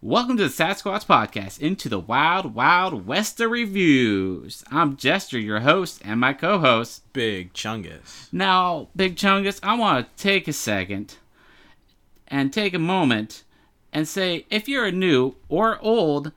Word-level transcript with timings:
Welcome 0.00 0.36
to 0.36 0.44
the 0.44 0.48
Sasquatch 0.48 1.06
Podcast, 1.06 1.58
into 1.58 1.88
the 1.88 1.98
wild, 1.98 2.54
wild 2.54 3.08
west 3.08 3.40
of 3.40 3.50
reviews. 3.50 4.62
I'm 4.70 4.96
Jester, 4.96 5.40
your 5.40 5.58
host, 5.58 6.00
and 6.04 6.20
my 6.20 6.34
co-host. 6.34 7.12
Big 7.12 7.52
Chungus. 7.52 8.32
Now, 8.32 8.90
Big 8.94 9.16
Chungus, 9.16 9.58
I 9.60 9.76
want 9.76 10.16
to 10.16 10.22
take 10.22 10.46
a 10.46 10.52
second 10.52 11.16
and 12.28 12.52
take 12.52 12.74
a 12.74 12.78
moment 12.78 13.42
and 13.92 14.06
say, 14.06 14.46
if 14.50 14.68
you're 14.68 14.88
new 14.92 15.34
or 15.48 15.80
old, 15.80 16.30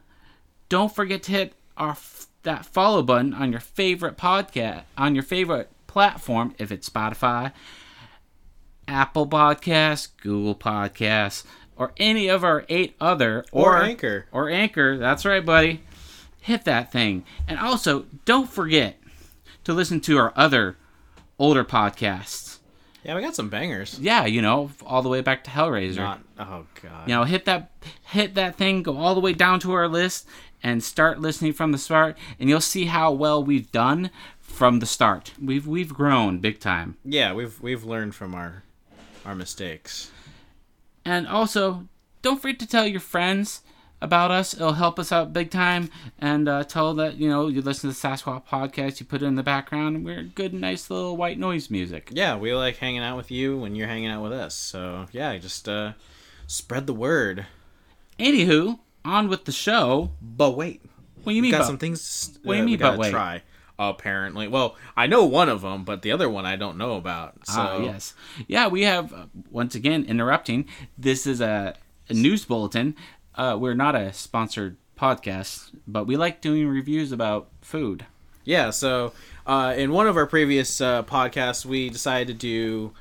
don't 0.67 0.95
forget 0.95 1.21
to 1.23 1.31
hit 1.31 1.53
our 1.77 1.95
that 2.41 2.65
follow 2.65 3.03
button 3.03 3.31
on 3.31 3.51
your 3.51 3.61
favorite 3.61 4.17
podcast 4.17 4.85
on 4.97 5.13
your 5.13 5.23
favorite 5.23 5.69
platform, 5.85 6.55
if 6.57 6.71
it's 6.71 6.89
Spotify, 6.89 7.51
Apple 8.87 9.27
Podcasts, 9.27 10.07
Google 10.17 10.55
Podcasts 10.55 11.45
or 11.81 11.91
any 11.97 12.27
of 12.27 12.43
our 12.43 12.63
eight 12.69 12.95
other 13.01 13.43
or, 13.51 13.77
or 13.77 13.81
Anchor 13.81 14.27
or 14.31 14.51
Anchor. 14.51 14.99
That's 14.99 15.25
right, 15.25 15.43
buddy. 15.43 15.81
Hit 16.39 16.63
that 16.65 16.91
thing, 16.91 17.25
and 17.47 17.57
also 17.57 18.05
don't 18.23 18.47
forget 18.47 18.99
to 19.63 19.73
listen 19.73 19.99
to 20.01 20.19
our 20.19 20.31
other 20.35 20.77
older 21.39 21.65
podcasts. 21.65 22.59
Yeah, 23.03 23.15
we 23.15 23.23
got 23.23 23.35
some 23.35 23.49
bangers. 23.49 23.97
Yeah, 23.99 24.27
you 24.27 24.43
know, 24.43 24.69
all 24.85 25.01
the 25.01 25.09
way 25.09 25.21
back 25.21 25.43
to 25.45 25.49
Hellraiser. 25.49 25.97
Not, 25.97 26.21
oh 26.37 26.67
god. 26.83 27.09
You 27.09 27.15
know, 27.15 27.23
hit 27.23 27.45
that 27.45 27.71
hit 28.05 28.35
that 28.35 28.57
thing, 28.57 28.83
go 28.83 28.97
all 28.97 29.15
the 29.15 29.19
way 29.19 29.33
down 29.33 29.59
to 29.61 29.71
our 29.73 29.87
list 29.87 30.27
and 30.61 30.83
start 30.83 31.19
listening 31.19 31.53
from 31.53 31.71
the 31.71 31.79
start 31.79 32.15
and 32.39 32.47
you'll 32.47 32.61
see 32.61 32.85
how 32.85 33.11
well 33.11 33.43
we've 33.43 33.71
done 33.71 34.11
from 34.39 34.81
the 34.81 34.85
start. 34.85 35.33
We've 35.41 35.65
we've 35.65 35.91
grown 35.91 36.37
big 36.37 36.59
time. 36.59 36.97
Yeah, 37.03 37.33
we've 37.33 37.59
we've 37.59 37.83
learned 37.83 38.13
from 38.13 38.35
our 38.35 38.61
our 39.25 39.33
mistakes. 39.33 40.11
And 41.05 41.27
also, 41.27 41.87
don't 42.21 42.41
forget 42.41 42.59
to 42.59 42.67
tell 42.67 42.85
your 42.85 42.99
friends 42.99 43.61
about 44.01 44.31
us. 44.31 44.53
It'll 44.53 44.73
help 44.73 44.99
us 44.99 45.11
out 45.11 45.33
big 45.33 45.51
time. 45.51 45.89
And 46.19 46.47
uh, 46.47 46.63
tell 46.63 46.93
that, 46.95 47.17
you 47.17 47.29
know, 47.29 47.47
you 47.47 47.61
listen 47.61 47.89
to 47.89 47.95
the 47.95 48.07
Sasquatch 48.07 48.45
podcast, 48.45 48.99
you 48.99 49.05
put 49.05 49.21
it 49.21 49.25
in 49.25 49.35
the 49.35 49.43
background, 49.43 50.03
we're 50.03 50.23
good, 50.23 50.53
nice 50.53 50.89
little 50.89 51.15
white 51.17 51.39
noise 51.39 51.69
music. 51.69 52.09
Yeah, 52.11 52.37
we 52.37 52.53
like 52.53 52.77
hanging 52.77 53.01
out 53.01 53.17
with 53.17 53.31
you 53.31 53.57
when 53.57 53.75
you're 53.75 53.87
hanging 53.87 54.09
out 54.09 54.23
with 54.23 54.33
us. 54.33 54.55
So, 54.55 55.07
yeah, 55.11 55.37
just 55.37 55.69
uh, 55.69 55.93
spread 56.47 56.87
the 56.87 56.93
word. 56.93 57.45
Anywho, 58.19 58.79
on 59.05 59.27
with 59.29 59.45
the 59.45 59.51
show. 59.51 60.11
But 60.21 60.51
wait. 60.51 60.81
What 61.23 61.33
do 61.33 61.35
you 61.35 61.41
mean? 61.41 61.51
Got 61.51 61.59
but, 61.59 61.67
some 61.67 61.77
things. 61.77 62.39
What 62.43 62.53
do 62.53 62.59
you 62.59 62.65
mean? 62.65 62.79
But 62.79 62.97
wait. 62.97 63.11
Try 63.11 63.43
apparently. 63.89 64.47
Well, 64.47 64.75
I 64.95 65.07
know 65.07 65.25
one 65.25 65.49
of 65.49 65.61
them, 65.61 65.83
but 65.83 66.01
the 66.01 66.11
other 66.11 66.29
one 66.29 66.45
I 66.45 66.55
don't 66.55 66.77
know 66.77 66.95
about. 66.95 67.35
Ah, 67.49 67.53
so 67.53 67.61
ah, 67.61 67.77
yes, 67.79 68.13
yeah, 68.47 68.67
we 68.67 68.83
have 68.83 69.11
uh, 69.13 69.25
once 69.49 69.75
again 69.75 70.05
interrupting. 70.05 70.67
This 70.97 71.25
is 71.25 71.41
a, 71.41 71.75
a 72.09 72.13
news 72.13 72.45
bulletin. 72.45 72.95
Uh, 73.35 73.57
we're 73.59 73.73
not 73.73 73.95
a 73.95 74.13
sponsored 74.13 74.77
podcast, 74.97 75.71
but 75.87 76.05
we 76.05 76.15
like 76.15 76.41
doing 76.41 76.67
reviews 76.67 77.11
about 77.11 77.49
food. 77.61 78.05
Yeah, 78.43 78.71
so 78.71 79.13
uh, 79.45 79.73
in 79.77 79.91
one 79.91 80.07
of 80.07 80.17
our 80.17 80.25
previous 80.25 80.81
uh, 80.81 81.03
podcasts, 81.03 81.65
we 81.65 81.89
decided 81.89 82.27
to 82.27 82.33
do 82.33 82.93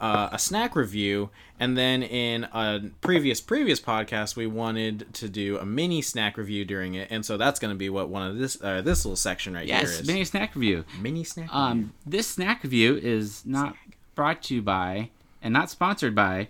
uh, 0.00 0.28
a 0.32 0.38
snack 0.38 0.76
review, 0.76 1.30
and 1.58 1.76
then 1.76 2.02
in 2.02 2.44
a 2.44 2.90
previous 3.00 3.40
previous 3.40 3.80
podcast, 3.80 4.36
we 4.36 4.46
wanted 4.46 5.06
to 5.14 5.28
do 5.28 5.58
a 5.58 5.64
mini 5.64 6.02
snack 6.02 6.36
review 6.36 6.64
during 6.64 6.94
it, 6.94 7.08
and 7.10 7.24
so 7.24 7.36
that's 7.36 7.58
going 7.58 7.72
to 7.72 7.78
be 7.78 7.88
what 7.88 8.08
one 8.08 8.28
of 8.28 8.38
this 8.38 8.60
uh, 8.62 8.82
this 8.82 9.04
little 9.04 9.16
section 9.16 9.54
right 9.54 9.66
yes, 9.66 9.80
here 9.80 9.90
is. 9.90 9.98
Yes, 10.00 10.06
mini 10.06 10.24
snack 10.24 10.54
review. 10.54 10.84
Mini 11.00 11.24
snack. 11.24 11.48
Um, 11.52 11.92
this 12.04 12.26
snack 12.26 12.62
review 12.62 12.96
is 12.96 13.44
not 13.46 13.74
snack. 13.74 13.96
brought 14.14 14.42
to 14.44 14.54
you 14.54 14.62
by 14.62 15.10
and 15.42 15.52
not 15.52 15.70
sponsored 15.70 16.14
by 16.14 16.48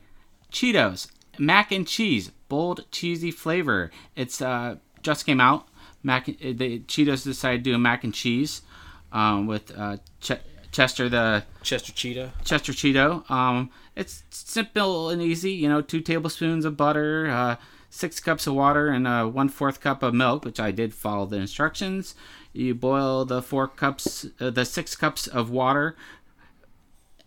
Cheetos 0.50 1.08
mac 1.38 1.72
and 1.72 1.86
cheese, 1.86 2.30
bold 2.48 2.84
cheesy 2.90 3.30
flavor. 3.30 3.90
It's 4.14 4.40
uh 4.40 4.76
just 5.02 5.26
came 5.26 5.40
out. 5.40 5.68
Mac 6.02 6.26
the 6.26 6.80
Cheetos 6.80 7.24
decided 7.24 7.64
to 7.64 7.70
do 7.70 7.74
a 7.74 7.78
mac 7.78 8.04
and 8.04 8.14
cheese 8.14 8.62
um, 9.12 9.46
with 9.46 9.76
uh, 9.76 9.96
ch- 10.20 10.32
Chester 10.76 11.08
the 11.08 11.42
Chester 11.62 11.90
Cheeto. 11.90 12.32
Chester 12.44 12.72
Cheeto. 12.72 13.28
Um, 13.30 13.70
it's 13.96 14.24
simple 14.28 15.08
and 15.08 15.22
easy. 15.22 15.52
You 15.52 15.70
know, 15.70 15.80
two 15.80 16.02
tablespoons 16.02 16.66
of 16.66 16.76
butter, 16.76 17.28
uh, 17.28 17.56
six 17.88 18.20
cups 18.20 18.46
of 18.46 18.52
water, 18.52 18.88
and 18.88 19.06
uh, 19.06 19.24
one 19.24 19.48
fourth 19.48 19.80
cup 19.80 20.02
of 20.02 20.12
milk, 20.12 20.44
which 20.44 20.60
I 20.60 20.72
did 20.72 20.92
follow 20.92 21.24
the 21.24 21.38
instructions. 21.38 22.14
You 22.52 22.74
boil 22.74 23.24
the 23.24 23.40
four 23.40 23.68
cups, 23.68 24.26
uh, 24.38 24.50
the 24.50 24.66
six 24.66 24.94
cups 24.94 25.26
of 25.26 25.48
water. 25.48 25.96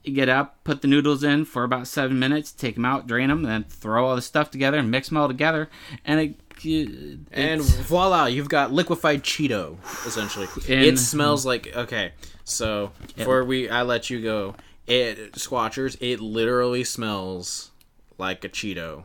You 0.04 0.14
get 0.14 0.30
up, 0.30 0.64
put 0.64 0.84
the 0.84 0.88
noodles 0.88 1.24
in 1.24 1.46
for 1.46 1.64
about 1.64 1.88
seven 1.88 2.20
minutes, 2.20 2.52
take 2.52 2.76
them 2.76 2.86
out, 2.86 3.08
drain 3.08 3.30
them, 3.30 3.42
then 3.42 3.64
throw 3.64 4.06
all 4.06 4.16
the 4.16 4.22
stuff 4.22 4.52
together 4.52 4.78
and 4.78 4.92
mix 4.92 5.10
them 5.10 5.18
all 5.18 5.28
together, 5.28 5.72
and 6.06 6.20
it 6.20 6.49
and 6.64 7.62
voila, 7.62 8.26
you've 8.26 8.50
got 8.50 8.72
liquefied 8.72 9.24
Cheeto. 9.24 9.78
Essentially, 10.06 10.48
in, 10.68 10.84
it 10.84 11.00
smells 11.00 11.46
like 11.46 11.76
okay. 11.76 12.14
So 12.44 12.92
before 13.16 13.44
we, 13.44 13.70
I 13.70 13.84
let 13.84 14.10
you 14.10 14.22
go. 14.22 14.56
It 14.88 15.34
Squatchers. 15.34 15.98
It 16.00 16.20
literally 16.20 16.84
smells 16.84 17.72
like 18.18 18.44
a 18.44 18.50
Cheeto 18.50 19.04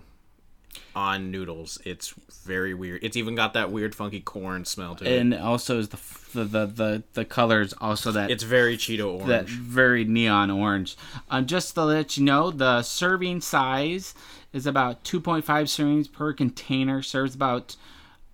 on 0.94 1.31
noodles. 1.31 1.78
It's 1.84 2.15
very 2.44 2.75
weird. 2.75 3.03
It's 3.03 3.16
even 3.16 3.34
got 3.34 3.55
that 3.55 3.71
weird, 3.71 3.94
funky 3.94 4.21
corn 4.21 4.65
smell 4.65 4.94
to 4.97 5.05
it. 5.05 5.19
And 5.21 5.34
also 5.34 5.78
is 5.78 5.88
the 5.88 5.99
the 6.32 6.44
the 6.44 6.66
the, 6.66 7.03
the 7.15 7.25
colors 7.25 7.75
also 7.81 8.12
that 8.12 8.31
it's 8.31 8.43
very 8.43 8.77
Cheeto 8.77 9.15
orange. 9.15 9.28
That 9.28 9.49
very 9.49 10.04
neon 10.04 10.50
orange. 10.50 10.97
Um, 11.31 11.47
just 11.47 11.75
to 11.75 11.84
let 11.84 12.16
you 12.16 12.25
know, 12.25 12.50
the 12.50 12.83
serving 12.83 13.41
size 13.41 14.15
is 14.53 14.66
about 14.66 15.04
2.5 15.04 15.43
servings 15.43 16.10
per 16.10 16.33
container. 16.33 17.03
Serves 17.03 17.34
about 17.34 17.77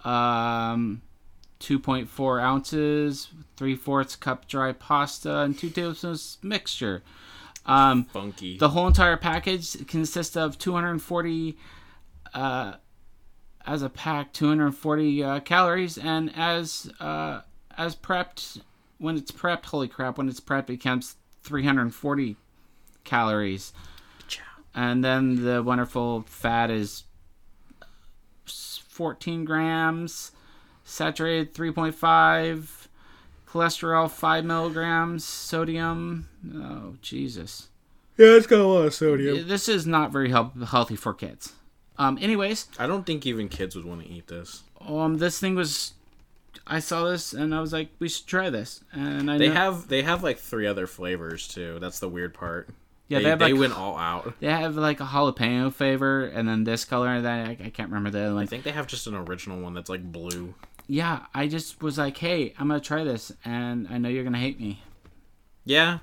um 0.04 1.02
2.4 1.60 2.42
ounces, 2.42 3.28
3 3.56 3.76
fourths 3.76 4.16
cup 4.16 4.48
dry 4.48 4.72
pasta, 4.72 5.40
and 5.40 5.58
2 5.58 5.70
tablespoons 5.70 6.38
mixture. 6.42 7.02
Um, 7.66 8.04
Funky. 8.06 8.56
The 8.58 8.70
whole 8.70 8.86
entire 8.86 9.16
package 9.16 9.86
consists 9.86 10.36
of 10.36 10.58
240, 10.58 11.56
uh, 12.34 12.74
as 13.66 13.82
a 13.82 13.88
pack, 13.88 14.32
240 14.32 15.22
uh, 15.22 15.40
calories, 15.40 15.98
and 15.98 16.32
as 16.36 16.90
uh, 17.00 17.42
as 17.76 17.94
prepped, 17.94 18.60
when 18.98 19.16
it's 19.16 19.30
prepped, 19.30 19.66
holy 19.66 19.88
crap, 19.88 20.18
when 20.18 20.28
it's 20.28 20.40
prepped, 20.40 20.64
it 20.64 20.78
becomes 20.78 21.16
340 21.42 22.36
calories. 23.04 23.72
And 24.74 25.04
then 25.04 25.44
the 25.44 25.62
wonderful 25.62 26.22
fat 26.28 26.70
is 26.70 27.04
14 28.46 29.44
grams 29.44 30.32
saturated 30.84 31.54
3.5 31.54 32.86
cholesterol 33.48 34.10
5 34.10 34.44
milligrams 34.44 35.24
sodium 35.24 36.28
oh 36.54 36.96
jesus. 37.00 37.68
Yeah 38.18 38.36
it's 38.36 38.46
got 38.46 38.60
a 38.60 38.66
lot 38.66 38.86
of 38.86 38.94
sodium. 38.94 39.48
This 39.48 39.68
is 39.68 39.86
not 39.86 40.12
very 40.12 40.30
help- 40.30 40.60
healthy 40.62 40.96
for 40.96 41.14
kids 41.14 41.54
um 42.00 42.18
anyways 42.20 42.66
i 42.78 42.86
don't 42.86 43.06
think 43.06 43.24
even 43.26 43.48
kids 43.48 43.76
would 43.76 43.84
want 43.84 44.02
to 44.02 44.08
eat 44.08 44.26
this 44.26 44.62
um 44.80 45.18
this 45.18 45.38
thing 45.38 45.54
was 45.54 45.92
i 46.66 46.78
saw 46.78 47.04
this 47.04 47.32
and 47.32 47.54
i 47.54 47.60
was 47.60 47.72
like 47.72 47.88
we 47.98 48.08
should 48.08 48.26
try 48.26 48.50
this 48.50 48.82
and 48.92 49.30
I 49.30 49.38
they 49.38 49.48
know- 49.48 49.54
have 49.54 49.88
they 49.88 50.02
have 50.02 50.22
like 50.22 50.38
three 50.38 50.66
other 50.66 50.86
flavors 50.86 51.46
too 51.46 51.78
that's 51.78 52.00
the 52.00 52.08
weird 52.08 52.34
part 52.34 52.68
yeah, 53.08 53.18
they, 53.18 53.24
they, 53.24 53.30
have 53.30 53.38
they 53.40 53.52
like, 53.52 53.60
went 53.60 53.76
all 53.76 53.98
out. 53.98 54.34
They 54.38 54.46
have 54.46 54.76
like 54.76 55.00
a 55.00 55.04
jalapeno 55.04 55.74
flavor, 55.74 56.26
and 56.26 56.48
then 56.48 56.62
this 56.62 56.84
color, 56.84 57.08
and 57.08 57.24
then 57.24 57.48
I, 57.48 57.50
I 57.50 57.70
can't 57.70 57.88
remember 57.88 58.10
the 58.10 58.20
other 58.20 58.34
one. 58.34 58.44
I 58.44 58.46
think 58.46 58.62
they 58.62 58.70
have 58.70 58.86
just 58.86 59.08
an 59.08 59.16
original 59.16 59.60
one 59.60 59.74
that's 59.74 59.90
like 59.90 60.12
blue 60.12 60.54
yeah, 60.90 61.26
I 61.32 61.46
just 61.46 61.80
was 61.82 61.98
like, 61.98 62.16
hey, 62.16 62.52
I'm 62.58 62.66
gonna 62.66 62.80
try 62.80 63.04
this, 63.04 63.30
and 63.44 63.86
I 63.88 63.98
know 63.98 64.08
you're 64.08 64.24
gonna 64.24 64.38
hate 64.38 64.58
me. 64.58 64.82
Yeah. 65.64 65.98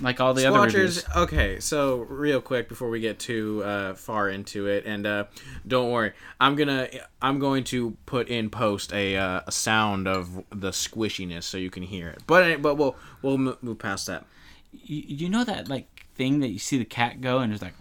Like 0.00 0.20
all 0.20 0.34
the 0.34 0.46
other 0.46 0.60
reviews. 0.60 1.04
Okay, 1.16 1.60
so 1.60 1.98
real 1.98 2.40
quick 2.40 2.68
before 2.68 2.88
we 2.88 3.00
get 3.00 3.18
too 3.18 3.62
uh, 3.64 3.94
far 3.94 4.28
into 4.28 4.66
it, 4.66 4.84
and 4.86 5.06
uh, 5.06 5.24
don't 5.66 5.90
worry, 5.90 6.12
I'm 6.40 6.56
gonna 6.56 6.88
I'm 7.20 7.38
going 7.38 7.64
to 7.64 7.96
put 8.06 8.28
in 8.28 8.50
post 8.50 8.92
a, 8.92 9.16
uh, 9.16 9.40
a 9.46 9.52
sound 9.52 10.06
of 10.06 10.44
the 10.50 10.70
squishiness 10.70 11.44
so 11.44 11.58
you 11.58 11.70
can 11.70 11.82
hear 11.82 12.08
it. 12.08 12.22
But 12.26 12.62
but 12.62 12.76
we'll 12.76 12.96
we'll 13.22 13.38
move 13.38 13.78
past 13.78 14.06
that. 14.06 14.24
You, 14.72 15.02
you 15.06 15.28
know 15.28 15.44
that 15.44 15.68
like 15.68 16.06
thing 16.14 16.40
that 16.40 16.48
you 16.48 16.58
see 16.58 16.78
the 16.78 16.84
cat 16.84 17.20
go 17.20 17.38
and 17.38 17.52
it's 17.52 17.62
like 17.62 17.74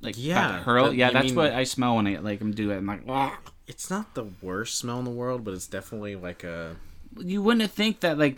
like 0.00 0.14
yeah 0.16 0.62
hurl 0.62 0.86
that, 0.86 0.96
yeah 0.96 1.10
that's 1.10 1.26
mean, 1.26 1.34
what 1.34 1.52
I 1.52 1.64
smell 1.64 1.96
when 1.96 2.06
I 2.06 2.16
like 2.16 2.40
I'm 2.40 2.52
doing 2.52 2.78
I'm 2.78 2.86
like 2.86 3.32
it's 3.66 3.90
not 3.90 4.14
the 4.14 4.26
worst 4.42 4.78
smell 4.78 4.98
in 4.98 5.04
the 5.04 5.10
world, 5.10 5.44
but 5.44 5.54
it's 5.54 5.66
definitely 5.66 6.16
like 6.16 6.44
a. 6.44 6.76
You 7.16 7.42
wouldn't 7.42 7.70
think 7.70 8.00
that 8.00 8.18
like 8.18 8.36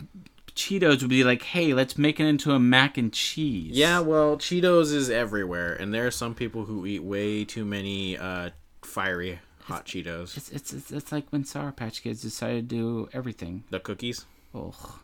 Cheetos 0.55 1.01
would 1.01 1.09
be 1.09 1.23
like, 1.23 1.43
hey, 1.43 1.73
let's 1.73 1.97
make 1.97 2.19
it 2.19 2.25
into 2.25 2.51
a 2.51 2.59
mac 2.59 2.97
and 2.97 3.11
cheese. 3.11 3.75
Yeah, 3.75 3.99
well, 3.99 4.37
Cheetos 4.37 4.93
is 4.93 5.09
everywhere, 5.09 5.73
and 5.73 5.93
there 5.93 6.07
are 6.07 6.11
some 6.11 6.33
people 6.33 6.65
who 6.65 6.85
eat 6.85 7.03
way 7.03 7.43
too 7.43 7.65
many 7.65 8.17
uh, 8.17 8.51
fiery 8.81 9.39
hot 9.63 9.81
it's, 9.81 9.91
Cheetos. 9.91 10.37
It's, 10.37 10.49
it's, 10.51 10.73
it's 10.73 10.91
it's 10.91 11.11
like 11.11 11.27
when 11.29 11.43
Sour 11.43 11.71
Patch 11.71 12.01
Kids 12.01 12.21
decided 12.21 12.69
to 12.69 12.75
do 12.75 13.09
everything. 13.11 13.65
The 13.69 13.79
cookies. 13.79 14.25
Oh. 14.53 14.99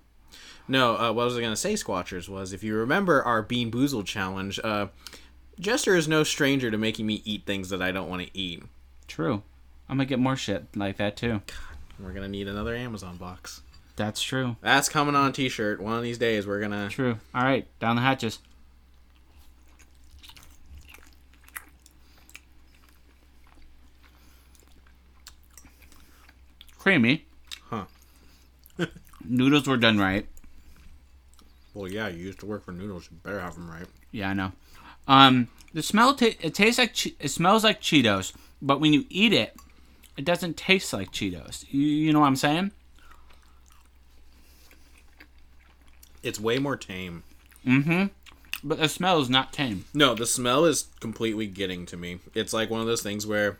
No, 0.67 0.95
uh, 0.95 1.11
what 1.11 1.25
was 1.25 1.33
I 1.33 1.37
was 1.37 1.43
gonna 1.43 1.55
say, 1.57 1.73
Squatchers, 1.73 2.29
was 2.29 2.53
if 2.53 2.63
you 2.63 2.75
remember 2.75 3.21
our 3.23 3.41
Bean 3.41 3.69
Boozled 3.71 4.05
challenge, 4.05 4.59
uh, 4.63 4.87
Jester 5.59 5.95
is 5.95 6.07
no 6.07 6.23
stranger 6.23 6.71
to 6.71 6.77
making 6.77 7.05
me 7.05 7.21
eat 7.25 7.45
things 7.45 7.69
that 7.69 7.81
I 7.81 7.91
don't 7.91 8.09
want 8.09 8.23
to 8.23 8.37
eat. 8.37 8.63
True. 9.07 9.43
I'm 9.89 9.97
gonna 9.97 10.05
get 10.05 10.19
more 10.19 10.37
shit 10.37 10.65
like 10.75 10.95
that 10.97 11.17
too. 11.17 11.41
God, 11.45 11.77
We're 11.99 12.13
gonna 12.13 12.29
need 12.29 12.47
another 12.47 12.73
Amazon 12.73 13.17
box. 13.17 13.61
That's 14.01 14.23
true. 14.23 14.55
That's 14.61 14.89
coming 14.89 15.15
on 15.15 15.29
a 15.29 15.31
T-shirt. 15.31 15.79
One 15.79 15.95
of 15.95 16.01
these 16.01 16.17
days, 16.17 16.47
we're 16.47 16.59
gonna. 16.59 16.89
True. 16.89 17.19
All 17.35 17.43
right, 17.43 17.67
down 17.79 17.97
the 17.97 18.01
hatches. 18.01 18.39
Creamy. 26.79 27.25
Huh. 27.69 27.85
Noodles 29.23 29.67
were 29.67 29.77
done 29.77 29.99
right. 29.99 30.25
Well, 31.75 31.87
yeah, 31.87 32.07
you 32.07 32.25
used 32.25 32.39
to 32.39 32.47
work 32.47 32.65
for 32.65 32.71
noodles. 32.71 33.07
You 33.11 33.17
better 33.21 33.39
have 33.39 33.53
them 33.53 33.69
right. 33.69 33.85
Yeah, 34.11 34.31
I 34.31 34.33
know. 34.33 34.51
Um, 35.07 35.47
the 35.75 35.83
smell 35.83 36.15
ta- 36.15 36.25
it 36.41 36.55
tastes 36.55 36.79
like 36.79 36.95
che- 36.95 37.13
it 37.19 37.29
smells 37.29 37.63
like 37.63 37.81
Cheetos, 37.81 38.33
but 38.63 38.81
when 38.81 38.93
you 38.93 39.05
eat 39.09 39.31
it, 39.31 39.55
it 40.17 40.25
doesn't 40.25 40.57
taste 40.57 40.91
like 40.91 41.11
Cheetos. 41.11 41.65
You, 41.69 41.81
you 41.81 42.11
know 42.11 42.19
what 42.21 42.25
I'm 42.25 42.35
saying? 42.35 42.71
It's 46.23 46.39
way 46.39 46.59
more 46.59 46.75
tame. 46.77 47.23
Mm-hmm. 47.65 48.05
But 48.63 48.79
the 48.79 48.89
smell 48.89 49.19
is 49.19 49.29
not 49.29 49.51
tame. 49.53 49.85
No, 49.93 50.13
the 50.13 50.25
smell 50.27 50.65
is 50.65 50.85
completely 50.99 51.47
getting 51.47 51.85
to 51.87 51.97
me. 51.97 52.19
It's 52.35 52.53
like 52.53 52.69
one 52.69 52.79
of 52.81 52.87
those 52.87 53.01
things 53.01 53.25
where, 53.25 53.57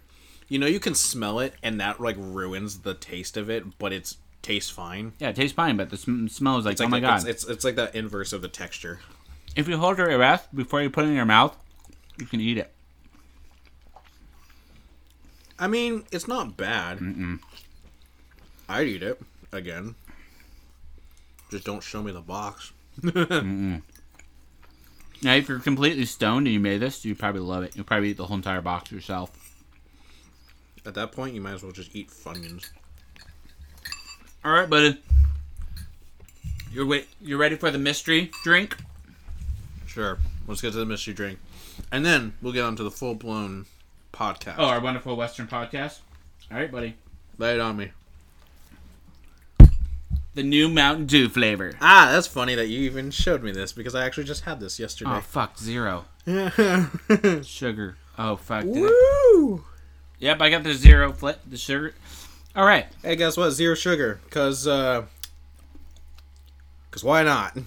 you 0.48 0.60
know, 0.60 0.68
you 0.68 0.80
can 0.80 0.94
smell 0.96 1.40
it 1.40 1.54
and 1.64 1.80
that 1.82 2.00
like 2.00 2.16
ruins 2.20 2.80
the 2.80 2.94
taste 2.94 3.36
of 3.38 3.50
it, 3.50 3.80
but 3.80 3.92
it's 3.94 4.18
tastes 4.44 4.70
fine. 4.70 5.14
Yeah, 5.20 5.30
it 5.30 5.36
tastes 5.36 5.56
fine, 5.56 5.78
but 5.78 5.90
the 5.90 5.98
sm- 5.98 6.28
smell 6.28 6.58
is 6.58 6.66
like, 6.66 6.74
It's 6.74 6.82
oh 6.82 6.88
my 6.88 7.00
the- 7.00 7.08
god. 7.08 7.16
It's, 7.20 7.26
it's 7.26 7.46
it's 7.46 7.64
like 7.64 7.76
the 7.76 7.96
inverse 7.98 8.32
of 8.34 8.42
the 8.42 8.48
texture. 8.48 9.00
If 9.56 9.68
you 9.68 9.78
hold 9.78 9.98
your 9.98 10.16
breath 10.18 10.48
before 10.54 10.82
you 10.82 10.90
put 10.90 11.04
it 11.06 11.08
in 11.10 11.16
your 11.16 11.26
mouth, 11.26 11.56
you 12.18 12.26
can 12.26 12.40
eat 12.40 12.58
it. 12.58 12.72
I 15.60 15.68
mean, 15.68 16.06
it's 16.12 16.28
not 16.28 16.58
bad. 16.58 17.00
Mm-mm. 17.00 17.40
I'd 18.70 18.88
eat 18.88 19.04
it 19.04 19.22
again. 19.52 19.96
Just 21.52 21.66
don't 21.66 21.84
show 21.84 22.02
me 22.02 22.12
the 22.12 22.22
box. 22.22 22.72
Now, 23.04 23.82
if 25.36 25.48
you're 25.48 25.60
completely 25.60 26.06
stoned 26.06 26.48
and 26.48 26.54
you 26.54 26.60
made 26.60 26.80
this, 26.80 27.06
you 27.06 27.14
probably 27.14 27.42
love 27.42 27.64
it. 27.64 27.76
You'll 27.76 27.86
probably 27.86 28.10
eat 28.10 28.18
the 28.18 28.26
whole 28.26 28.38
entire 28.38 28.62
box 28.62 28.92
yourself. 28.92 29.64
At 30.84 30.96
that 30.96 31.12
point, 31.12 31.36
you 31.36 31.42
might 31.42 31.54
as 31.54 31.62
well 31.62 31.72
just 31.72 31.96
eat 31.96 32.10
Funyuns. 32.10 32.70
All 34.44 34.52
right, 34.52 34.68
buddy. 34.68 35.00
You're 36.74 36.88
wait. 36.88 37.08
You're 37.22 37.38
ready 37.38 37.56
for 37.56 37.70
the 37.70 37.78
mystery 37.78 38.32
drink? 38.44 38.78
Sure. 39.86 40.18
Let's 40.48 40.62
get 40.62 40.72
to 40.72 40.80
the 40.80 40.86
mystery 40.86 41.14
drink, 41.14 41.38
and 41.92 42.04
then 42.04 42.34
we'll 42.42 42.54
get 42.54 42.64
on 42.64 42.76
to 42.78 42.84
the 42.84 42.90
full 42.90 43.14
blown 43.14 43.68
podcast. 44.12 44.56
Oh, 44.58 44.66
our 44.66 44.80
wonderful 44.80 45.16
Western 45.16 45.48
podcast. 45.48 46.00
All 46.50 46.58
right, 46.58 46.72
buddy. 46.72 46.96
Lay 47.38 47.54
it 47.54 47.60
on 47.60 47.78
me. 47.78 47.92
The 50.34 50.44
new 50.44 50.70
Mountain 50.70 51.08
Dew 51.08 51.28
flavor. 51.28 51.74
Ah, 51.82 52.10
that's 52.12 52.28
funny 52.28 52.56
that 52.56 52.68
you 52.68 52.80
even 52.82 53.12
showed 53.12 53.44
me 53.44 53.52
this 53.52 53.74
because 53.74 53.94
I 53.96 54.06
actually 54.06 54.24
just 54.24 54.44
had 54.46 54.60
this 54.62 54.80
yesterday. 54.80 55.12
Oh 55.14 55.20
fuck, 55.22 55.58
zero 55.58 56.06
sugar. 57.44 57.98
Oh 58.18 58.36
fuck. 58.38 58.64
I- 58.66 59.58
Yep, 60.20 60.40
I 60.42 60.50
got 60.52 60.64
the 60.64 60.74
zero 60.74 61.12
fl- 61.14 61.30
the 61.50 61.58
sugar. 61.58 61.94
All 62.56 62.64
right. 62.66 62.86
Hey, 63.02 63.16
guess 63.16 63.36
what? 63.38 63.50
Zero 63.52 63.74
sugar, 63.76 64.20
cause 64.30 64.68
uh, 64.68 65.06
cause 66.92 67.04
why 67.04 67.24
not? 67.24 67.58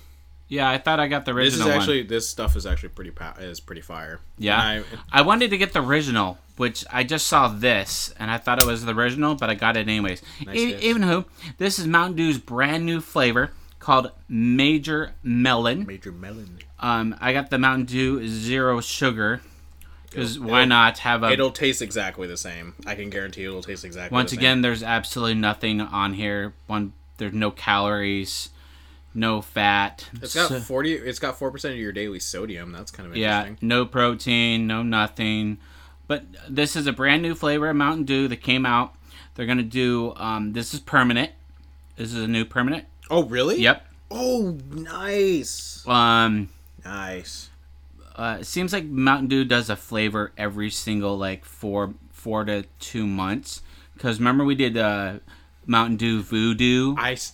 Yeah, 0.48 0.68
I 0.68 0.78
thought 0.78 1.00
I 1.00 1.08
got 1.08 1.24
the 1.24 1.32
original. 1.32 1.44
This 1.44 1.60
is 1.60 1.64
one. 1.66 1.78
actually 1.78 2.02
this 2.02 2.28
stuff 2.28 2.54
is 2.56 2.66
actually 2.66 2.90
pretty 2.90 3.10
pa- 3.10 3.34
is 3.38 3.60
pretty 3.60 3.80
fire. 3.80 4.20
Yeah. 4.38 4.58
I, 4.60 4.84
I 5.10 5.22
wanted 5.22 5.50
to 5.50 5.58
get 5.58 5.72
the 5.72 5.82
original, 5.82 6.38
which 6.56 6.84
I 6.90 7.02
just 7.02 7.26
saw 7.26 7.48
this, 7.48 8.14
and 8.18 8.30
I 8.30 8.38
thought 8.38 8.62
it 8.62 8.66
was 8.66 8.84
the 8.84 8.94
original, 8.94 9.34
but 9.34 9.50
I 9.50 9.54
got 9.54 9.76
it 9.76 9.88
anyways. 9.88 10.22
Nice 10.44 10.56
E- 10.56 10.76
even 10.76 11.02
who, 11.02 11.24
this 11.58 11.78
is 11.78 11.86
Mountain 11.86 12.16
Dew's 12.16 12.38
brand 12.38 12.84
new 12.84 13.00
flavor 13.00 13.52
called 13.78 14.10
Major 14.28 15.14
Melon. 15.22 15.86
Major 15.86 16.12
melon. 16.12 16.58
Um, 16.78 17.16
I 17.20 17.32
got 17.32 17.50
the 17.50 17.58
Mountain 17.58 17.86
Dew 17.86 18.26
Zero 18.28 18.80
Sugar, 18.80 19.40
because 20.10 20.38
why 20.38 20.64
not 20.64 20.98
have 20.98 21.22
a? 21.22 21.30
It'll 21.30 21.50
taste 21.50 21.82
exactly 21.82 22.26
the 22.26 22.36
same. 22.36 22.74
I 22.86 22.94
can 22.94 23.10
guarantee 23.10 23.44
it'll 23.44 23.62
taste 23.62 23.84
exactly. 23.84 24.14
once 24.14 24.30
the 24.30 24.36
again, 24.36 24.62
there's 24.62 24.82
absolutely 24.82 25.34
nothing 25.34 25.80
on 25.80 26.14
here. 26.14 26.52
One, 26.66 26.92
there's 27.16 27.32
no 27.32 27.50
calories, 27.50 28.50
no 29.14 29.40
fat. 29.40 30.08
it's 30.20 30.34
got 30.34 30.48
So- 30.48 30.60
forty. 30.60 30.92
It's 30.94 31.18
got 31.18 31.38
four 31.38 31.50
percent 31.50 31.74
of 31.74 31.80
your 31.80 31.92
daily 31.92 32.18
sodium. 32.20 32.72
That's 32.72 32.90
kind 32.90 33.08
of 33.08 33.16
Yeah, 33.16 33.50
no 33.60 33.86
protein, 33.86 34.66
no 34.66 34.82
nothing. 34.82 35.58
But 36.06 36.24
this 36.48 36.76
is 36.76 36.86
a 36.86 36.92
brand 36.92 37.22
new 37.22 37.34
flavor 37.34 37.68
of 37.70 37.76
Mountain 37.76 38.04
Dew 38.04 38.28
that 38.28 38.36
came 38.42 38.66
out. 38.66 38.94
They're 39.34 39.46
gonna 39.46 39.62
do. 39.62 40.12
Um, 40.16 40.52
this 40.52 40.74
is 40.74 40.80
permanent. 40.80 41.32
This 41.96 42.12
is 42.12 42.22
a 42.22 42.28
new 42.28 42.44
permanent. 42.44 42.84
Oh, 43.10 43.24
really? 43.24 43.60
Yep. 43.60 43.86
Oh, 44.10 44.58
nice. 44.70 45.86
Um, 45.86 46.48
Nice. 46.84 47.50
uh, 48.16 48.38
it 48.40 48.44
seems 48.44 48.72
like 48.72 48.84
Mountain 48.84 49.28
Dew 49.28 49.44
does 49.44 49.70
a 49.70 49.76
flavor 49.76 50.32
every 50.36 50.70
single 50.70 51.16
like 51.18 51.44
four 51.44 51.94
four 52.12 52.44
to 52.44 52.64
two 52.80 53.06
months. 53.06 53.62
Because 53.94 54.18
remember 54.18 54.44
we 54.44 54.54
did 54.54 54.76
uh, 54.76 55.14
Mountain 55.66 55.96
Dew 55.96 56.22
Voodoo, 56.22 56.94
I 56.98 57.12
s- 57.12 57.32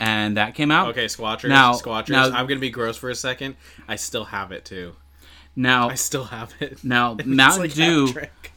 and 0.00 0.36
that 0.36 0.54
came 0.56 0.72
out. 0.72 0.88
okay, 0.88 1.04
squatchers. 1.04 1.48
Now- 1.48 1.74
squatchers. 1.74 2.08
now- 2.10 2.24
I'm 2.30 2.46
gonna 2.46 2.58
be 2.58 2.70
gross 2.70 2.96
for 2.96 3.10
a 3.10 3.14
second. 3.14 3.54
I 3.86 3.94
still 3.96 4.24
have 4.24 4.50
it 4.50 4.64
too. 4.64 4.96
Now, 5.54 5.90
I 5.90 5.94
still 5.94 6.24
have 6.24 6.54
it. 6.60 6.82
now 6.84 7.16
Mountain 7.24 7.60
like 7.60 7.74
Dew. 7.74 8.14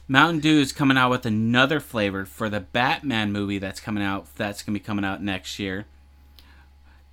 Mountain 0.07 0.39
Dew 0.41 0.59
is 0.59 0.71
coming 0.71 0.95
out 0.97 1.09
with 1.09 1.25
another 1.25 1.79
flavor 1.79 2.23
for 2.25 2.49
the 2.49 2.59
Batman 2.59 3.31
movie 3.31 3.57
that's 3.57 3.79
coming 3.79 4.03
out. 4.03 4.27
That's 4.35 4.61
going 4.61 4.73
to 4.75 4.79
be 4.79 4.83
coming 4.83 5.03
out 5.03 5.21
next 5.23 5.57
year. 5.59 5.85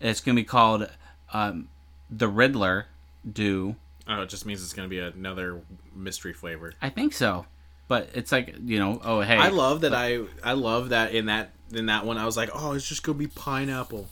It's 0.00 0.20
going 0.20 0.36
to 0.36 0.42
be 0.42 0.44
called 0.46 0.88
um, 1.32 1.68
the 2.10 2.28
Riddler 2.28 2.86
Dew. 3.30 3.76
Oh, 4.06 4.22
it 4.22 4.28
just 4.28 4.44
means 4.44 4.62
it's 4.62 4.72
gonna 4.72 4.88
be 4.88 4.98
another 4.98 5.62
mystery 5.94 6.32
flavor. 6.32 6.72
I 6.82 6.88
think 6.88 7.12
so, 7.12 7.46
but 7.86 8.10
it's 8.14 8.32
like 8.32 8.56
you 8.64 8.78
know, 8.80 9.00
oh 9.04 9.20
hey, 9.20 9.36
I 9.36 9.48
love 9.50 9.82
that. 9.82 9.94
I 9.94 10.22
I 10.42 10.54
love 10.54 10.88
that 10.88 11.14
in 11.14 11.26
that 11.26 11.52
in 11.72 11.86
that 11.86 12.04
one. 12.04 12.18
I 12.18 12.26
was 12.26 12.36
like, 12.36 12.50
oh, 12.52 12.72
it's 12.72 12.88
just 12.88 13.04
gonna 13.04 13.18
be 13.18 13.28
pineapple. 13.28 14.08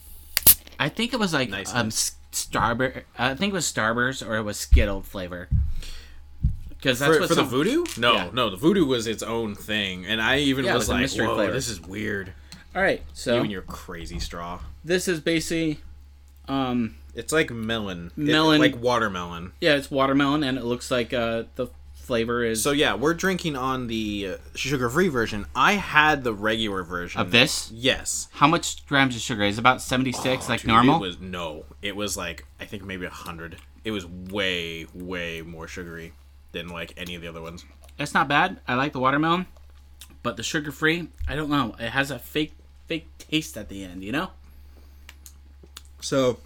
I 0.78 0.88
think 0.88 1.12
it 1.12 1.18
was 1.18 1.32
like 1.32 1.50
Nice, 1.50 1.74
um 1.74 1.86
nice. 1.86 2.12
Starburst. 2.32 3.02
I 3.18 3.34
think 3.34 3.52
it 3.52 3.54
was 3.54 3.64
Starburst 3.70 4.26
or 4.26 4.36
it 4.36 4.42
was 4.42 4.58
Skittle 4.58 5.02
flavor. 5.02 5.48
Because 6.68 7.00
that's 7.00 7.14
For, 7.14 7.20
what 7.20 7.28
for 7.28 7.34
the 7.34 7.42
voodoo? 7.42 7.84
No, 7.96 8.12
Yeah. 8.14 8.30
no. 8.32 8.50
The 8.50 8.56
voodoo 8.56 8.84
was 8.86 9.06
its 9.08 9.22
own 9.22 9.54
thing, 9.56 10.06
and 10.06 10.22
I 10.22 10.38
even 10.38 10.64
Yeah, 10.64 10.74
was 10.74 10.88
was 10.88 11.16
like, 11.16 11.26
whoa, 11.28 11.34
flavor. 11.34 11.52
this 11.52 11.68
is 11.68 11.80
weird. 11.80 12.32
All 12.76 12.82
right, 12.82 13.02
so 13.12 13.34
You 13.36 13.40
and 13.42 13.50
your 13.50 13.62
crazy 13.62 14.20
straw. 14.20 14.60
this 14.84 15.08
is 15.08 15.18
basically, 15.20 15.80
um, 16.46 16.94
It's 17.14 17.32
like 17.32 17.50
melon, 17.50 18.12
It- 18.16 18.18
Melon. 18.20 18.60
like 18.60 18.80
watermelon. 18.80 19.52
yeah, 19.60 19.74
it's 19.74 19.90
watermelon, 19.90 20.44
and 20.44 20.56
it 20.56 20.64
looks 20.64 20.88
like 20.90 21.12
uh 21.12 21.44
the 21.56 21.66
flavor 22.08 22.42
is 22.42 22.60
So 22.62 22.72
yeah, 22.72 22.94
we're 22.94 23.14
drinking 23.14 23.54
on 23.54 23.86
the 23.86 24.30
uh, 24.32 24.36
sugar-free 24.56 25.08
version. 25.08 25.46
I 25.54 25.74
had 25.74 26.24
the 26.24 26.32
regular 26.32 26.82
version 26.82 27.20
of 27.20 27.30
this. 27.30 27.70
Yes, 27.70 28.26
How 28.32 28.48
much 28.48 28.84
grams 28.86 29.14
of 29.14 29.22
sugar 29.22 29.44
is 29.44 29.58
it 29.58 29.60
about 29.60 29.80
seventy 29.80 30.10
six, 30.10 30.46
Oh, 30.46 30.52
like 30.52 30.62
dude, 30.62 30.68
normal? 30.68 30.96
It 30.96 31.06
was 31.06 31.20
no. 31.20 31.64
It 31.82 31.94
was 31.94 32.16
like 32.16 32.44
I 32.58 32.64
think 32.64 32.82
maybe 32.82 33.06
a 33.06 33.10
hundred. 33.10 33.58
It 33.84 33.92
was 33.92 34.04
way, 34.04 34.86
way 34.92 35.42
more 35.42 35.68
sugary 35.68 36.12
than 36.50 36.68
like 36.68 36.92
any 36.96 37.14
of 37.14 37.22
the 37.22 37.28
other 37.28 37.40
ones. 37.40 37.64
It's 37.98 38.14
not 38.14 38.26
bad. 38.26 38.60
I 38.66 38.74
like 38.74 38.92
the 38.92 39.00
watermelon, 39.00 39.46
but 40.22 40.36
the 40.36 40.42
sugar 40.42 40.72
free, 40.72 41.08
I 41.28 41.36
don't 41.36 41.50
know. 41.50 41.76
It 41.78 41.90
has 41.90 42.10
a 42.10 42.18
fake 42.18 42.54
fake 42.86 43.06
taste 43.18 43.56
at 43.56 43.68
the 43.68 43.84
end, 43.84 44.02
you 44.02 44.12
know? 44.12 44.30
So, 46.00 46.38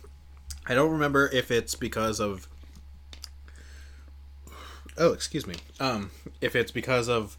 I 0.66 0.75
don't 0.75 0.90
remember 0.90 1.28
if 1.33 1.50
it's 1.50 1.75
because 1.75 2.21
of. 2.21 2.49
Oh, 5.03 5.13
excuse 5.13 5.47
me. 5.47 5.57
Um, 5.81 6.11
if 6.41 6.55
it's 6.55 6.71
because 6.71 7.09
of 7.09 7.37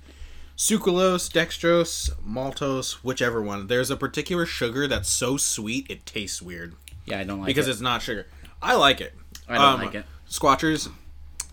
sucralose, 0.58 1.32
dextrose, 1.32 2.10
maltose, 2.28 2.94
whichever 3.04 3.42
one. 3.42 3.68
There's 3.68 3.90
a 3.90 3.96
particular 3.98 4.46
sugar 4.46 4.88
that's 4.88 5.10
so 5.10 5.38
sweet 5.38 5.88
it 5.90 6.06
tastes 6.06 6.42
weird 6.42 6.76
Yeah, 7.06 7.20
I 7.20 7.24
don't 7.24 7.40
like 7.40 7.46
it. 7.48 7.56
because 7.56 7.68
it. 7.68 7.72
it's 7.72 7.82
not 7.82 8.02
sugar. 8.02 8.28
I 8.62 8.76
like 8.76 9.02
it. 9.02 9.14
I 9.48 9.56
don't 9.56 9.64
Um, 9.64 9.82
like 9.82 9.96
it. 9.96 10.06
Squatchers, 10.30 10.90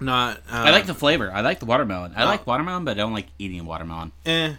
not. 0.01 0.39
Uh, 0.51 0.65
I 0.67 0.71
like 0.71 0.87
the 0.87 0.95
flavor. 0.95 1.31
I 1.33 1.41
like 1.43 1.61
the 1.61 1.67
watermelon. 1.67 2.13
I 2.17 2.23
Oh. 2.25 2.27
like 2.27 2.47
watermelon, 2.47 2.85
but 2.85 2.93
I 2.93 2.95
don't 3.01 3.13
like 3.15 3.29
eating 3.39 3.65
watermelon. 3.67 4.13
Eh. 4.27 4.55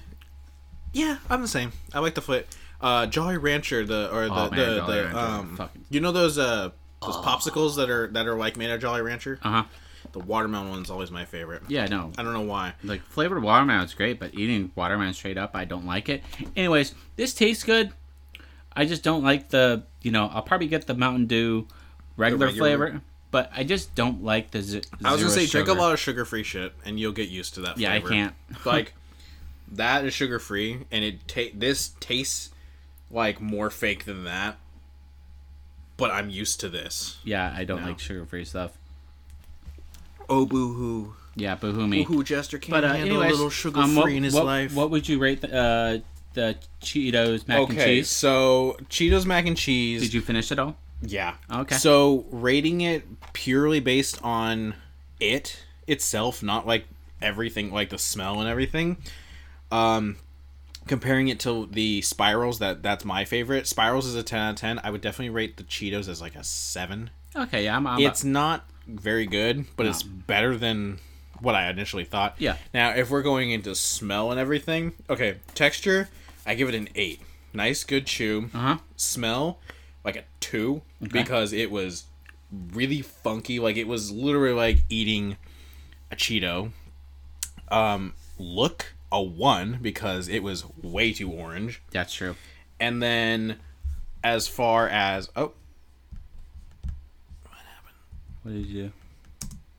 Yeah, 0.94 1.18
I'm 1.30 1.42
the 1.42 1.48
same. 1.48 1.72
I 1.94 2.00
like 2.00 2.16
the 2.16 2.22
flavor. 2.22 2.46
Uh, 2.82 3.06
Jolly 3.08 3.38
Rancher, 3.38 3.86
the 3.86 4.10
or 4.14 4.26
the 4.26 4.34
Oh, 4.34 4.50
man, 4.50 4.60
the, 4.60 4.82
the 4.86 5.18
um, 5.20 5.56
fucking- 5.58 5.86
you 5.90 6.00
know 6.00 6.12
those 6.12 6.38
uh 6.38 6.70
those 7.02 7.16
popsicles 7.18 7.76
that 7.78 7.90
are 7.90 8.08
that 8.08 8.28
are 8.28 8.36
like 8.36 8.58
made 8.58 8.70
of 8.72 8.82
Jolly 8.82 9.02
Rancher. 9.02 9.40
Uh 9.44 9.50
huh. 9.50 9.64
The 10.14 10.20
watermelon 10.20 10.70
one's 10.70 10.90
always 10.90 11.10
my 11.12 11.26
favorite. 11.26 11.64
Yeah, 11.68 11.86
no. 11.86 12.12
I 12.18 12.24
don't 12.24 12.34
know 12.34 12.42
why. 12.42 12.74
Like 12.84 13.02
flavored 13.04 13.42
watermelon 13.42 13.86
is 13.86 13.94
great, 13.94 14.20
but 14.20 14.34
eating 14.34 14.72
watermelon 14.76 15.14
straight 15.14 15.38
up, 15.38 15.52
I 15.56 15.66
don't 15.66 15.86
like 15.86 16.10
it. 16.10 16.24
Anyways, 16.56 16.94
this 17.16 17.34
tastes 17.34 17.64
good. 17.64 17.92
I 18.76 18.86
just 18.86 19.04
don't 19.04 19.24
like 19.24 19.50
the. 19.50 19.84
You 20.02 20.12
know, 20.12 20.28
I'll 20.34 20.42
probably 20.42 20.68
get 20.68 20.88
the 20.88 20.94
Mountain 20.96 21.28
Dew 21.28 21.68
regular, 22.18 22.48
regular- 22.48 22.68
flavor, 22.68 23.02
but 23.32 23.52
I 23.56 23.64
just 23.64 23.96
don't 23.96 24.24
like 24.24 24.52
the. 24.52 24.62
Z- 24.62 24.82
I 25.04 25.12
was 25.14 25.22
gonna 25.22 25.34
say 25.34 25.46
sugar. 25.46 25.64
drink 25.66 25.78
a 25.78 25.82
lot 25.82 25.94
of 25.94 26.00
sugar 26.00 26.26
free 26.26 26.44
shit, 26.44 26.74
and 26.86 27.00
you'll 27.00 27.12
get 27.14 27.30
used 27.30 27.54
to 27.56 27.62
that. 27.62 27.78
Yeah, 27.78 27.92
flavor. 27.92 28.08
I 28.08 28.10
can't. 28.10 28.36
like 28.66 28.94
that 29.74 30.04
is 30.06 30.14
sugar 30.14 30.40
free, 30.40 30.86
and 30.92 31.04
it 31.06 31.28
ta- 31.28 31.54
this 31.54 31.92
tastes 32.02 32.50
like 33.10 33.40
more 33.40 33.70
fake 33.70 34.06
than 34.06 34.24
that. 34.26 34.58
But 35.98 36.12
I'm 36.12 36.30
used 36.30 36.60
to 36.62 36.70
this. 36.70 37.18
Yeah, 37.24 37.54
I 37.56 37.64
don't 37.64 37.82
No. 37.82 37.88
like 37.90 38.00
sugar 38.00 38.26
free 38.26 38.44
stuff. 38.46 38.72
Oh 40.32 40.46
boo 40.46 40.74
hoo! 40.74 41.14
Yeah, 41.36 41.56
boo-hoo 41.56 41.88
me. 41.88 42.06
Boo 42.06 42.16
hoo! 42.16 42.24
Jester 42.24 42.58
can't 42.58 42.72
But 42.72 42.86
uh, 42.86 42.94
handle 42.94 43.18
anyways, 43.18 43.32
a 43.32 43.36
little 43.36 43.50
sugar 43.50 43.82
um, 43.82 43.92
free 43.92 44.02
what, 44.02 44.12
in 44.14 44.24
his 44.24 44.34
what, 44.34 44.46
life. 44.46 44.74
What 44.74 44.90
would 44.90 45.08
you 45.10 45.20
rate 45.20 45.42
the, 45.42 45.54
uh, 45.54 45.98
the 46.34 46.58
Cheetos 46.82 47.48
mac 47.50 47.60
and 47.60 47.72
okay, 47.72 47.98
cheese? 47.98 48.10
so 48.10 48.78
Cheetos 48.90 49.26
mac 49.26 49.46
and 49.46 49.58
cheese. 49.58 50.02
Did 50.02 50.14
you 50.14 50.22
finish 50.22 50.52
it 50.52 50.58
all? 50.58 50.78
Yeah. 51.02 51.36
Okay. 51.54 51.76
So 51.76 52.26
rating 52.32 52.80
it 52.80 53.04
purely 53.34 53.82
based 53.82 54.24
on 54.24 54.76
it 55.20 55.66
itself, 55.86 56.42
not 56.42 56.66
like 56.66 56.86
everything, 57.22 57.72
like 57.72 57.90
the 57.90 57.98
smell 57.98 58.40
and 58.40 58.50
everything. 58.50 58.98
Um, 59.70 60.16
comparing 60.88 61.28
it 61.28 61.42
to 61.42 61.68
the 61.72 62.02
spirals, 62.04 62.60
that 62.60 62.84
that's 62.84 63.04
my 63.04 63.26
favorite. 63.26 63.68
Spirals 63.68 64.06
is 64.06 64.16
a 64.16 64.24
ten 64.24 64.40
out 64.40 64.50
of 64.52 64.56
ten. 64.58 64.80
I 64.82 64.92
would 64.92 65.02
definitely 65.02 65.32
rate 65.32 65.58
the 65.58 65.64
Cheetos 65.64 66.08
as 66.08 66.22
like 66.22 66.36
a 66.36 66.44
seven. 66.44 67.10
Okay, 67.36 67.66
yeah, 67.66 67.76
I'm. 67.76 67.86
I'm 67.86 68.00
It's 68.00 68.24
not 68.24 68.66
very 68.88 69.26
good, 69.26 69.66
but 69.76 69.86
it's 69.86 70.04
better 70.04 70.58
than 70.58 71.00
what 71.40 71.56
I 71.56 71.70
initially 71.70 72.04
thought. 72.06 72.36
Yeah. 72.38 72.58
Now, 72.74 72.92
if 72.92 73.10
we're 73.10 73.22
going 73.22 73.52
into 73.52 73.74
smell 73.76 74.32
and 74.32 74.40
everything, 74.40 74.94
okay, 75.10 75.38
texture, 75.56 76.10
I 76.46 76.56
give 76.56 76.70
it 76.70 76.76
an 76.76 76.90
eight. 76.96 77.22
Nice, 77.54 77.84
good 77.84 78.06
chew. 78.06 78.50
uh 78.54 78.58
huh. 78.60 78.78
Smell, 78.96 79.60
like 80.04 80.16
a 80.16 80.24
two, 80.40 80.82
because 81.02 81.52
it 81.54 81.70
was 81.72 82.06
really 82.74 83.02
funky. 83.02 83.60
Like 83.60 83.78
it 83.78 83.88
was 83.88 84.12
literally 84.12 84.54
like 84.56 84.84
eating 84.90 85.38
a 86.12 86.16
Cheeto. 86.16 86.72
Um, 87.70 88.14
look, 88.38 88.94
a 89.12 89.22
one 89.22 89.80
because 89.82 90.28
it 90.28 90.44
was 90.44 90.66
way 90.82 91.14
too 91.14 91.32
orange. 91.32 91.82
That's 91.92 92.14
true. 92.14 92.36
And 92.80 93.02
then, 93.02 93.58
as 94.24 94.48
far 94.48 94.88
as 94.88 95.30
oh, 95.36 95.54
What 98.44 98.54
did 98.54 98.66
you? 98.68 98.92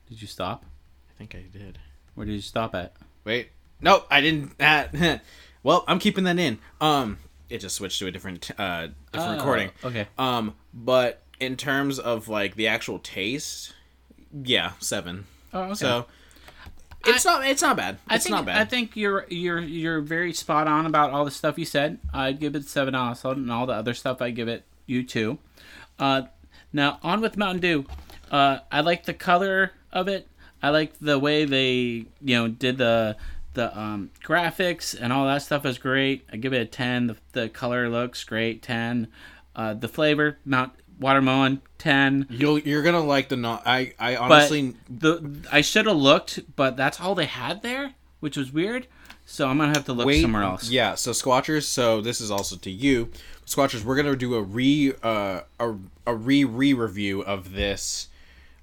Did 0.09 0.21
you 0.21 0.27
stop? 0.27 0.65
I 1.09 1.13
think 1.17 1.35
I 1.35 1.43
did. 1.57 1.79
Where 2.15 2.25
did 2.25 2.33
you 2.33 2.41
stop 2.41 2.75
at? 2.75 2.93
Wait. 3.23 3.49
No, 3.81 4.03
I 4.09 4.21
didn't. 4.21 4.53
Uh, 4.59 5.17
well, 5.63 5.85
I'm 5.87 5.99
keeping 5.99 6.25
that 6.25 6.37
in. 6.39 6.59
Um, 6.81 7.19
it 7.49 7.59
just 7.59 7.75
switched 7.77 7.99
to 7.99 8.07
a 8.07 8.11
different 8.11 8.51
uh 8.59 8.87
different 9.11 9.33
Oh, 9.33 9.37
recording. 9.37 9.69
Okay. 9.83 10.07
Um, 10.17 10.55
but 10.73 11.21
in 11.39 11.55
terms 11.55 11.99
of 11.99 12.27
like 12.27 12.55
the 12.55 12.67
actual 12.67 12.99
taste, 12.99 13.73
yeah, 14.43 14.73
seven. 14.79 15.25
Oh, 15.53 15.61
okay. 15.63 15.73
So 15.75 16.05
it's 17.05 17.23
not 17.25 17.45
it's 17.47 17.61
not 17.61 17.77
bad. 17.77 17.97
I 18.09 18.15
It's 18.15 18.25
think 18.25 18.35
not 18.35 18.45
bad. 18.45 18.57
I 18.57 18.65
think 18.65 18.95
you're 18.97 19.25
you're 19.29 19.59
you're 19.59 20.01
very 20.01 20.33
spot 20.33 20.67
on 20.67 20.85
about 20.85 21.11
all 21.11 21.23
the 21.25 21.31
stuff 21.31 21.57
you 21.57 21.65
said. 21.65 21.99
I'd 22.13 22.39
give 22.39 22.55
it 22.55 22.65
seven 22.65 22.93
also, 22.95 23.31
and 23.31 23.49
all 23.51 23.65
the 23.65 23.73
other 23.73 23.93
stuff 23.93 24.21
I 24.21 24.31
give 24.31 24.47
it 24.49 24.63
you 24.85 25.03
too. 25.03 25.37
Uh, 25.97 26.23
now 26.73 26.99
on 27.03 27.21
with 27.21 27.37
Mountain 27.37 27.61
Dew. 27.61 27.85
Uh, 28.31 28.59
I 28.71 28.81
like 28.81 29.05
the 29.05 29.13
color 29.13 29.71
of 29.91 30.07
it. 30.07 30.27
I 30.61 30.69
like 30.69 30.93
the 30.99 31.19
way 31.19 31.45
they 31.45 32.05
you 32.21 32.35
know 32.35 32.47
did 32.47 32.77
the 32.77 33.17
the 33.53 33.77
um, 33.77 34.09
graphics 34.23 34.95
and 34.99 35.13
all 35.13 35.25
that 35.25 35.41
stuff 35.41 35.65
is 35.65 35.77
great. 35.77 36.25
I 36.31 36.37
give 36.37 36.53
it 36.53 36.61
a 36.61 36.65
ten. 36.65 37.07
The, 37.07 37.17
the 37.33 37.49
color 37.49 37.89
looks 37.89 38.23
great. 38.23 38.61
Ten. 38.61 39.07
Uh, 39.55 39.73
the 39.73 39.87
flavor 39.87 40.39
Mount 40.45 40.73
Watermelon 40.99 41.61
ten. 41.77 42.27
You'll 42.29 42.59
you're 42.59 42.81
gonna 42.81 43.03
like 43.03 43.29
the 43.29 43.35
not. 43.35 43.63
I 43.65 43.93
I 43.99 44.15
But 44.15 44.31
honestly 44.31 44.75
the 44.89 45.45
I 45.51 45.61
should 45.61 45.85
have 45.85 45.97
looked, 45.97 46.55
but 46.55 46.77
that's 46.77 46.99
all 46.99 47.13
they 47.15 47.25
had 47.25 47.61
there, 47.61 47.93
which 48.19 48.37
was 48.37 48.51
weird. 48.51 48.87
So 49.25 49.47
I'm 49.47 49.57
gonna 49.57 49.73
have 49.73 49.85
to 49.85 49.93
look 49.93 50.07
wait 50.07 50.21
somewhere 50.21 50.43
else. 50.43 50.69
Yeah. 50.69 50.95
So 50.95 51.11
Squatchers. 51.11 51.63
So 51.63 52.01
this 52.01 52.19
is 52.21 52.31
also 52.31 52.55
to 52.57 52.71
you, 52.71 53.09
Squatchers. 53.45 53.83
We're 53.83 53.95
gonna 53.95 54.15
do 54.15 54.35
a 54.35 54.41
re 54.41 54.93
uh 55.03 55.41
a 55.59 55.75
a 56.07 56.15
re 56.15 56.43
re 56.45 56.73
review 56.73 57.21
of 57.21 57.53
this. 57.53 58.07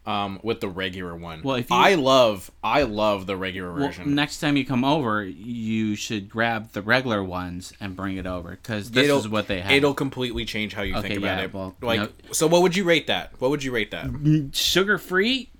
Um, 0.07 0.41
with 0.43 0.61
the 0.61 0.69
regular 0.69 1.15
one. 1.15 1.43
Well, 1.43 1.57
if 1.57 1.69
you- 1.69 1.77
I 1.77 1.95
love, 1.95 2.51
I 2.65 2.85
love 2.85 3.27
the 3.27 3.37
regular 3.37 3.71
Well, 3.73 3.89
version. 3.89 4.15
next 4.15 4.41
time 4.41 4.57
you 4.57 4.65
come 4.65 4.83
over, 4.83 5.23
you 5.23 5.95
should 5.95 6.31
grab 6.31 6.73
the 6.73 6.81
regular 6.81 7.23
ones 7.23 7.75
and 7.81 7.95
bring 7.95 8.17
it 8.17 8.27
over 8.27 8.53
because 8.53 8.91
this 8.93 9.05
It'll- 9.05 9.19
is 9.19 9.29
what 9.29 9.47
they 9.47 9.61
have. 9.61 9.71
It'll 9.71 9.93
completely 9.93 10.47
change 10.47 10.73
how 10.73 10.83
you 10.83 10.95
Okay, 10.97 11.09
think 11.09 11.19
about 11.19 11.39
yeah, 11.39 11.45
it. 11.45 11.55
well, 11.55 11.77
like, 11.83 12.01
no- 12.01 12.09
so 12.33 12.47
what 12.47 12.63
would 12.63 12.75
you 12.75 12.83
rate 12.85 13.09
that? 13.09 13.33
What 13.41 13.51
would 13.51 13.63
you 13.63 13.73
rate 13.73 13.91
that? 13.91 14.09
Sugar 14.55 14.97
free. 14.97 15.51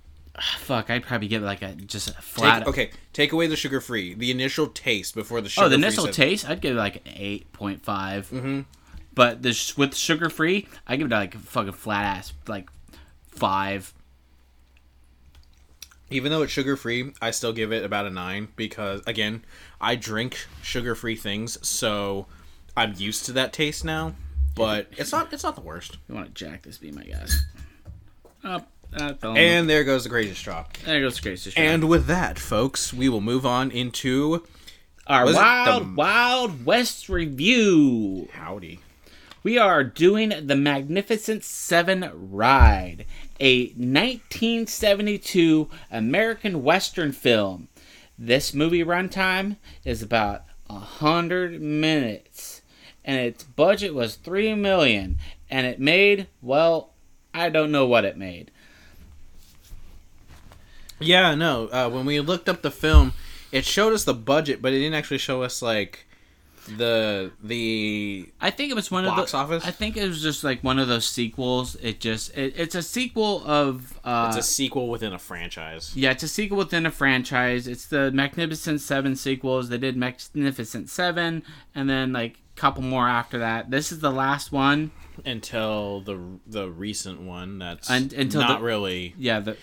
Fuck, 0.57 0.89
I'd 0.89 1.03
probably 1.03 1.27
give 1.27 1.43
like 1.43 1.61
a 1.61 1.73
just 1.75 2.09
a 2.09 2.13
Take, 2.13 2.21
flat. 2.23 2.67
okay, 2.67 2.89
take 3.13 3.31
away 3.33 3.45
the 3.45 3.55
sugar 3.55 3.79
free. 3.79 4.15
The 4.15 4.31
initial 4.31 4.65
taste 4.67 5.13
before 5.13 5.39
the 5.41 5.49
sugar. 5.49 5.65
oh, 5.67 5.69
the 5.69 5.75
initial 5.75 6.07
taste, 6.07 6.49
I'd 6.49 6.61
give 6.61 6.75
it 6.75 6.79
like 6.79 6.95
an 6.95 7.13
eight 7.15 7.53
point 7.53 7.83
five. 7.83 8.27
Mm-hmm. 8.31 8.61
But 9.13 9.43
this 9.43 9.77
with 9.77 9.93
sugar 9.95 10.29
free, 10.31 10.67
I 10.87 10.95
give 10.95 11.11
it 11.11 11.13
like 11.13 11.35
a 11.35 11.39
fucking 11.39 11.73
flat 11.73 12.05
ass 12.17 12.33
like 12.47 12.69
five. 13.29 13.93
Even 16.11 16.31
though 16.31 16.41
it's 16.41 16.51
sugar 16.51 16.75
free, 16.75 17.13
I 17.21 17.31
still 17.31 17.53
give 17.53 17.71
it 17.71 17.83
about 17.83 18.05
a 18.05 18.09
nine 18.09 18.49
because 18.55 19.01
again, 19.07 19.43
I 19.79 19.95
drink 19.95 20.37
sugar 20.61 20.93
free 20.95 21.15
things, 21.15 21.57
so 21.67 22.27
I'm 22.77 22.93
used 22.97 23.25
to 23.27 23.31
that 23.33 23.53
taste 23.53 23.83
now. 23.85 24.13
But 24.55 24.87
it's 24.97 25.11
not. 25.13 25.31
It's 25.31 25.43
not 25.43 25.55
the 25.55 25.61
worst. 25.61 25.97
You 26.09 26.15
want 26.15 26.27
to 26.27 26.33
jack 26.33 26.63
this? 26.63 26.77
Be 26.77 26.91
my 26.91 27.03
guess. 27.03 27.45
Up, 28.43 28.67
uh, 28.93 29.13
the- 29.19 29.29
And 29.29 29.69
there 29.69 29.83
goes 29.85 30.03
the 30.03 30.09
crazy 30.09 30.33
straw. 30.33 30.65
there 30.85 30.99
goes 30.99 31.19
Grace. 31.19 31.47
And 31.55 31.87
with 31.87 32.07
that, 32.07 32.37
folks, 32.37 32.91
we 32.93 33.07
will 33.07 33.21
move 33.21 33.45
on 33.45 33.71
into 33.71 34.45
our 35.07 35.25
wild, 35.33 35.83
the- 35.83 35.93
wild 35.95 36.65
West 36.65 37.07
review. 37.07 38.27
howdy. 38.33 38.79
we 39.43 39.57
are 39.57 39.83
doing 39.83 40.33
the 40.47 40.55
Magnificent 40.55 41.43
Seven 41.43 42.09
Ride, 42.13 43.05
a 43.41 43.69
1972 43.69 45.67
American 45.89 46.63
Western 46.63 47.11
film. 47.11 47.67
This 48.17 48.53
movie 48.53 48.83
runtime 48.83 49.57
is 49.83 50.03
about 50.03 50.43
a 50.69 50.75
hundred 50.75 51.59
minutes, 51.59 52.61
and 53.03 53.17
its 53.17 53.43
budget 53.43 53.95
was 53.95 54.15
three 54.15 54.53
million, 54.53 55.17
and 55.49 55.65
it 55.65 55.79
made 55.79 56.27
well, 56.41 56.91
I 57.33 57.49
don't 57.49 57.71
know 57.71 57.87
what 57.87 58.05
it 58.05 58.15
made. 58.15 58.51
Yeah, 60.99 61.33
no. 61.33 61.67
Uh, 61.69 61.89
when 61.89 62.05
we 62.05 62.19
looked 62.19 62.47
up 62.47 62.61
the 62.61 62.69
film, 62.69 63.13
it 63.51 63.65
showed 63.65 63.91
us 63.91 64.03
the 64.03 64.13
budget, 64.13 64.61
but 64.61 64.71
it 64.71 64.77
didn't 64.77 64.93
actually 64.93 65.17
show 65.17 65.41
us 65.41 65.63
like 65.63 66.05
the 66.67 67.31
the 67.43 68.29
I 68.39 68.49
think 68.51 68.71
it 68.71 68.75
was 68.75 68.91
one 68.91 69.03
Box 69.05 69.33
of 69.33 69.49
the. 69.49 69.55
office? 69.55 69.67
I 69.67 69.71
think 69.71 69.97
it 69.97 70.07
was 70.07 70.21
just 70.21 70.43
like 70.43 70.63
one 70.63 70.79
of 70.79 70.87
those 70.87 71.05
sequels. 71.07 71.75
It 71.81 71.99
just 71.99 72.35
it, 72.37 72.53
it's 72.57 72.75
a 72.75 72.83
sequel 72.83 73.43
of. 73.45 73.99
Uh, 74.03 74.27
it's 74.35 74.45
a 74.45 74.47
sequel 74.49 74.89
within 74.89 75.13
a 75.13 75.19
franchise. 75.19 75.95
Yeah, 75.95 76.11
it's 76.11 76.23
a 76.23 76.27
sequel 76.27 76.57
within 76.57 76.85
a 76.85 76.91
franchise. 76.91 77.67
It's 77.67 77.85
the 77.85 78.11
Magnificent 78.11 78.81
Seven 78.81 79.15
sequels. 79.15 79.69
They 79.69 79.77
did 79.77 79.97
Magnificent 79.97 80.89
Seven, 80.89 81.43
and 81.75 81.89
then 81.89 82.13
like 82.13 82.37
a 82.55 82.59
couple 82.59 82.83
more 82.83 83.07
after 83.07 83.39
that. 83.39 83.71
This 83.71 83.91
is 83.91 83.99
the 83.99 84.11
last 84.11 84.51
one. 84.51 84.91
until 85.25 86.01
the 86.01 86.19
the 86.47 86.69
recent 86.69 87.21
one 87.21 87.59
that's 87.59 87.89
Un- 87.89 88.11
until 88.15 88.41
not 88.41 88.59
the- 88.59 88.65
really 88.65 89.13
Yeah, 89.17 89.39
the 89.39 89.57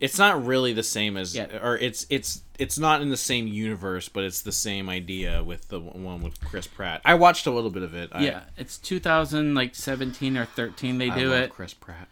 it's 0.00 0.18
not 0.18 0.44
really 0.44 0.72
the 0.72 0.82
same 0.82 1.16
as 1.16 1.34
Yeah. 1.36 1.46
or 1.62 1.76
it's 1.78 2.06
it's 2.10 2.42
it's 2.62 2.78
not 2.78 3.02
in 3.02 3.10
the 3.10 3.16
same 3.16 3.46
universe 3.46 4.08
but 4.08 4.24
it's 4.24 4.42
the 4.42 4.52
same 4.52 4.88
idea 4.88 5.42
with 5.42 5.68
the 5.68 5.80
one 5.80 6.22
with 6.22 6.40
Chris 6.40 6.66
Pratt. 6.66 7.00
I 7.04 7.14
watched 7.14 7.46
a 7.46 7.50
little 7.50 7.70
bit 7.70 7.82
of 7.82 7.94
it. 7.94 8.10
I, 8.12 8.24
yeah, 8.24 8.42
it's 8.56 8.78
2000 8.78 9.54
like 9.54 9.74
17 9.74 10.36
or 10.36 10.44
13 10.44 10.98
they 10.98 11.10
do 11.10 11.32
it. 11.32 11.50
Chris 11.50 11.74
Pratt. 11.74 12.08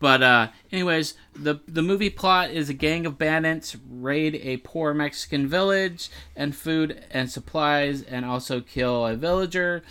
But 0.00 0.22
uh 0.22 0.48
anyways, 0.70 1.14
the 1.34 1.60
the 1.66 1.82
movie 1.82 2.10
plot 2.10 2.50
is 2.50 2.68
a 2.68 2.74
gang 2.74 3.04
of 3.06 3.18
bandits 3.18 3.76
raid 3.90 4.36
a 4.36 4.58
poor 4.58 4.94
Mexican 4.94 5.48
village 5.48 6.08
and 6.36 6.54
food 6.54 7.04
and 7.10 7.30
supplies 7.30 8.02
and 8.02 8.24
also 8.24 8.60
kill 8.60 9.06
a 9.06 9.16
villager 9.16 9.82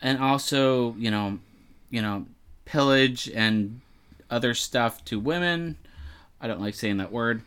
and 0.00 0.18
also, 0.18 0.94
you 0.96 1.10
know, 1.10 1.38
you 1.90 2.02
know, 2.02 2.26
pillage 2.64 3.30
and 3.34 3.80
other 4.30 4.54
stuff 4.54 5.04
to 5.06 5.18
women. 5.18 5.76
I 6.40 6.46
don't 6.46 6.60
like 6.60 6.74
saying 6.74 6.98
that 6.98 7.12
word. 7.12 7.42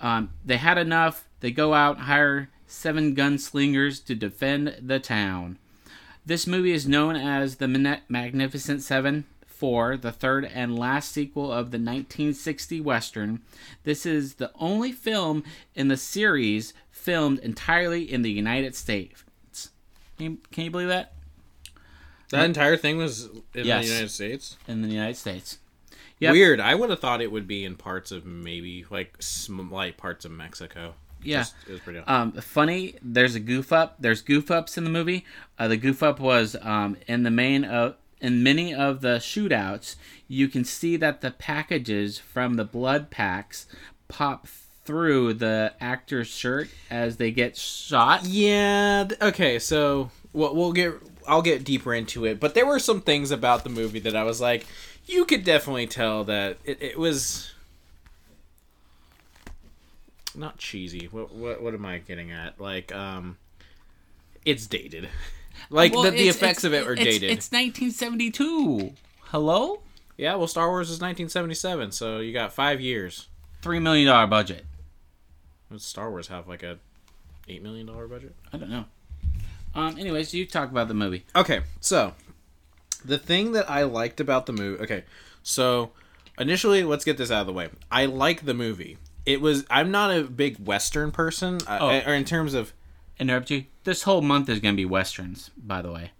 Um, 0.00 0.30
they 0.44 0.58
had 0.58 0.78
enough. 0.78 1.27
They 1.40 1.50
go 1.50 1.74
out 1.74 1.96
and 1.96 2.04
hire 2.06 2.50
seven 2.66 3.14
gunslingers 3.14 4.04
to 4.06 4.14
defend 4.14 4.76
the 4.80 4.98
town. 5.00 5.58
This 6.26 6.46
movie 6.46 6.72
is 6.72 6.86
known 6.86 7.16
as 7.16 7.56
the 7.56 7.68
Magnificent 8.08 8.82
Seven 8.82 9.24
4, 9.46 9.96
the 9.96 10.12
third 10.12 10.44
and 10.44 10.78
last 10.78 11.10
sequel 11.10 11.50
of 11.50 11.70
the 11.70 11.78
1960 11.78 12.80
Western. 12.80 13.40
This 13.84 14.04
is 14.04 14.34
the 14.34 14.52
only 14.54 14.92
film 14.92 15.42
in 15.74 15.88
the 15.88 15.96
series 15.96 16.74
filmed 16.90 17.38
entirely 17.40 18.02
in 18.12 18.22
the 18.22 18.30
United 18.30 18.76
States. 18.76 19.24
Can 20.18 20.32
you, 20.32 20.38
can 20.52 20.64
you 20.64 20.70
believe 20.70 20.88
that? 20.88 21.14
That 22.30 22.44
entire 22.44 22.76
thing 22.76 22.98
was 22.98 23.24
in 23.54 23.64
Yes. 23.64 23.86
the 23.86 23.90
United 23.92 24.10
States. 24.10 24.56
In 24.66 24.82
the 24.82 24.88
United 24.88 25.16
States. 25.16 25.58
Yep. 26.20 26.32
Weird. 26.32 26.60
I 26.60 26.74
would 26.74 26.90
have 26.90 27.00
thought 27.00 27.22
it 27.22 27.32
would 27.32 27.46
be 27.46 27.64
in 27.64 27.76
parts 27.76 28.10
of 28.12 28.26
maybe 28.26 28.84
like 28.90 29.16
slight 29.20 29.96
parts 29.96 30.24
of 30.24 30.32
Mexico. 30.32 30.94
Yeah. 31.22 31.38
Just- 31.38 31.54
it 31.66 31.72
was 31.72 31.80
pretty. 31.80 31.98
Um, 32.00 32.32
funny. 32.32 32.94
There's 33.02 33.34
a 33.34 33.40
goof 33.40 33.72
up. 33.72 33.96
There's 33.98 34.22
goof 34.22 34.50
ups 34.50 34.78
in 34.78 34.84
the 34.84 34.90
movie. 34.90 35.24
Uh, 35.58 35.68
the 35.68 35.76
goof 35.76 36.02
up 36.02 36.20
was 36.20 36.56
um, 36.62 36.96
in 37.06 37.22
the 37.22 37.30
main 37.30 37.64
of 37.64 37.96
in 38.20 38.42
many 38.42 38.74
of 38.74 39.00
the 39.00 39.16
shootouts. 39.18 39.96
You 40.26 40.48
can 40.48 40.64
see 40.64 40.96
that 40.96 41.20
the 41.20 41.30
packages 41.30 42.18
from 42.18 42.54
the 42.54 42.64
blood 42.64 43.10
packs 43.10 43.66
pop 44.08 44.46
through 44.84 45.34
the 45.34 45.74
actor's 45.80 46.28
shirt 46.28 46.68
as 46.90 47.16
they 47.18 47.30
get 47.30 47.56
shot. 47.56 48.24
Yeah. 48.24 49.06
Okay. 49.20 49.58
So 49.58 50.10
we'll, 50.32 50.54
we'll 50.54 50.72
get. 50.72 50.94
I'll 51.26 51.42
get 51.42 51.62
deeper 51.62 51.92
into 51.92 52.24
it, 52.24 52.40
but 52.40 52.54
there 52.54 52.64
were 52.64 52.78
some 52.78 53.02
things 53.02 53.30
about 53.30 53.62
the 53.62 53.68
movie 53.68 53.98
that 53.98 54.16
I 54.16 54.22
was 54.22 54.40
like, 54.40 54.66
you 55.04 55.26
could 55.26 55.44
definitely 55.44 55.86
tell 55.86 56.24
that 56.24 56.56
it, 56.64 56.80
it 56.80 56.98
was 56.98 57.52
not 60.38 60.56
cheesy. 60.58 61.08
What, 61.10 61.34
what 61.34 61.62
what 61.62 61.74
am 61.74 61.84
I 61.84 61.98
getting 61.98 62.30
at? 62.30 62.60
Like, 62.60 62.94
um, 62.94 63.36
it's 64.44 64.66
dated. 64.66 65.08
Like 65.70 65.92
Well, 65.92 66.04
the, 66.04 66.12
the 66.12 66.28
effects 66.28 66.62
of 66.62 66.72
it 66.72 66.86
are 66.86 66.92
it's- 66.92 67.04
dated. 67.04 67.30
It's 67.30 67.50
1972. 67.50 68.92
Hello. 69.24 69.80
Yeah, 70.16 70.36
well, 70.36 70.46
Star 70.46 70.68
Wars 70.68 70.86
is 70.88 71.00
1977, 71.00 71.90
so 71.90 72.20
you 72.20 72.32
got 72.32 72.52
five 72.52 72.80
years. 72.80 73.26
Three 73.60 73.80
million 73.80 74.06
dollar 74.06 74.28
budget. 74.28 74.64
Does 75.70 75.84
Star 75.84 76.10
Wars 76.10 76.28
have 76.28 76.46
like 76.46 76.62
a 76.62 76.78
eight 77.48 77.60
million 77.62 77.86
dollar 77.86 78.06
budget? 78.06 78.36
I 78.52 78.56
don't 78.56 78.70
know. 78.70 78.84
Um. 79.74 79.98
Anyways, 79.98 80.32
you 80.32 80.46
talk 80.46 80.70
about 80.70 80.86
the 80.86 80.94
movie. 80.94 81.24
Okay, 81.34 81.62
so 81.80 82.14
the 83.04 83.18
thing 83.18 83.50
that 83.52 83.68
I 83.68 83.82
liked 83.82 84.20
about 84.20 84.46
the 84.46 84.52
movie. 84.52 84.80
Okay, 84.84 85.04
so 85.42 85.90
initially, 86.38 86.84
let's 86.84 87.04
get 87.04 87.16
this 87.18 87.32
out 87.32 87.40
of 87.40 87.46
the 87.48 87.52
way. 87.52 87.68
I 87.90 88.06
like 88.06 88.44
the 88.44 88.54
movie. 88.54 88.96
It 89.28 89.40
was. 89.42 89.66
I'm 89.68 89.90
not 89.90 90.10
a 90.16 90.22
big 90.24 90.58
Western 90.58 91.10
person, 91.12 91.58
uh, 91.66 91.78
Oh. 91.80 91.88
or 92.10 92.14
in 92.14 92.24
terms 92.24 92.54
of. 92.54 92.72
Interrupt 93.20 93.50
you. 93.50 93.64
This 93.84 94.04
whole 94.04 94.22
month 94.22 94.48
is 94.48 94.60
gonna 94.60 94.76
be 94.76 94.84
westerns, 94.84 95.50
by 95.56 95.82
the 95.82 95.90
way. 95.90 96.12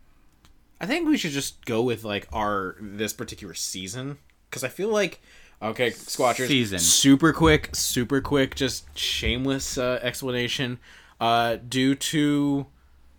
I 0.80 0.86
think 0.86 1.08
we 1.08 1.16
should 1.16 1.30
just 1.30 1.64
go 1.64 1.80
with 1.82 2.02
like 2.04 2.26
our 2.32 2.74
this 2.80 3.12
particular 3.12 3.54
season 3.54 4.18
because 4.50 4.64
I 4.64 4.68
feel 4.68 4.88
like 4.88 5.20
okay, 5.62 5.90
Squatchers 5.92 6.48
Season. 6.48 6.78
super 6.80 7.32
quick, 7.32 7.70
super 7.72 8.20
quick, 8.20 8.56
just 8.56 8.84
shameless 8.98 9.78
uh, 9.78 10.00
explanation. 10.02 10.78
Uh, 11.20 11.56
due 11.68 11.94
to 11.94 12.66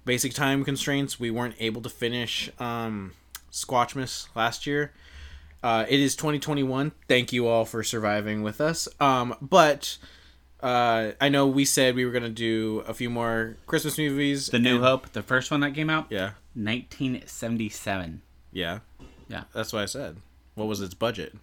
basic 0.06 0.34
time 0.34 0.64
constraints, 0.66 1.20
we 1.20 1.32
weren't 1.32 1.56
able 1.60 1.82
to 1.82 1.90
finish 1.90 2.50
um, 2.60 3.14
Squatchmas 3.52 4.28
last 4.36 4.68
year. 4.68 4.92
Uh, 5.62 5.86
it 5.90 6.00
is 6.00 6.16
2021. 6.16 6.92
Thank 7.08 7.34
you 7.34 7.48
all 7.48 7.66
for 7.66 7.84
surviving 7.84 8.44
with 8.44 8.62
us. 8.62 8.88
Um, 9.00 9.36
but 9.42 9.98
uh, 10.62 11.12
I 11.20 11.30
know 11.30 11.48
we 11.48 11.66
said 11.66 11.96
we 11.96 12.06
were 12.06 12.12
gonna 12.12 12.30
do 12.30 12.84
a 12.88 12.94
few 12.94 13.10
more 13.10 13.58
Christmas 13.66 13.98
movies. 13.98 14.48
The 14.48 14.60
New 14.60 14.76
and- 14.76 14.84
Hope, 14.86 15.12
the 15.12 15.22
first 15.24 15.52
one 15.52 15.60
that 15.62 15.74
came 15.76 15.90
out, 15.90 16.08
Yeah, 16.10 16.32
1977. 16.56 18.22
yeah, 18.52 18.80
Yeah. 19.28 19.44
That's 19.54 19.72
what 19.74 19.82
I 19.84 19.86
said. 19.86 20.18
What 20.56 20.68
was 20.68 20.82
its 20.82 20.94
budget? 20.94 21.36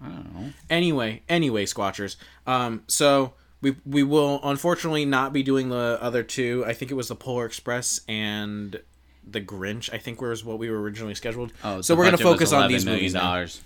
I 0.00 0.08
don't 0.08 0.34
know. 0.34 0.52
Anyway, 0.68 1.22
anyway, 1.28 1.64
Squatchers. 1.64 2.16
Um, 2.46 2.82
so 2.86 3.32
we 3.62 3.76
we 3.86 4.02
will 4.02 4.40
unfortunately 4.44 5.04
not 5.06 5.32
be 5.32 5.42
doing 5.42 5.70
the 5.70 5.98
other 6.02 6.22
two. 6.22 6.64
I 6.66 6.74
think 6.74 6.90
it 6.90 6.94
was 6.94 7.08
the 7.08 7.14
Polar 7.16 7.46
Express 7.46 8.00
and 8.06 8.80
the 9.28 9.40
Grinch. 9.40 9.92
I 9.92 9.98
think 9.98 10.20
was 10.20 10.44
what 10.44 10.58
we 10.58 10.70
were 10.70 10.80
originally 10.80 11.14
scheduled. 11.14 11.52
Oh, 11.62 11.80
so 11.80 11.94
we're 11.94 12.04
gonna 12.04 12.18
focus 12.18 12.52
on 12.52 12.68
these 12.68 12.84
million 12.84 13.00
movies 13.00 13.12
dollars. 13.14 13.62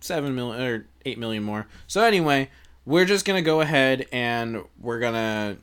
Seven 0.00 0.34
million 0.34 0.60
or 0.62 0.86
eight 1.04 1.18
million 1.18 1.42
more. 1.42 1.66
So 1.86 2.02
anyway, 2.02 2.50
we're 2.84 3.06
just 3.06 3.24
gonna 3.24 3.42
go 3.42 3.60
ahead 3.60 4.06
and 4.12 4.62
we're 4.80 5.00
gonna 5.00 5.58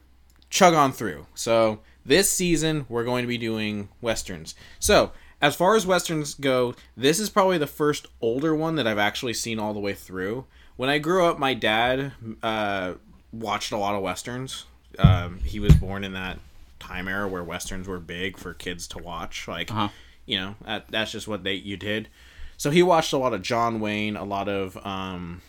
chug 0.50 0.74
on 0.74 0.91
through. 0.91 1.27
So 1.36 1.79
this 2.05 2.29
season 2.29 2.86
we're 2.89 3.03
going 3.03 3.24
to 3.24 3.27
be 3.27 3.38
doing 3.38 3.89
westerns. 4.01 4.55
So 4.79 5.12
as 5.41 5.56
far 5.56 5.76
as 5.76 5.88
westerns 5.88 6.36
go, 6.36 6.76
this 6.95 7.19
is 7.19 7.30
probably 7.30 7.58
the 7.58 7.67
first 7.67 8.08
older 8.21 8.56
one 8.56 8.76
that 8.76 8.86
I've 8.86 8.99
actually 8.99 9.34
seen 9.34 9.60
all 9.60 9.73
the 9.73 9.80
way 9.80 9.93
through. 9.93 10.45
When 10.76 10.89
I 10.89 10.99
grew 10.99 11.26
up, 11.26 11.39
my 11.39 11.54
dad 11.54 12.13
uh, 12.43 12.93
watched 13.32 13.71
a 13.71 13.78
lot 13.78 13.95
of 13.95 14.02
westerns. 14.02 14.65
Um, 14.99 15.39
he 15.39 15.60
was 15.60 15.73
born 15.76 16.04
in 16.04 16.13
that 16.13 16.38
time 16.82 17.08
era 17.08 17.28
where 17.28 17.44
westerns 17.44 17.88
were 17.88 18.00
big 18.00 18.38
for 18.38 18.54
kids 18.54 18.88
to 18.89 18.98
watch. 18.98 19.48
Like, 19.48 19.72
Uh-huh. 19.72 19.89
you 20.26 20.38
know, 20.38 20.56
that, 20.65 20.88
that's 20.89 21.12
just 21.12 21.28
what 21.28 21.44
they 21.44 21.54
you 21.54 21.78
did. 21.78 22.10
So 22.58 22.70
he 22.72 22.84
watched 22.84 23.13
a 23.13 23.17
lot 23.17 23.34
of 23.34 23.41
John 23.41 23.80
Wayne, 23.80 24.15
a 24.17 24.24
lot 24.26 24.50
of 24.50 24.78
um, 24.86 25.41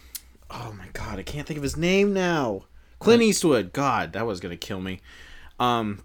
oh 0.50 0.72
my 0.78 0.86
god, 0.92 1.18
I 1.18 1.22
can't 1.22 1.46
think 1.46 1.56
of 1.58 1.62
his 1.62 1.76
name 1.76 2.12
now. 2.14 2.64
Clint 3.00 3.22
Eastwood. 3.22 3.72
God, 3.72 4.12
that 4.12 4.26
was 4.26 4.38
gonna 4.40 4.56
kill 4.56 4.80
me. 4.80 5.00
Um, 5.58 6.02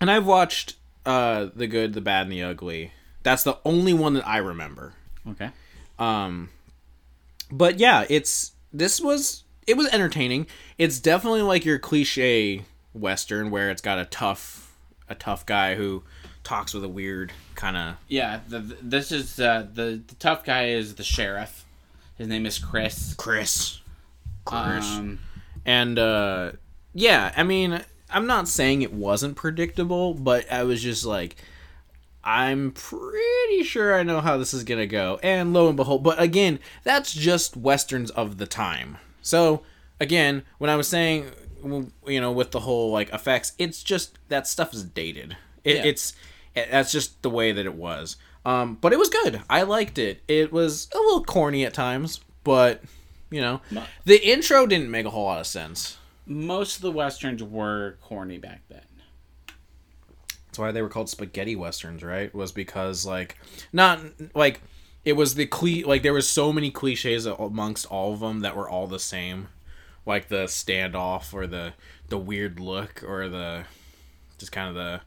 and 0.00 0.10
I've 0.10 0.26
watched 0.26 0.76
uh, 1.06 1.48
the 1.54 1.66
good, 1.66 1.92
the 1.94 2.00
bad, 2.00 2.22
and 2.22 2.32
the 2.32 2.42
ugly. 2.42 2.92
That's 3.22 3.44
the 3.44 3.58
only 3.64 3.92
one 3.92 4.14
that 4.14 4.26
I 4.26 4.38
remember. 4.38 4.94
Okay. 5.28 5.50
Um, 5.98 6.48
but 7.50 7.78
yeah, 7.78 8.04
it's 8.08 8.52
this 8.72 9.00
was 9.00 9.44
it 9.66 9.76
was 9.76 9.86
entertaining. 9.92 10.46
It's 10.78 10.98
definitely 10.98 11.42
like 11.42 11.64
your 11.64 11.78
cliche 11.78 12.64
western 12.94 13.50
where 13.50 13.70
it's 13.70 13.82
got 13.82 13.98
a 13.98 14.04
tough 14.04 14.74
a 15.08 15.14
tough 15.14 15.44
guy 15.46 15.74
who 15.74 16.02
talks 16.44 16.74
with 16.74 16.84
a 16.84 16.88
weird 16.88 17.32
kind 17.54 17.76
of 17.76 17.96
Yeah, 18.08 18.40
the, 18.48 18.58
this 18.60 19.12
is 19.12 19.38
uh, 19.38 19.66
the 19.72 20.02
the 20.06 20.14
tough 20.18 20.44
guy 20.44 20.68
is 20.68 20.94
the 20.96 21.04
sheriff. 21.04 21.64
His 22.16 22.28
name 22.28 22.46
is 22.46 22.58
Chris. 22.58 23.14
Chris. 23.14 23.80
Chris. 24.44 24.84
Um, 24.84 25.18
and 25.64 25.98
uh 25.98 26.52
yeah 26.92 27.32
i 27.36 27.42
mean 27.42 27.80
i'm 28.10 28.26
not 28.26 28.48
saying 28.48 28.82
it 28.82 28.92
wasn't 28.92 29.36
predictable 29.36 30.14
but 30.14 30.50
i 30.52 30.62
was 30.62 30.82
just 30.82 31.04
like 31.04 31.36
i'm 32.24 32.72
pretty 32.72 33.62
sure 33.62 33.94
i 33.94 34.02
know 34.02 34.20
how 34.20 34.36
this 34.36 34.52
is 34.52 34.64
gonna 34.64 34.86
go 34.86 35.18
and 35.22 35.52
lo 35.52 35.68
and 35.68 35.76
behold 35.76 36.02
but 36.02 36.20
again 36.20 36.58
that's 36.84 37.12
just 37.12 37.56
westerns 37.56 38.10
of 38.10 38.38
the 38.38 38.46
time 38.46 38.98
so 39.20 39.62
again 40.00 40.42
when 40.58 40.68
i 40.70 40.76
was 40.76 40.88
saying 40.88 41.30
you 42.06 42.20
know 42.20 42.32
with 42.32 42.50
the 42.50 42.60
whole 42.60 42.90
like 42.90 43.12
effects 43.12 43.52
it's 43.58 43.82
just 43.82 44.18
that 44.28 44.46
stuff 44.46 44.72
is 44.74 44.82
dated 44.84 45.36
it, 45.64 45.76
Yeah. 45.76 45.84
it's 45.84 46.14
it, 46.54 46.68
that's 46.70 46.92
just 46.92 47.20
the 47.22 47.30
way 47.30 47.52
that 47.52 47.64
it 47.66 47.74
was 47.74 48.16
um 48.44 48.76
but 48.80 48.92
it 48.92 48.98
was 48.98 49.08
good 49.08 49.40
i 49.48 49.62
liked 49.62 49.98
it 49.98 50.20
it 50.28 50.52
was 50.52 50.88
a 50.94 50.98
little 50.98 51.24
corny 51.24 51.64
at 51.64 51.72
times 51.74 52.20
but 52.44 52.82
you 53.30 53.40
know 53.40 53.60
the 54.04 54.24
intro 54.26 54.66
didn't 54.66 54.90
make 54.90 55.06
a 55.06 55.10
whole 55.10 55.24
lot 55.24 55.40
of 55.40 55.46
sense 55.46 55.96
most 56.26 56.76
of 56.76 56.82
the 56.82 56.92
westerns 56.92 57.42
were 57.42 57.96
corny 58.00 58.38
back 58.38 58.62
then. 58.68 58.82
That's 60.46 60.58
why 60.58 60.70
they 60.70 60.82
were 60.82 60.88
called 60.88 61.08
spaghetti 61.08 61.56
westerns, 61.56 62.02
right? 62.04 62.32
Was 62.34 62.52
because 62.52 63.04
like 63.06 63.38
not 63.72 64.00
like 64.34 64.60
it 65.04 65.14
was 65.14 65.34
the 65.34 65.46
cle 65.46 65.82
like 65.86 66.02
there 66.02 66.12
was 66.12 66.28
so 66.28 66.52
many 66.52 66.70
cliches 66.70 67.26
amongst 67.26 67.86
all 67.86 68.12
of 68.12 68.20
them 68.20 68.40
that 68.40 68.54
were 68.56 68.68
all 68.68 68.86
the 68.86 68.98
same, 69.00 69.48
like 70.06 70.28
the 70.28 70.44
standoff 70.44 71.32
or 71.32 71.46
the 71.46 71.72
the 72.08 72.18
weird 72.18 72.60
look 72.60 73.02
or 73.06 73.28
the 73.28 73.64
just 74.38 74.52
kind 74.52 74.68
of 74.68 74.74
the 74.74 75.00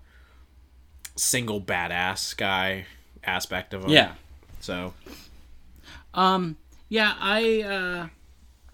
single 1.15 1.62
badass 1.62 2.36
guy 2.36 2.86
aspect 3.23 3.73
of 3.73 3.84
them. 3.84 3.91
Yeah. 3.91 4.13
So 4.60 4.93
Um. 6.13 6.58
Yeah. 6.89 7.13
I. 7.19 7.62
Uh, 7.62 8.08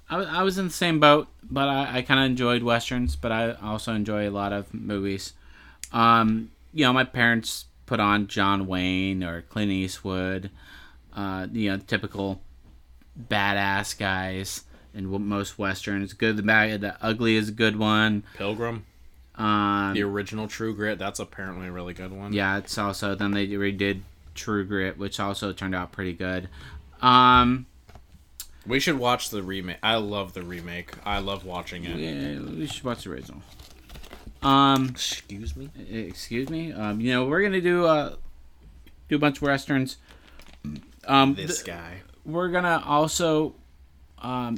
I, 0.10 0.40
I 0.40 0.44
was 0.44 0.58
in 0.58 0.66
the 0.66 0.74
same 0.74 1.00
boat, 1.00 1.28
but 1.44 1.68
I, 1.70 1.98
I 1.98 2.02
kind 2.02 2.20
of 2.20 2.26
enjoyed 2.26 2.64
westerns, 2.64 3.16
but 3.16 3.32
I 3.32 3.54
also 3.54 3.94
enjoy 3.94 4.28
a 4.28 4.32
lot 4.32 4.54
of 4.54 4.74
movies. 4.74 5.34
Um. 5.92 6.52
You 6.74 6.86
know, 6.86 6.94
my 6.94 7.04
parents 7.04 7.66
put 7.86 8.00
on 8.00 8.28
John 8.28 8.68
Wayne 8.68 9.24
or 9.24 9.42
Clint 9.42 9.72
Eastwood. 9.72 10.52
Uh. 11.16 11.48
You 11.52 11.72
know, 11.72 11.78
typical 11.78 12.42
badass 13.30 13.98
guys 13.98 14.64
in 14.94 15.06
most 15.28 15.58
westerns. 15.58 16.14
Good, 16.14 16.38
the 16.38 16.44
bad, 16.44 16.82
the 16.82 16.96
ugly 17.02 17.36
is 17.36 17.50
a 17.50 17.52
good 17.54 17.78
one. 17.78 18.24
Pilgrim, 18.38 18.86
Um. 19.36 19.94
the 19.94 20.04
original 20.04 20.48
True 20.48 20.76
Grit, 20.76 21.00
that's 21.00 21.20
apparently 21.20 21.68
a 21.68 21.72
really 21.72 21.94
good 21.94 22.12
one. 22.12 22.34
Yeah, 22.34 22.58
it's 22.58 22.78
also 22.78 23.16
then 23.16 23.32
they 23.32 23.48
redid 23.48 24.02
True 24.36 24.66
Grit, 24.66 24.98
which 24.98 25.20
also 25.20 25.54
turned 25.54 25.76
out 25.76 25.92
pretty 25.92 26.14
good. 26.14 26.50
Um, 27.02 27.66
We 28.68 28.80
should 28.80 28.98
watch 29.00 29.30
the 29.32 29.42
remake. 29.42 29.78
I 29.82 29.96
love 29.96 30.34
the 30.34 30.44
remake. 30.44 30.92
I 31.06 31.20
love 31.20 31.46
watching 31.46 31.84
it. 31.86 31.98
yeah, 31.98 32.40
we 32.40 32.68
should 32.68 32.84
watch 32.84 33.04
the 33.06 33.12
original. 33.12 33.42
Um, 34.44 34.90
Excuse 34.90 35.56
me. 35.56 35.70
excuse 35.90 36.50
me. 36.50 36.72
Um, 36.74 37.00
you 37.00 37.12
know 37.12 37.26
we're 37.26 37.42
gonna 37.44 37.62
do 37.62 37.86
uh 37.86 38.16
do 39.10 39.16
a 39.16 39.20
bunch 39.20 39.38
of 39.38 39.44
westerns. 39.44 39.98
Um, 41.08 41.34
This 41.36 41.62
th- 41.64 41.66
guy. 41.76 42.02
we're 42.26 42.50
gonna 42.50 42.82
also 42.86 43.54
um, 44.20 44.58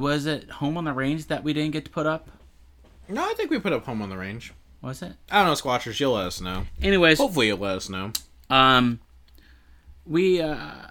was 0.00 0.26
it 0.26 0.50
Home 0.50 0.76
on 0.76 0.84
the 0.84 0.92
Range 0.92 1.26
that 1.26 1.44
we 1.44 1.52
didn't 1.52 1.72
get 1.72 1.84
to 1.84 1.90
put 1.90 2.06
up? 2.06 2.28
No, 3.08 3.22
I 3.28 3.34
think 3.34 3.50
we 3.50 3.58
put 3.58 3.72
up 3.72 3.84
Home 3.84 4.02
on 4.02 4.08
the 4.08 4.16
Range. 4.16 4.52
Was 4.82 5.02
it? 5.02 5.12
I 5.30 5.38
don't 5.38 5.46
know, 5.46 5.52
Squatchers. 5.52 6.00
You'll 6.00 6.14
let 6.14 6.26
us 6.26 6.40
know. 6.40 6.66
Anyways, 6.82 7.18
Hopefully, 7.18 7.48
you'll 7.48 7.58
let 7.58 7.76
us 7.76 7.88
know. 7.88 8.12
Um, 8.48 9.00
we 10.06 10.40
uh, 10.40 10.86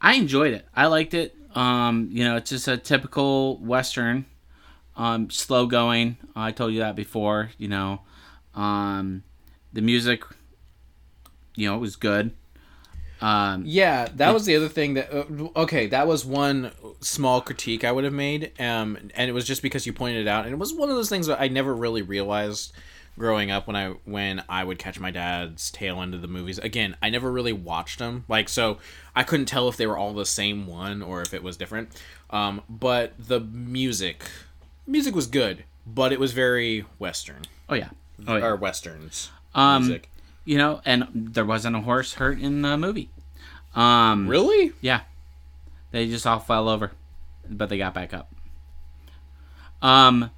I 0.00 0.14
enjoyed 0.14 0.54
it. 0.54 0.66
I 0.74 0.86
liked 0.86 1.14
it. 1.14 1.36
Um, 1.54 2.08
you 2.10 2.24
know, 2.24 2.36
it's 2.36 2.50
just 2.50 2.66
a 2.66 2.76
typical 2.76 3.58
western, 3.58 4.24
um, 4.96 5.30
slow 5.30 5.66
going. 5.66 6.16
I 6.34 6.50
told 6.52 6.72
you 6.72 6.80
that 6.80 6.96
before. 6.96 7.50
You 7.58 7.68
know, 7.68 8.00
um, 8.54 9.22
the 9.72 9.82
music, 9.82 10.24
you 11.54 11.68
know, 11.68 11.76
it 11.76 11.80
was 11.80 11.96
good. 11.96 12.32
Um, 13.24 13.62
yeah, 13.64 14.08
that 14.16 14.34
was 14.34 14.44
the 14.44 14.54
other 14.54 14.68
thing 14.68 14.94
that. 14.94 15.10
Uh, 15.10 15.48
okay, 15.56 15.86
that 15.86 16.06
was 16.06 16.26
one 16.26 16.72
small 17.00 17.40
critique 17.40 17.82
I 17.82 17.90
would 17.90 18.04
have 18.04 18.12
made, 18.12 18.52
um, 18.60 18.98
and 19.14 19.30
it 19.30 19.32
was 19.32 19.46
just 19.46 19.62
because 19.62 19.86
you 19.86 19.94
pointed 19.94 20.26
it 20.26 20.28
out, 20.28 20.44
and 20.44 20.52
it 20.52 20.58
was 20.58 20.74
one 20.74 20.90
of 20.90 20.96
those 20.96 21.08
things 21.08 21.26
that 21.28 21.40
I 21.40 21.48
never 21.48 21.74
really 21.74 22.02
realized 22.02 22.74
growing 23.18 23.50
up 23.50 23.66
when 23.66 23.76
I 23.76 23.88
when 24.04 24.44
I 24.46 24.62
would 24.62 24.78
catch 24.78 25.00
my 25.00 25.10
dad's 25.10 25.70
tail 25.70 26.02
end 26.02 26.12
of 26.12 26.20
the 26.20 26.28
movies. 26.28 26.58
Again, 26.58 26.96
I 27.02 27.08
never 27.08 27.32
really 27.32 27.54
watched 27.54 27.98
them, 27.98 28.24
like 28.28 28.50
so 28.50 28.76
I 29.16 29.22
couldn't 29.22 29.46
tell 29.46 29.68
if 29.68 29.78
they 29.78 29.86
were 29.86 29.96
all 29.96 30.12
the 30.12 30.26
same 30.26 30.66
one 30.66 31.00
or 31.00 31.22
if 31.22 31.32
it 31.32 31.42
was 31.42 31.56
different. 31.56 31.90
Um, 32.28 32.60
but 32.68 33.14
the 33.18 33.40
music, 33.40 34.24
music 34.86 35.14
was 35.14 35.26
good, 35.26 35.64
but 35.86 36.12
it 36.12 36.20
was 36.20 36.32
very 36.32 36.84
western. 36.98 37.42
Oh 37.70 37.74
yeah, 37.74 37.88
oh 38.26 38.36
yeah. 38.36 38.44
or 38.44 38.56
westerns. 38.56 39.30
Um, 39.54 39.84
music. 39.86 40.10
you 40.44 40.58
know, 40.58 40.82
and 40.84 41.08
there 41.14 41.46
wasn't 41.46 41.76
a 41.76 41.80
horse 41.80 42.14
hurt 42.14 42.38
in 42.38 42.60
the 42.60 42.76
movie. 42.76 43.08
Um, 43.74 44.28
really? 44.28 44.72
Yeah, 44.80 45.00
they 45.90 46.08
just 46.08 46.26
all 46.26 46.38
fell 46.38 46.68
over, 46.68 46.92
but 47.48 47.68
they 47.68 47.78
got 47.78 47.94
back 47.94 48.14
up. 48.14 48.32
Um, 49.82 50.30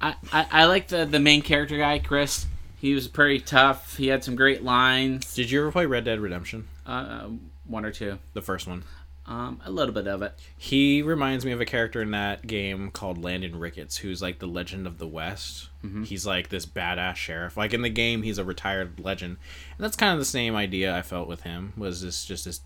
I, 0.00 0.14
I, 0.32 0.46
I 0.50 0.64
like 0.64 0.88
the 0.88 1.04
the 1.04 1.20
main 1.20 1.42
character 1.42 1.76
guy, 1.76 1.98
Chris. 1.98 2.46
He 2.80 2.94
was 2.94 3.08
pretty 3.08 3.40
tough. 3.40 3.96
He 3.96 4.06
had 4.08 4.22
some 4.22 4.36
great 4.36 4.62
lines. 4.62 5.34
Did 5.34 5.50
you 5.50 5.60
ever 5.60 5.72
play 5.72 5.86
Red 5.86 6.04
Dead 6.04 6.20
Redemption? 6.20 6.68
Uh, 6.86 7.28
one 7.66 7.84
or 7.84 7.90
two. 7.90 8.18
The 8.34 8.42
first 8.42 8.66
one. 8.66 8.84
Um, 9.28 9.60
a 9.62 9.70
little 9.70 9.92
bit 9.92 10.08
of 10.08 10.22
it. 10.22 10.32
He 10.56 11.02
reminds 11.02 11.44
me 11.44 11.52
of 11.52 11.60
a 11.60 11.66
character 11.66 12.00
in 12.00 12.12
that 12.12 12.46
game 12.46 12.90
called 12.90 13.22
Landon 13.22 13.58
Ricketts, 13.58 13.98
who's 13.98 14.22
like 14.22 14.38
the 14.38 14.46
Legend 14.46 14.86
of 14.86 14.96
the 14.96 15.06
West. 15.06 15.68
Mm-hmm. 15.84 16.04
He's 16.04 16.26
like 16.26 16.48
this 16.48 16.64
badass 16.64 17.16
sheriff. 17.16 17.54
Like 17.54 17.74
in 17.74 17.82
the 17.82 17.90
game, 17.90 18.22
he's 18.22 18.38
a 18.38 18.44
retired 18.44 18.98
legend, 18.98 19.36
and 19.76 19.84
that's 19.84 19.96
kind 19.96 20.14
of 20.14 20.18
the 20.18 20.24
same 20.24 20.56
idea 20.56 20.96
I 20.96 21.02
felt 21.02 21.28
with 21.28 21.42
him. 21.42 21.74
Was 21.76 22.00
this 22.00 22.24
just 22.24 22.46
this 22.46 22.62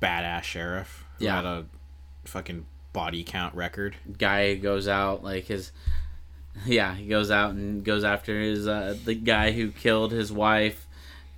badass 0.00 0.44
sheriff 0.44 1.04
who 1.18 1.24
yeah. 1.24 1.36
had 1.36 1.46
a 1.46 1.66
fucking 2.24 2.66
body 2.92 3.24
count 3.24 3.56
record? 3.56 3.96
Guy 4.18 4.54
goes 4.54 4.86
out 4.86 5.24
like 5.24 5.46
his. 5.46 5.72
Yeah, 6.64 6.94
he 6.94 7.06
goes 7.08 7.32
out 7.32 7.54
and 7.54 7.82
goes 7.82 8.04
after 8.04 8.38
his 8.38 8.68
uh, 8.68 8.96
the 9.04 9.16
guy 9.16 9.50
who 9.50 9.72
killed 9.72 10.12
his 10.12 10.30
wife 10.30 10.86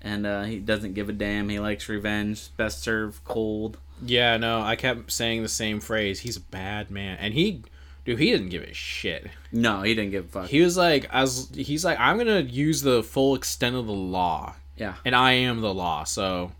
and 0.04 0.26
uh, 0.26 0.42
he 0.44 0.58
doesn't 0.60 0.92
give 0.92 1.08
a 1.08 1.12
damn. 1.12 1.48
He 1.48 1.58
likes 1.58 1.88
revenge. 1.88 2.54
Best 2.56 2.82
served 2.82 3.24
cold. 3.24 3.78
Yeah, 4.04 4.36
no, 4.36 4.60
I 4.60 4.76
kept 4.76 5.10
saying 5.10 5.42
the 5.42 5.48
same 5.48 5.80
phrase. 5.80 6.20
He's 6.20 6.36
a 6.36 6.40
bad 6.40 6.90
man, 6.90 7.16
and 7.18 7.32
he, 7.32 7.62
dude, 8.04 8.18
he 8.18 8.30
didn't 8.30 8.50
give 8.50 8.62
a 8.62 8.74
shit. 8.74 9.28
No, 9.50 9.82
he 9.82 9.94
didn't 9.94 10.10
give 10.10 10.26
a 10.26 10.28
fuck. 10.28 10.48
He 10.48 10.60
was 10.60 10.76
like, 10.76 11.08
as 11.10 11.50
he's 11.54 11.84
like, 11.84 11.98
I'm 11.98 12.18
gonna 12.18 12.40
use 12.40 12.82
the 12.82 13.02
full 13.02 13.34
extent 13.34 13.74
of 13.74 13.86
the 13.86 13.92
law. 13.92 14.54
Yeah, 14.76 14.96
and 15.04 15.16
I 15.16 15.32
am 15.32 15.62
the 15.62 15.72
law, 15.72 16.04
so, 16.04 16.52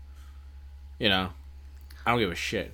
you 0.97 1.09
know, 1.09 1.29
I 2.05 2.11
don't 2.11 2.19
give 2.19 2.31
a 2.31 2.35
shit. 2.35 2.73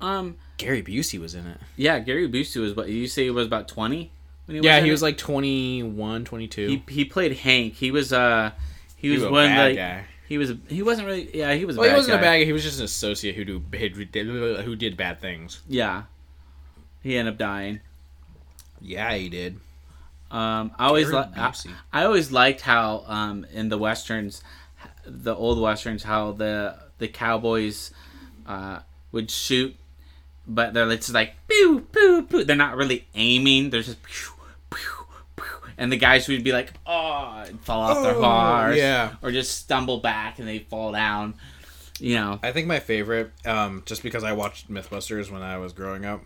Um, 0.00 0.36
Gary 0.56 0.82
Busey 0.82 1.20
was 1.20 1.34
in 1.34 1.46
it. 1.46 1.58
Yeah, 1.76 1.98
Gary 1.98 2.28
Busey 2.28 2.60
was. 2.60 2.74
What 2.74 2.88
you 2.88 3.06
say? 3.06 3.24
He 3.24 3.30
was 3.30 3.46
about 3.46 3.68
twenty. 3.68 4.12
He 4.46 4.60
yeah, 4.60 4.80
he 4.80 4.92
was 4.92 5.02
like 5.02 5.18
21, 5.18 6.24
22. 6.24 6.68
He 6.68 6.82
he 6.88 7.04
played 7.04 7.38
Hank. 7.38 7.74
He 7.74 7.90
was 7.90 8.12
uh 8.12 8.52
he, 9.06 9.14
was, 9.14 9.22
was 9.22 9.32
one 9.32 9.56
like 9.56 9.76
guy. 9.76 10.04
he 10.28 10.38
was 10.38 10.52
he 10.68 10.82
wasn't 10.82 11.06
really 11.06 11.36
yeah 11.36 11.54
he 11.54 11.64
was. 11.64 11.76
well, 11.76 11.88
he 11.88 11.94
wasn't 11.94 12.14
guy. 12.14 12.20
a 12.20 12.22
bad 12.22 12.38
guy. 12.38 12.44
He 12.44 12.52
was 12.52 12.62
just 12.62 12.78
an 12.78 12.84
associate 12.84 13.34
who 13.34 13.44
do 13.44 13.58
who 13.58 14.76
did 14.76 14.96
bad 14.96 15.20
things. 15.20 15.62
Yeah, 15.68 16.04
he 17.02 17.16
ended 17.16 17.34
up 17.34 17.38
dying. 17.38 17.80
Yeah, 18.80 19.14
he 19.14 19.28
did. 19.28 19.58
Um, 20.30 20.72
I 20.78 20.86
always 20.86 21.10
li- 21.10 21.24
I, 21.36 21.54
I, 21.92 22.04
always 22.04 22.32
liked 22.32 22.60
how 22.60 23.04
um, 23.06 23.46
in 23.52 23.68
the 23.68 23.78
westerns, 23.78 24.42
the 25.04 25.34
old 25.34 25.60
westerns, 25.60 26.02
how 26.02 26.32
the 26.32 26.76
the 26.98 27.06
cowboys 27.06 27.92
uh, 28.44 28.80
would 29.12 29.30
shoot, 29.30 29.76
but 30.46 30.74
they're 30.74 30.88
just 30.96 31.14
like 31.14 31.34
pew 31.46 31.86
pew 31.92 32.26
pew. 32.28 32.44
They're 32.44 32.56
not 32.56 32.76
really 32.76 33.06
aiming. 33.14 33.70
They're 33.70 33.82
just 33.82 34.02
pew 34.02 34.32
and 35.78 35.92
the 35.92 35.96
guys 35.96 36.28
would 36.28 36.44
be 36.44 36.52
like, 36.52 36.72
"Oh," 36.86 37.44
fall 37.62 37.80
off 37.80 37.98
oh, 37.98 38.02
their 38.02 38.14
horse, 38.14 38.76
yeah, 38.76 39.14
or 39.22 39.30
just 39.30 39.58
stumble 39.58 39.98
back 39.98 40.38
and 40.38 40.46
they 40.46 40.60
fall 40.60 40.92
down. 40.92 41.34
You 41.98 42.16
know, 42.16 42.40
I 42.42 42.52
think 42.52 42.66
my 42.66 42.80
favorite, 42.80 43.32
um, 43.46 43.82
just 43.86 44.02
because 44.02 44.22
I 44.22 44.32
watched 44.32 44.70
MythBusters 44.70 45.30
when 45.30 45.42
I 45.42 45.58
was 45.58 45.72
growing 45.72 46.04
up, 46.04 46.22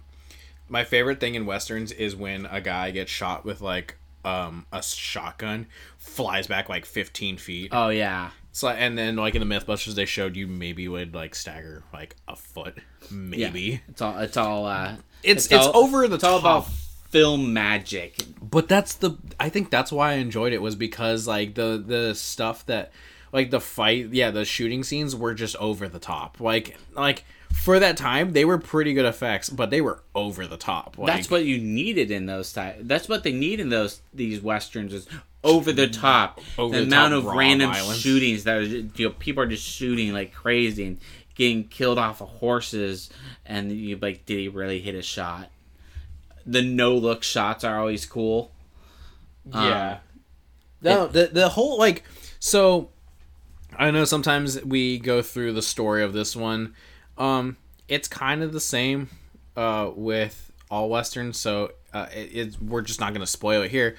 my 0.68 0.84
favorite 0.84 1.20
thing 1.20 1.34
in 1.34 1.46
westerns 1.46 1.92
is 1.92 2.16
when 2.16 2.46
a 2.46 2.60
guy 2.60 2.90
gets 2.90 3.10
shot 3.10 3.44
with 3.44 3.60
like 3.60 3.96
um, 4.24 4.66
a 4.72 4.82
shotgun, 4.82 5.66
flies 5.98 6.46
back 6.46 6.68
like 6.68 6.84
fifteen 6.86 7.36
feet. 7.36 7.70
Oh 7.72 7.88
yeah. 7.88 8.30
So 8.52 8.68
and 8.68 8.98
then 8.98 9.16
like 9.16 9.34
in 9.34 9.46
the 9.46 9.54
MythBusters, 9.54 9.94
they 9.94 10.06
showed 10.06 10.36
you 10.36 10.46
maybe 10.46 10.88
would 10.88 11.14
like 11.14 11.34
stagger 11.34 11.82
like 11.92 12.16
a 12.26 12.36
foot, 12.36 12.78
maybe. 13.10 13.60
Yeah. 13.60 13.78
It's 13.88 14.02
all. 14.02 14.18
It's 14.18 14.36
all. 14.36 14.66
Uh, 14.66 14.96
it's 15.22 15.46
it's, 15.46 15.54
it's 15.54 15.66
all, 15.66 15.84
over 15.84 16.08
the 16.08 16.16
it's 16.16 16.24
top. 16.24 16.32
all 16.32 16.38
about 16.38 16.68
film 17.10 17.52
magic. 17.52 18.16
But 18.50 18.68
that's 18.68 18.94
the 18.94 19.16
I 19.38 19.48
think 19.48 19.70
that's 19.70 19.92
why 19.92 20.12
I 20.12 20.14
enjoyed 20.14 20.52
it 20.52 20.62
was 20.62 20.74
because 20.74 21.26
like 21.26 21.54
the 21.54 21.82
the 21.84 22.14
stuff 22.14 22.66
that 22.66 22.92
like 23.32 23.50
the 23.50 23.60
fight, 23.60 24.08
yeah, 24.12 24.30
the 24.30 24.44
shooting 24.44 24.82
scenes 24.82 25.14
were 25.14 25.34
just 25.34 25.56
over 25.56 25.88
the 25.88 26.00
top. 26.00 26.40
Like 26.40 26.76
like 26.94 27.24
for 27.52 27.78
that 27.78 27.96
time 27.96 28.32
they 28.32 28.44
were 28.44 28.58
pretty 28.58 28.92
good 28.92 29.04
effects, 29.04 29.48
but 29.50 29.70
they 29.70 29.80
were 29.80 30.02
over 30.14 30.46
the 30.46 30.56
top. 30.56 30.98
Like, 30.98 31.14
that's 31.14 31.30
what 31.30 31.44
you 31.44 31.58
needed 31.58 32.10
in 32.10 32.26
those 32.26 32.52
type. 32.52 32.78
That's 32.80 33.08
what 33.08 33.22
they 33.22 33.32
need 33.32 33.60
in 33.60 33.68
those 33.68 34.00
these 34.12 34.40
westerns 34.40 34.92
is 34.94 35.06
over 35.44 35.72
the 35.72 35.88
top. 35.88 36.40
Over 36.58 36.74
the, 36.74 36.80
the 36.80 36.86
amount 36.86 37.14
top 37.14 37.24
of 37.24 37.36
random 37.36 37.72
violence. 37.72 37.98
shootings 37.98 38.44
that 38.44 38.56
are, 38.56 38.62
you 38.62 38.90
know, 38.98 39.10
people 39.18 39.42
are 39.42 39.48
just 39.48 39.64
shooting 39.64 40.12
like 40.12 40.34
crazy 40.34 40.86
and 40.86 40.98
getting 41.34 41.64
killed 41.68 41.98
off 41.98 42.20
of 42.20 42.28
horses, 42.28 43.10
and 43.46 43.72
you 43.72 43.96
like, 43.96 44.26
did 44.26 44.38
he 44.38 44.48
really 44.48 44.80
hit 44.80 44.94
a 44.94 45.02
shot? 45.02 45.50
The 46.46 46.62
no 46.62 46.94
look 46.94 47.22
shots 47.22 47.64
are 47.64 47.79
always 47.79 48.07
cool. 48.07 48.53
Yeah. 49.53 49.92
Um, 49.92 49.98
no, 50.83 51.05
it, 51.05 51.12
the 51.12 51.26
the 51.33 51.48
whole 51.50 51.79
like 51.79 52.05
so 52.38 52.90
I 53.79 53.90
know 53.90 54.05
sometimes 54.05 54.62
we 54.64 54.98
go 54.98 55.22
through 55.22 55.53
the 55.53 55.62
story 55.62 56.03
of 56.03 56.12
this 56.12 56.35
one. 56.35 56.74
Um 57.18 57.57
it's 57.88 58.09
kind 58.09 58.42
of 58.42 58.53
the 58.53 58.61
same 58.61 59.09
uh 59.57 59.90
with 59.94 60.50
all 60.70 60.88
westerns, 60.88 61.37
so 61.37 61.72
uh, 61.92 62.07
it, 62.14 62.37
it, 62.37 62.62
we're 62.62 62.83
just 62.83 63.00
not 63.00 63.12
going 63.12 63.20
to 63.20 63.26
spoil 63.26 63.62
it 63.62 63.70
here. 63.70 63.96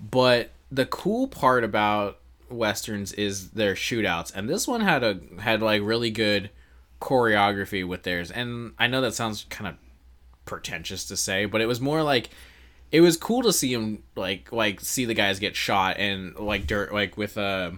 But 0.00 0.50
the 0.70 0.86
cool 0.86 1.28
part 1.28 1.64
about 1.64 2.18
westerns 2.50 3.12
is 3.12 3.50
their 3.50 3.74
shootouts, 3.74 4.34
and 4.34 4.48
this 4.48 4.66
one 4.66 4.80
had 4.80 5.02
a 5.04 5.20
had 5.38 5.62
like 5.62 5.82
really 5.82 6.10
good 6.10 6.50
choreography 7.00 7.86
with 7.86 8.02
theirs. 8.02 8.30
And 8.30 8.72
I 8.78 8.86
know 8.86 9.00
that 9.00 9.14
sounds 9.14 9.46
kind 9.50 9.68
of 9.68 9.74
pretentious 10.46 11.04
to 11.06 11.16
say, 11.16 11.44
but 11.44 11.60
it 11.60 11.66
was 11.66 11.80
more 11.80 12.02
like 12.02 12.30
it 12.90 13.00
was 13.00 13.16
cool 13.16 13.42
to 13.42 13.52
see 13.52 13.72
him 13.72 14.02
like 14.14 14.52
like 14.52 14.80
see 14.80 15.04
the 15.04 15.14
guys 15.14 15.38
get 15.38 15.56
shot 15.56 15.98
and 15.98 16.36
like 16.36 16.66
dirt 16.66 16.92
like 16.92 17.16
with 17.16 17.36
uh 17.36 17.72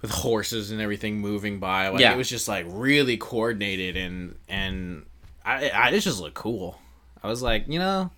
with 0.00 0.10
horses 0.10 0.70
and 0.70 0.80
everything 0.80 1.18
moving 1.18 1.58
by. 1.58 1.88
Like 1.88 2.00
yeah. 2.00 2.12
it 2.12 2.16
was 2.16 2.28
just 2.28 2.48
like 2.48 2.66
really 2.68 3.16
coordinated 3.16 3.96
and 3.96 4.36
and 4.48 5.06
I, 5.44 5.68
I 5.70 5.88
it 5.90 6.00
just 6.00 6.20
looked 6.20 6.34
cool. 6.34 6.78
I 7.22 7.28
was 7.28 7.42
like, 7.42 7.68
you 7.68 7.78
know, 7.78 8.10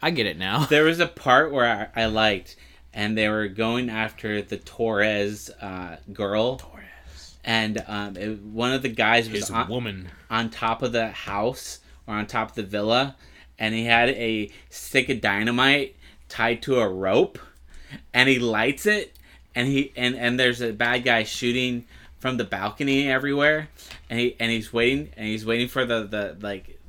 I 0.00 0.10
get 0.10 0.26
it 0.26 0.38
now. 0.38 0.64
There 0.66 0.84
was 0.84 1.00
a 1.00 1.06
part 1.06 1.52
where 1.52 1.90
I, 1.94 2.02
I 2.02 2.06
liked, 2.06 2.56
and 2.92 3.16
they 3.16 3.28
were 3.28 3.48
going 3.48 3.90
after 3.90 4.42
the 4.42 4.56
Torres 4.56 5.50
uh, 5.60 5.96
girl. 6.12 6.56
Torres. 6.56 7.36
And 7.44 7.82
um, 7.86 8.16
it, 8.16 8.40
one 8.40 8.72
of 8.72 8.82
the 8.82 8.88
guys 8.88 9.28
was 9.28 9.40
His 9.40 9.50
on, 9.50 9.68
woman 9.68 10.10
on 10.30 10.50
top 10.50 10.82
of 10.82 10.92
the 10.92 11.08
house, 11.08 11.80
or 12.06 12.14
on 12.14 12.26
top 12.26 12.50
of 12.50 12.56
the 12.56 12.62
villa, 12.62 13.16
and 13.58 13.74
he 13.74 13.84
had 13.84 14.10
a 14.10 14.50
stick 14.70 15.08
of 15.08 15.20
dynamite 15.20 15.96
tied 16.28 16.62
to 16.62 16.78
a 16.80 16.88
rope, 16.88 17.38
and 18.12 18.28
he 18.28 18.38
lights 18.38 18.86
it, 18.86 19.16
and 19.54 19.68
he 19.68 19.92
and 19.96 20.16
and 20.16 20.38
there's 20.38 20.60
a 20.60 20.72
bad 20.72 21.04
guy 21.04 21.22
shooting 21.22 21.84
from 22.18 22.36
the 22.36 22.44
balcony 22.44 23.08
everywhere, 23.10 23.68
and 24.08 24.18
he 24.18 24.36
and 24.40 24.50
he's 24.50 24.72
waiting 24.72 25.10
and 25.16 25.26
he's 25.26 25.44
waiting 25.44 25.68
for 25.68 25.84
the 25.84 26.04
the 26.04 26.36
like 26.40 26.80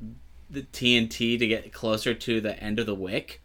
the 0.50 0.62
TNT 0.62 1.38
to 1.40 1.48
get 1.48 1.74
closer 1.74 2.14
to 2.14 2.42
the 2.42 2.58
end 2.62 2.80
of 2.80 2.86
the 2.86 2.96
wick, 2.96 3.42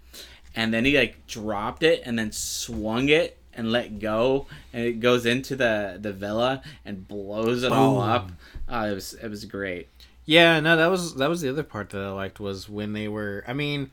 and 0.54 0.72
then 0.72 0.84
he 0.84 0.96
like 0.96 1.26
dropped 1.26 1.82
it 1.82 2.02
and 2.04 2.18
then 2.18 2.32
swung 2.32 3.08
it 3.08 3.36
and 3.54 3.72
let 3.72 3.98
go, 3.98 4.46
and 4.72 4.84
it 4.84 5.00
goes 5.00 5.26
into 5.26 5.56
the 5.56 5.98
the 6.00 6.12
villa 6.12 6.62
and 6.84 7.06
blows 7.06 7.62
it 7.62 7.70
Boom. 7.70 7.78
all 7.78 8.00
up. 8.00 8.30
Uh, 8.68 8.88
it 8.90 8.94
was 8.94 9.14
it 9.14 9.28
was 9.28 9.44
great. 9.44 9.88
Yeah, 10.30 10.60
no, 10.60 10.76
that 10.76 10.86
was 10.86 11.16
that 11.16 11.28
was 11.28 11.40
the 11.40 11.48
other 11.50 11.64
part 11.64 11.90
that 11.90 12.00
I 12.02 12.10
liked 12.12 12.38
was 12.38 12.68
when 12.68 12.92
they 12.92 13.08
were. 13.08 13.42
I 13.48 13.52
mean, 13.52 13.90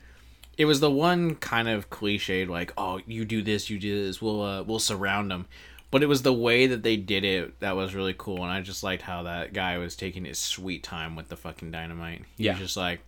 it 0.56 0.66
was 0.66 0.80
the 0.82 0.92
one 0.92 1.34
kind 1.34 1.68
of 1.68 1.90
cliched 1.90 2.48
like, 2.48 2.72
"Oh, 2.78 3.00
you 3.08 3.26
do 3.26 3.42
this, 3.42 3.72
you 3.72 3.80
do 3.80 4.06
this, 4.06 4.22
we'll 4.22 4.44
uh, 4.44 4.62
we'll 4.62 4.78
surround 4.80 5.32
them." 5.32 5.48
but 5.90 6.04
it 6.04 6.06
was 6.08 6.22
the 6.22 6.34
way 6.34 6.68
that 6.68 6.84
they 6.84 6.98
did 6.98 7.24
it 7.24 7.58
that 7.62 7.76
was 7.76 7.96
really 7.96 8.14
cool, 8.16 8.44
and 8.44 8.52
I 8.52 8.62
just 8.62 8.84
liked 8.84 9.02
how 9.02 9.24
that 9.24 9.54
guy 9.54 9.78
was 9.80 9.96
taking 9.96 10.26
his 10.26 10.38
sweet 10.38 10.84
time 10.84 11.16
with 11.16 11.30
the 11.30 11.38
fucking 11.38 11.72
dynamite. 11.72 12.24
He 12.38 12.44
Yeah. 12.44 12.52
was 12.52 12.60
just 12.60 12.78
like, 12.78 13.00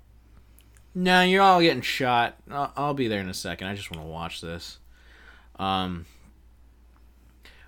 "No, 0.95 1.21
you're 1.21 1.43
all 1.43 1.61
getting 1.61 1.81
shot. 1.83 2.37
I'll, 2.49 2.73
I'll 2.75 2.93
be 2.95 3.07
there 3.09 3.19
in 3.19 3.29
a 3.29 3.33
second. 3.35 3.67
I 3.67 3.75
just 3.75 3.91
want 3.91 4.01
to 4.01 4.07
watch 4.09 4.41
this." 4.41 4.79
Um, 5.57 6.05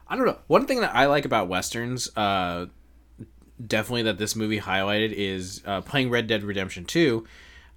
I 0.07 0.15
don't 0.15 0.25
know. 0.25 0.39
One 0.47 0.65
thing 0.65 0.79
that 0.79 0.95
I 0.95 1.05
like 1.05 1.25
about 1.25 1.49
westerns, 1.49 2.09
uh, 2.17 2.65
definitely 3.67 4.03
that 4.03 4.17
this 4.17 4.35
movie 4.35 4.59
highlighted 4.59 5.11
is 5.13 5.61
uh, 5.65 5.81
playing 5.81 6.09
Red 6.09 6.27
Dead 6.27 6.43
Redemption 6.43 6.85
Two. 6.85 7.25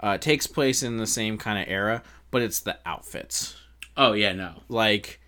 Uh, 0.00 0.18
takes 0.18 0.46
place 0.46 0.82
in 0.82 0.98
the 0.98 1.06
same 1.06 1.38
kind 1.38 1.58
of 1.58 1.66
era, 1.72 2.02
but 2.30 2.42
it's 2.42 2.60
the 2.60 2.76
outfits 2.84 3.56
Oh 3.96 4.12
yeah, 4.12 4.32
no. 4.32 4.62
like 4.68 5.20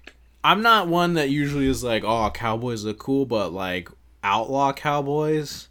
I'm 0.44 0.60
not 0.62 0.86
one 0.88 1.14
that 1.14 1.30
usually 1.30 1.66
is 1.66 1.82
like, 1.82 2.04
oh, 2.04 2.30
cowboys 2.30 2.84
look 2.84 2.98
cool, 2.98 3.24
but 3.26 3.52
like 3.52 3.88
outlaw 4.22 4.72
cowboys, 4.72 5.68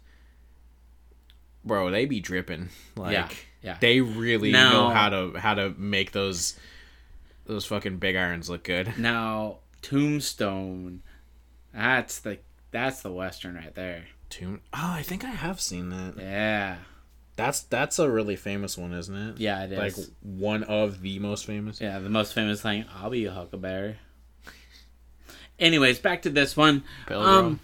bro, 1.64 1.90
they 1.90 2.04
be 2.06 2.20
dripping. 2.20 2.68
Like, 2.96 3.12
Yeah, 3.12 3.28
yeah. 3.62 3.76
they 3.80 4.00
really 4.00 4.50
Now- 4.52 4.72
know 4.72 4.88
how 4.90 5.08
to 5.10 5.38
how 5.38 5.54
to 5.54 5.70
make 5.78 6.12
those 6.12 6.58
those 7.44 7.64
fucking 7.64 7.98
big 7.98 8.16
irons 8.16 8.50
look 8.50 8.64
good. 8.64 8.94
Now 8.98 9.58
Tombstone, 9.82 11.02
that's 11.72 12.18
the 12.20 12.38
that's 12.72 13.02
the 13.02 13.12
western 13.12 13.54
right 13.54 13.74
there. 13.74 14.06
Tomb. 14.30 14.60
Oh, 14.72 14.92
I 14.94 15.02
think 15.02 15.24
I 15.24 15.30
have 15.30 15.60
seen 15.60 15.90
that. 15.90 16.14
Yeah, 16.18 16.76
That's 17.36 17.60
that's 17.60 17.98
a 17.98 18.10
really 18.10 18.36
famous 18.36 18.76
one, 18.76 18.92
isn't 18.92 19.14
it? 19.14 19.38
yeah, 19.38 19.64
it 19.64 19.72
is. 19.72 19.78
Like 19.98 20.06
one 20.22 20.62
of 20.64 21.00
the 21.02 21.18
most 21.18 21.46
famous. 21.46 21.80
yeah, 21.80 21.98
the 21.98 22.08
most 22.10 22.34
famous 22.34 22.60
thing. 22.62 22.84
I'll 22.94 23.10
be 23.10 23.24
a 23.26 23.32
huckleberry. 23.32 23.96
Anyways, 25.58 25.98
back 26.00 26.22
to 26.22 26.30
this 26.30 26.56
one. 26.56 26.82
Pilgrim. 27.06 27.28
Um, 27.46 27.60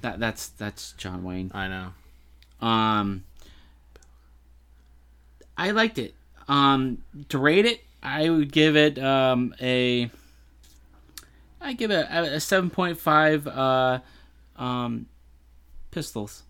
that 0.00 0.18
that's 0.18 0.48
that's 0.48 0.92
John 0.92 1.22
Wayne. 1.22 1.52
I 1.54 1.68
know. 1.68 2.66
Um, 2.66 3.22
I 5.56 5.70
liked 5.70 5.98
it. 5.98 6.14
Um, 6.48 7.02
to 7.28 7.38
rate 7.38 7.66
it, 7.66 7.84
I 8.02 8.28
would 8.28 8.50
give 8.50 8.76
it 8.76 8.98
um 8.98 9.54
a. 9.60 10.10
I 11.60 11.74
give 11.74 11.92
it 11.92 12.06
a, 12.10 12.34
a 12.34 12.40
seven 12.40 12.70
point 12.70 12.98
five. 12.98 13.46
Uh, 13.46 14.00
um, 14.56 15.06
pistols. 15.92 16.42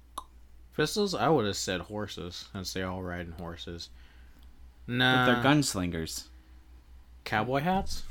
Pistols. 0.75 1.15
I 1.15 1.29
would 1.29 1.45
have 1.45 1.57
said 1.57 1.83
horses, 1.83 2.49
since 2.53 2.73
they 2.73 2.83
all 2.83 3.03
ride 3.03 3.27
in 3.27 3.33
horses. 3.33 3.91
Nah. 4.87 5.27
But 5.27 5.35
they're 5.43 5.53
gunslingers. 5.53 6.25
Cowboy 7.25 7.61
hats. 7.61 8.05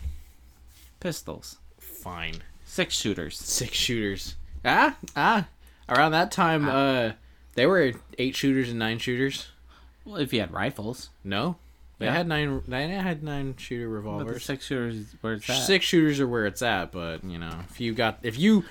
Pistols. 1.00 1.58
Fine. 1.80 2.44
Six 2.66 2.96
shooters. 2.96 3.38
six 3.38 3.76
shooters. 3.76 4.36
Ah, 4.64 4.96
ah. 5.16 5.48
Around 5.90 6.12
that 6.12 6.32
time, 6.32 6.68
Ah. 6.70 6.72
uh, 6.72 7.12
they 7.56 7.66
were 7.66 7.94
eight 8.18 8.36
shooters 8.36 8.70
and 8.70 8.80
nine 8.80 9.00
shooters. 9.00 9.48
Well, 10.06 10.18
if 10.18 10.32
you 10.34 10.40
had 10.40 10.52
rifles, 10.54 11.10
No, 11.24 11.58
they 12.00 12.06
Yeah. 12.06 12.14
had 12.14 12.28
nine. 12.28 12.62
They 12.68 12.88
had 12.90 13.24
nine 13.24 13.56
shooter 13.58 13.88
but 13.88 13.92
the 13.94 13.96
revolvers. 14.12 14.46
six 14.46 14.66
shooters 14.68 15.16
where 15.22 15.34
it's 15.34 15.50
at. 15.50 15.64
Six 15.66 15.86
shooters 15.86 16.20
are 16.20 16.28
where 16.28 16.46
it's 16.46 16.62
at, 16.62 16.92
but 16.92 17.24
you 17.24 17.38
know, 17.38 17.60
if 17.70 17.82
you 17.82 17.94
got, 17.94 18.20
if 18.24 18.40
you, 18.40 18.64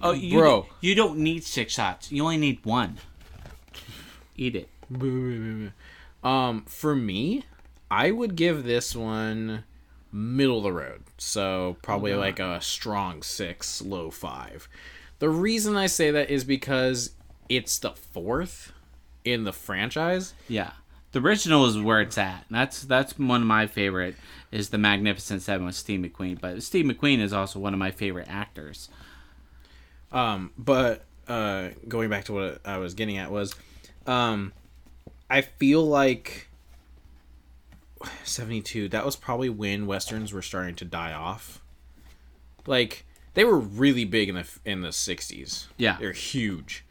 Oh, 0.00 0.12
you 0.12 0.38
Bro. 0.38 0.66
You 0.80 0.94
don't 0.94 1.18
need 1.18 1.44
six 1.44 1.72
shots. 1.72 2.10
You 2.10 2.22
only 2.22 2.38
need 2.38 2.64
one. 2.64 2.98
Eat 4.36 4.56
it. 4.56 4.68
um, 6.24 6.64
for 6.66 6.94
me, 6.94 7.44
I 7.90 8.10
would 8.10 8.36
give 8.36 8.64
this 8.64 8.96
one 8.96 9.64
middle 10.10 10.58
of 10.58 10.64
the 10.64 10.72
road. 10.72 11.02
So 11.18 11.76
probably 11.82 12.14
like 12.14 12.38
a 12.38 12.60
strong 12.60 13.22
six, 13.22 13.82
low 13.82 14.10
five. 14.10 14.68
The 15.18 15.28
reason 15.28 15.76
I 15.76 15.86
say 15.86 16.10
that 16.10 16.30
is 16.30 16.44
because 16.44 17.12
it's 17.48 17.78
the 17.78 17.92
fourth 17.92 18.72
in 19.24 19.44
the 19.44 19.52
franchise. 19.52 20.34
Yeah. 20.48 20.72
The 21.12 21.20
original 21.20 21.66
is 21.66 21.78
where 21.78 22.00
it's 22.00 22.16
at. 22.16 22.46
That's 22.50 22.82
that's 22.82 23.18
one 23.18 23.42
of 23.42 23.46
my 23.46 23.66
favorite 23.66 24.16
is 24.50 24.70
the 24.70 24.78
Magnificent 24.78 25.42
Seven 25.42 25.66
with 25.66 25.74
Steve 25.74 26.00
McQueen. 26.00 26.40
But 26.40 26.62
Steve 26.62 26.86
McQueen 26.86 27.20
is 27.20 27.32
also 27.32 27.58
one 27.58 27.74
of 27.74 27.78
my 27.78 27.90
favorite 27.90 28.28
actors. 28.30 28.88
Um, 30.12 30.52
but 30.58 31.04
uh, 31.26 31.70
going 31.88 32.10
back 32.10 32.26
to 32.26 32.32
what 32.32 32.60
I 32.64 32.78
was 32.78 32.94
getting 32.94 33.16
at 33.16 33.30
was, 33.30 33.54
um, 34.06 34.52
I 35.30 35.40
feel 35.40 35.84
like 35.84 36.48
seventy 38.24 38.60
two. 38.60 38.88
That 38.88 39.04
was 39.04 39.16
probably 39.16 39.48
when 39.48 39.86
westerns 39.86 40.32
were 40.32 40.42
starting 40.42 40.74
to 40.76 40.84
die 40.84 41.12
off. 41.12 41.62
Like 42.66 43.06
they 43.34 43.44
were 43.44 43.58
really 43.58 44.04
big 44.04 44.28
in 44.28 44.34
the 44.34 44.48
in 44.64 44.82
the 44.82 44.92
sixties. 44.92 45.68
Yeah. 45.76 45.96
they're 45.98 46.12
huge, 46.12 46.84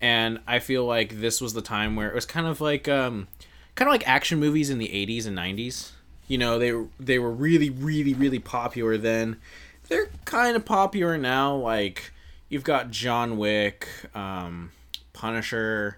and 0.00 0.40
I 0.46 0.58
feel 0.58 0.84
like 0.84 1.20
this 1.20 1.40
was 1.40 1.54
the 1.54 1.62
time 1.62 1.96
where 1.96 2.08
it 2.08 2.14
was 2.14 2.26
kind 2.26 2.46
of 2.46 2.60
like 2.60 2.88
um, 2.88 3.28
kind 3.74 3.88
of 3.88 3.92
like 3.92 4.06
action 4.06 4.38
movies 4.38 4.70
in 4.70 4.78
the 4.78 4.92
eighties 4.92 5.26
and 5.26 5.34
nineties. 5.34 5.92
You 6.28 6.38
know, 6.38 6.58
they 6.58 6.72
they 6.98 7.18
were 7.18 7.32
really 7.32 7.70
really 7.70 8.14
really 8.14 8.38
popular 8.38 8.98
then. 8.98 9.36
They're 9.88 10.10
kind 10.24 10.54
of 10.54 10.64
popular 10.64 11.16
now. 11.18 11.56
Like 11.56 12.12
you've 12.50 12.64
got 12.64 12.90
John 12.90 13.38
Wick, 13.38 13.88
um, 14.14 14.70
Punisher, 15.14 15.96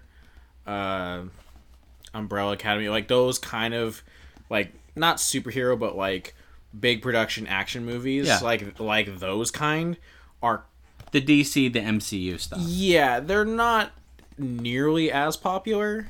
uh, 0.65 1.23
Umbrella 2.13 2.53
Academy, 2.53 2.87
like 2.87 3.07
those 3.09 3.37
kind 3.39 3.73
of 3.73 4.01
like 4.49 4.71
not 4.95 5.17
superhero 5.17 5.77
but 5.77 5.97
like 5.97 6.35
big 6.79 7.01
production 7.01 7.45
action 7.47 7.85
movies, 7.85 8.27
Yeah. 8.27 8.39
like 8.39 8.79
like 8.79 9.19
those 9.19 9.51
kind 9.51 9.97
are 10.41 10.63
The 11.11 11.21
DC, 11.21 11.73
the 11.73 11.79
MCU 11.79 12.39
stuff. 12.39 12.59
yeah, 12.61 13.19
they're 13.19 13.43
not 13.45 13.91
nearly 14.37 15.11
as 15.11 15.37
popular 15.37 16.07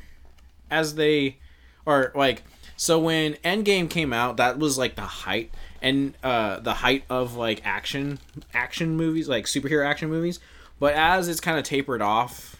as 0.71 0.95
they 0.95 1.37
are 1.85 2.11
like 2.15 2.43
so 2.75 2.99
when 2.99 3.33
Endgame 3.45 3.89
came 3.89 4.11
out, 4.13 4.37
that 4.37 4.57
was 4.59 4.77
like 4.77 4.95
the 4.95 5.01
height 5.03 5.51
and 5.83 6.15
uh 6.23 6.59
the 6.61 6.73
height 6.73 7.03
of 7.09 7.35
like 7.35 7.61
action 7.63 8.17
action 8.53 8.97
movies, 8.97 9.29
like 9.29 9.45
superhero 9.45 9.85
action 9.85 10.09
movies. 10.09 10.39
But 10.79 10.95
as 10.95 11.27
it's 11.27 11.39
kind 11.39 11.59
of 11.59 11.63
tapered 11.63 12.01
off, 12.01 12.55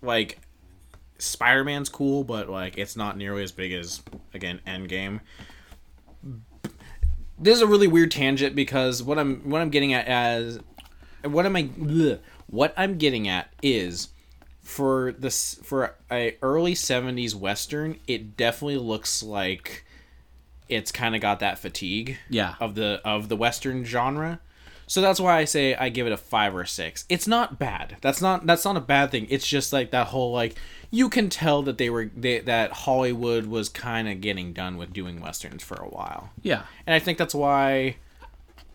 like 0.00 0.38
Spider-Man's 1.18 1.88
cool, 1.88 2.24
but 2.24 2.48
like 2.48 2.78
it's 2.78 2.96
not 2.96 3.16
nearly 3.16 3.42
as 3.42 3.52
big 3.52 3.72
as 3.72 4.02
again 4.32 4.60
Endgame. 4.66 5.20
This 7.38 7.56
is 7.56 7.62
a 7.62 7.66
really 7.66 7.86
weird 7.86 8.10
tangent 8.10 8.56
because 8.56 9.02
what 9.02 9.18
I'm 9.18 9.50
what 9.50 9.60
I'm 9.60 9.70
getting 9.70 9.92
at 9.92 10.06
as 10.06 10.60
what 11.22 11.44
am 11.44 11.56
I 11.56 11.64
bleh, 11.64 12.20
what 12.46 12.72
I'm 12.76 12.96
getting 12.96 13.28
at 13.28 13.52
is 13.62 14.08
for 14.62 15.12
this 15.12 15.58
for 15.62 15.94
a 16.10 16.36
early 16.42 16.74
70s 16.74 17.34
western 17.34 17.98
it 18.06 18.36
definitely 18.36 18.76
looks 18.76 19.22
like 19.22 19.86
it's 20.68 20.92
kind 20.92 21.14
of 21.14 21.20
got 21.20 21.40
that 21.40 21.58
fatigue 21.58 22.18
Yeah. 22.28 22.54
of 22.60 22.74
the 22.74 23.00
of 23.04 23.28
the 23.28 23.36
western 23.36 23.84
genre. 23.84 24.40
So 24.86 25.02
that's 25.02 25.20
why 25.20 25.36
i 25.38 25.44
say 25.44 25.74
i 25.74 25.90
give 25.90 26.06
it 26.06 26.12
a 26.12 26.16
five 26.16 26.54
or 26.54 26.62
a 26.62 26.66
six. 26.66 27.04
It's 27.08 27.26
not 27.28 27.58
bad. 27.58 27.96
That's 28.00 28.22
not 28.22 28.46
that's 28.46 28.64
not 28.64 28.76
a 28.76 28.80
bad 28.80 29.10
thing. 29.10 29.26
It's 29.28 29.46
just 29.46 29.72
like 29.72 29.90
that 29.90 30.06
whole 30.08 30.32
like 30.32 30.54
you 30.90 31.10
can 31.10 31.28
tell 31.28 31.62
that 31.62 31.76
they 31.76 31.90
were 31.90 32.10
they, 32.16 32.38
that 32.40 32.72
hollywood 32.72 33.44
was 33.46 33.68
kind 33.68 34.08
of 34.08 34.22
getting 34.22 34.54
done 34.54 34.78
with 34.78 34.92
doing 34.94 35.20
westerns 35.20 35.62
for 35.62 35.74
a 35.76 35.88
while. 35.88 36.30
Yeah. 36.42 36.62
and 36.86 36.94
I 36.94 36.98
think 37.00 37.18
that's 37.18 37.34
why, 37.34 37.96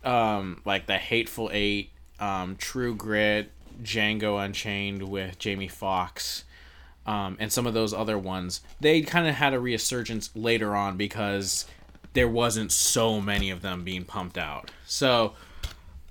um, 0.04 0.60
like 0.64 0.86
the 0.86 0.98
Hateful 0.98 1.50
Eight, 1.52 1.90
um, 2.20 2.56
True 2.56 2.94
Grit, 2.94 3.50
Django 3.82 4.42
Unchained 4.44 5.02
with 5.08 5.38
Jamie 5.38 5.68
Foxx, 5.68 6.44
um, 7.06 7.36
and 7.40 7.52
some 7.52 7.66
of 7.66 7.74
those 7.74 7.92
other 7.92 8.18
ones, 8.18 8.60
they 8.80 9.00
kind 9.02 9.26
of 9.26 9.34
had 9.34 9.52
a 9.54 9.58
resurgence 9.60 10.30
later 10.34 10.74
on 10.76 10.96
because 10.96 11.66
there 12.14 12.28
wasn't 12.28 12.72
so 12.72 13.20
many 13.20 13.50
of 13.50 13.60
them 13.60 13.84
being 13.84 14.04
pumped 14.04 14.38
out. 14.38 14.70
So, 14.86 15.34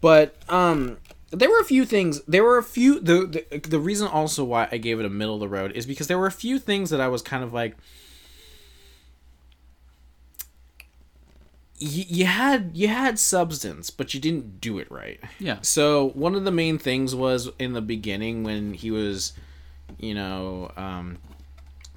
but 0.02 0.36
um, 0.48 0.98
there 1.32 1.50
were 1.50 1.60
a 1.60 1.66
few 1.66 1.86
things. 1.86 2.22
There 2.28 2.44
were 2.44 2.58
a 2.58 2.64
few. 2.64 3.00
The, 3.00 3.46
the 3.52 3.60
the 3.60 3.80
reason 3.80 4.08
also 4.08 4.44
why 4.44 4.68
I 4.72 4.78
gave 4.78 5.00
it 5.00 5.06
a 5.06 5.10
middle 5.10 5.34
of 5.34 5.40
the 5.40 5.48
road 5.48 5.72
is 5.72 5.86
because 5.86 6.08
there 6.08 6.18
were 6.20 6.28
a 6.28 6.32
few 6.32 6.60
things 6.60 6.92
that 6.92 7.02
I 7.02 7.08
was 7.08 7.22
kind 7.22 7.44
of 7.44 7.52
like. 7.54 7.76
you 11.80 12.26
had 12.26 12.72
you 12.76 12.88
had 12.88 13.20
substance, 13.20 13.90
but 13.90 14.14
you 14.14 14.20
didn't 14.20 14.62
do 14.62 14.80
it 14.80 14.90
right. 14.90 15.20
Yeah. 15.38 15.58
So 15.64 16.10
one 16.12 16.34
of 16.34 16.46
the 16.46 16.52
main 16.52 16.78
things 16.78 17.14
was 17.14 17.50
in 17.60 17.74
the 17.74 17.82
beginning 17.82 18.44
when 18.44 18.74
he 18.74 18.90
was, 18.90 19.34
you 20.00 20.14
know, 20.14 20.72
um, 20.78 21.18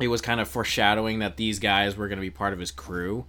it 0.00 0.08
was 0.08 0.20
kind 0.20 0.40
of 0.40 0.48
foreshadowing 0.48 1.20
that 1.20 1.36
these 1.36 1.60
guys 1.60 1.96
were 1.96 2.08
going 2.08 2.18
to 2.18 2.22
be 2.22 2.30
part 2.30 2.52
of 2.52 2.58
his 2.58 2.72
crew. 2.72 3.26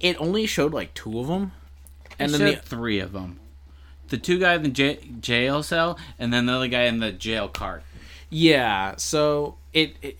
It 0.00 0.20
only 0.20 0.46
showed 0.46 0.72
like 0.72 0.94
two 0.94 1.20
of 1.20 1.26
them, 1.28 1.52
and 2.18 2.32
then 2.32 2.40
then 2.40 2.54
the 2.54 2.60
three 2.62 2.98
of 3.00 3.12
them. 3.12 3.38
The 4.08 4.18
two 4.18 4.38
guy 4.40 4.54
in 4.54 4.62
the 4.62 4.68
j- 4.70 4.98
jail 5.20 5.62
cell, 5.62 5.98
and 6.18 6.32
then 6.32 6.46
the 6.46 6.52
other 6.54 6.68
guy 6.68 6.82
in 6.84 6.98
the 6.98 7.12
jail 7.12 7.48
cart. 7.48 7.82
Yeah, 8.28 8.96
so 8.96 9.56
it, 9.72 9.94
it, 10.02 10.18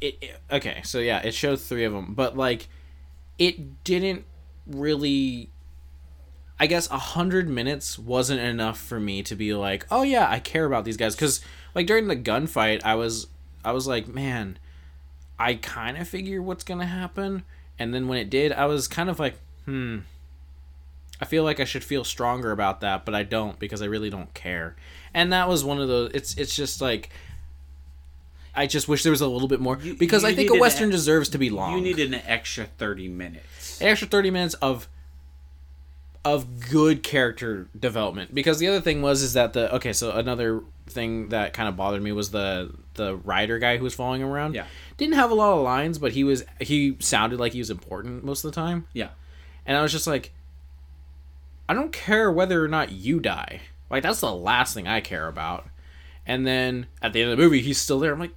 it, 0.00 0.18
it- 0.20 0.40
okay, 0.50 0.82
so 0.84 0.98
yeah, 0.98 1.20
it 1.20 1.32
showed 1.34 1.60
three 1.60 1.84
of 1.84 1.92
them, 1.92 2.14
but 2.14 2.36
like, 2.36 2.68
it 3.38 3.82
didn't 3.84 4.24
really 4.66 5.50
I 6.58 6.66
guess 6.66 6.88
a 6.90 6.98
hundred 6.98 7.48
minutes 7.48 7.98
wasn't 7.98 8.40
enough 8.40 8.78
for 8.78 9.00
me 9.00 9.22
to 9.24 9.34
be 9.34 9.54
like, 9.54 9.86
oh 9.90 10.02
yeah, 10.02 10.30
I 10.30 10.38
care 10.38 10.64
about 10.64 10.84
these 10.84 10.96
guys. 10.96 11.14
Because 11.16 11.40
like 11.74 11.86
during 11.86 12.06
the 12.06 12.16
gunfight, 12.16 12.80
I 12.84 12.94
was 12.94 13.26
I 13.64 13.72
was 13.72 13.86
like, 13.86 14.06
man, 14.06 14.58
I 15.38 15.54
kind 15.54 15.96
of 15.98 16.06
figure 16.08 16.40
what's 16.40 16.62
gonna 16.64 16.86
happen, 16.86 17.42
and 17.78 17.92
then 17.94 18.08
when 18.08 18.18
it 18.18 18.30
did, 18.30 18.52
I 18.52 18.66
was 18.66 18.88
kind 18.88 19.08
of 19.10 19.18
like, 19.18 19.38
hmm. 19.64 19.98
I 21.20 21.26
feel 21.26 21.44
like 21.44 21.60
I 21.60 21.64
should 21.64 21.84
feel 21.84 22.04
stronger 22.04 22.50
about 22.50 22.80
that, 22.80 23.04
but 23.04 23.14
I 23.14 23.22
don't 23.22 23.58
because 23.58 23.80
I 23.82 23.86
really 23.86 24.10
don't 24.10 24.32
care. 24.34 24.74
And 25.14 25.32
that 25.32 25.48
was 25.48 25.64
one 25.64 25.80
of 25.80 25.88
those. 25.88 26.10
It's 26.14 26.34
it's 26.36 26.54
just 26.54 26.80
like. 26.80 27.10
I 28.56 28.66
just 28.68 28.86
wish 28.86 29.02
there 29.02 29.10
was 29.10 29.20
a 29.20 29.26
little 29.26 29.48
bit 29.48 29.60
more 29.60 29.74
because 29.76 30.22
you 30.22 30.28
I 30.28 30.34
think 30.34 30.50
a 30.50 30.58
western 30.58 30.90
a- 30.90 30.92
deserves 30.92 31.28
to 31.30 31.38
be 31.38 31.50
long. 31.50 31.74
You 31.74 31.80
needed 31.80 32.14
an 32.14 32.20
extra 32.26 32.66
thirty 32.66 33.08
minutes. 33.08 33.80
an 33.80 33.88
extra 33.88 34.06
30 34.06 34.30
minutes 34.30 34.54
of 34.54 34.88
of 36.24 36.70
good 36.70 37.02
character 37.02 37.68
development 37.78 38.34
because 38.34 38.58
the 38.58 38.68
other 38.68 38.80
thing 38.80 39.02
was 39.02 39.22
is 39.22 39.32
that 39.34 39.52
the 39.52 39.74
okay 39.74 39.92
so 39.92 40.12
another 40.12 40.62
thing 40.86 41.30
that 41.30 41.52
kind 41.54 41.68
of 41.68 41.76
bothered 41.76 42.02
me 42.02 42.12
was 42.12 42.30
the 42.30 42.70
the 42.94 43.16
rider 43.16 43.58
guy 43.58 43.76
who 43.78 43.84
was 43.84 43.94
following 43.94 44.20
him 44.20 44.28
around. 44.28 44.54
Yeah. 44.54 44.66
didn't 44.96 45.14
have 45.14 45.30
a 45.30 45.34
lot 45.34 45.54
of 45.56 45.62
lines 45.64 45.98
but 45.98 46.12
he 46.12 46.22
was 46.24 46.44
he 46.60 46.96
sounded 47.00 47.40
like 47.40 47.52
he 47.52 47.58
was 47.58 47.70
important 47.70 48.22
most 48.24 48.44
of 48.44 48.50
the 48.52 48.54
time. 48.54 48.86
Yeah. 48.92 49.08
and 49.66 49.76
i 49.76 49.82
was 49.82 49.90
just 49.92 50.06
like 50.06 50.32
i 51.68 51.74
don't 51.74 51.92
care 51.92 52.30
whether 52.30 52.62
or 52.62 52.68
not 52.68 52.92
you 52.92 53.18
die. 53.20 53.60
Like 53.90 54.02
that's 54.02 54.20
the 54.20 54.32
last 54.34 54.74
thing 54.74 54.86
i 54.86 55.00
care 55.00 55.26
about. 55.28 55.66
And 56.26 56.46
then 56.46 56.86
at 57.02 57.12
the 57.12 57.22
end 57.22 57.30
of 57.32 57.36
the 57.38 57.42
movie 57.42 57.60
he's 57.60 57.78
still 57.78 57.98
there. 57.98 58.12
I'm 58.12 58.20
like 58.20 58.34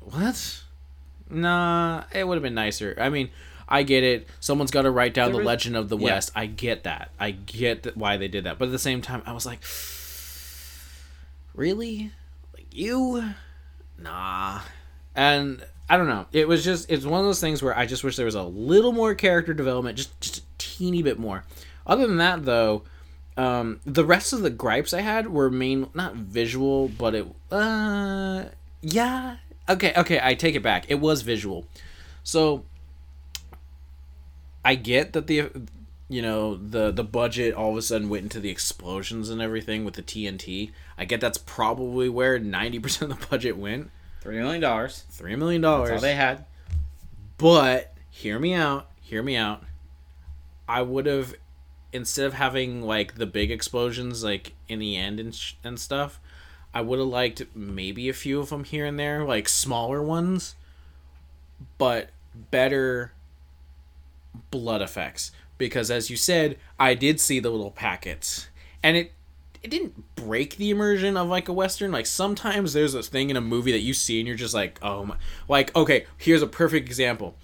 what? 0.00 0.62
Nah 1.30 2.04
it 2.12 2.26
would 2.26 2.34
have 2.36 2.42
been 2.42 2.54
nicer. 2.54 2.96
I 3.00 3.08
mean 3.08 3.30
i 3.68 3.82
get 3.82 4.04
it. 4.04 4.28
Someone's 4.38 4.70
got 4.70 4.82
to 4.82 4.90
write 4.92 5.12
down 5.14 5.28
the 5.28 5.38
There 5.38 5.40
was- 5.40 5.46
legend 5.46 5.76
of 5.76 5.88
the 5.88 5.98
yeah. 5.98 6.04
west. 6.14 6.30
I 6.36 6.46
get 6.46 6.84
that. 6.84 7.10
I 7.18 7.32
get 7.32 7.82
that 7.82 7.96
why 7.96 8.16
they 8.16 8.28
did 8.28 8.44
that. 8.44 8.58
But 8.60 8.66
at 8.66 8.72
the 8.72 8.78
same 8.78 9.00
time 9.02 9.22
i 9.26 9.32
was 9.32 9.44
like 9.46 9.64
really? 11.56 12.12
Like 12.54 12.66
you? 12.72 13.32
Nah. 13.98 14.60
And 15.14 15.64
i 15.88 15.96
don't 15.96 16.08
know. 16.08 16.26
It 16.32 16.46
was 16.46 16.64
just 16.64 16.90
it's 16.90 17.04
one 17.04 17.20
of 17.20 17.26
those 17.26 17.40
things 17.40 17.62
where 17.62 17.76
i 17.76 17.86
just 17.86 18.04
wish 18.04 18.16
there 18.16 18.26
was 18.26 18.34
a 18.34 18.42
little 18.42 18.92
more 18.92 19.14
character 19.14 19.54
development 19.54 19.96
just 19.96 20.20
just 20.20 20.38
a 20.38 20.42
teeny 20.58 21.02
bit 21.02 21.18
more. 21.18 21.44
Other 21.86 22.06
than 22.06 22.18
that 22.18 22.44
though 22.44 22.82
um 23.36 23.80
the 23.84 24.04
rest 24.04 24.32
of 24.32 24.40
the 24.42 24.50
gripes 24.50 24.94
i 24.94 25.00
had 25.00 25.28
were 25.28 25.50
main 25.50 25.88
not 25.94 26.14
visual 26.14 26.88
but 26.88 27.14
it 27.14 27.26
uh 27.50 28.44
yeah. 28.82 29.36
Okay 29.68 29.92
okay 29.96 30.20
i 30.22 30.34
take 30.34 30.54
it 30.54 30.62
back. 30.62 30.86
It 30.88 30.96
was 30.96 31.22
visual. 31.22 31.66
So 32.22 32.64
i 34.64 34.74
get 34.74 35.12
that 35.12 35.26
the 35.26 35.50
you 36.08 36.22
know 36.22 36.54
the 36.56 36.90
the 36.92 37.02
budget 37.04 37.52
all 37.54 37.72
of 37.72 37.76
a 37.76 37.82
sudden 37.82 38.08
went 38.08 38.22
into 38.22 38.38
the 38.40 38.48
explosions 38.50 39.28
and 39.28 39.42
everything 39.42 39.84
with 39.84 39.94
the 39.94 40.02
tnt 40.02 40.70
i 40.96 41.04
get 41.04 41.20
that's 41.20 41.38
probably 41.38 42.08
where 42.08 42.38
90% 42.38 43.02
of 43.02 43.08
the 43.20 43.26
budget 43.26 43.56
went. 43.56 43.90
Three 44.20 44.38
million 44.38 44.60
dollars. 44.60 45.04
three 45.10 45.36
million 45.36 45.62
That's 45.62 45.70
all 45.70 45.84
dollars 45.86 46.02
they 46.02 46.14
had. 46.14 46.44
but 47.38 47.92
hear 48.10 48.38
me 48.38 48.54
out 48.54 48.88
hear 49.00 49.22
me 49.22 49.36
out. 49.36 49.62
I 50.68 50.82
would 50.82 51.06
have 51.06 51.34
instead 51.92 52.26
of 52.26 52.34
having 52.34 52.82
like 52.82 53.14
the 53.16 53.26
big 53.26 53.50
explosions 53.52 54.24
like 54.24 54.52
in 54.68 54.78
the 54.80 54.96
end 54.96 55.20
and, 55.20 55.32
sh- 55.34 55.54
and 55.62 55.78
stuff 55.78 56.20
i 56.74 56.80
would 56.80 56.98
have 56.98 57.08
liked 57.08 57.42
maybe 57.54 58.08
a 58.08 58.12
few 58.12 58.40
of 58.40 58.50
them 58.50 58.64
here 58.64 58.84
and 58.84 58.98
there 58.98 59.24
like 59.24 59.48
smaller 59.48 60.02
ones 60.02 60.56
but 61.78 62.10
better 62.50 63.12
blood 64.50 64.82
effects 64.82 65.30
because 65.58 65.90
as 65.90 66.10
you 66.10 66.16
said 66.16 66.56
i 66.78 66.94
did 66.94 67.20
see 67.20 67.40
the 67.40 67.50
little 67.50 67.70
packets. 67.70 68.48
And 68.82 68.96
it 68.96 69.12
it 69.62 69.70
didn't 69.70 70.14
break 70.14 70.56
the 70.58 70.70
immersion 70.70 71.16
of 71.16 71.26
like 71.28 71.48
a 71.48 71.52
western. 71.52 71.90
Like 71.90 72.06
sometimes 72.06 72.72
there's 72.72 72.94
a 72.94 73.02
thing 73.02 73.30
in 73.30 73.36
a 73.36 73.40
movie 73.40 73.72
that 73.72 73.80
you 73.80 73.94
see 73.94 74.20
and 74.20 74.28
you're 74.28 74.36
just 74.36 74.54
like 74.54 74.78
oh 74.82 75.04
my 75.06 75.16
like 75.48 75.74
okay 75.74 76.06
here's 76.18 76.42
a 76.42 76.46
perfect 76.46 76.86
example. 76.86 77.36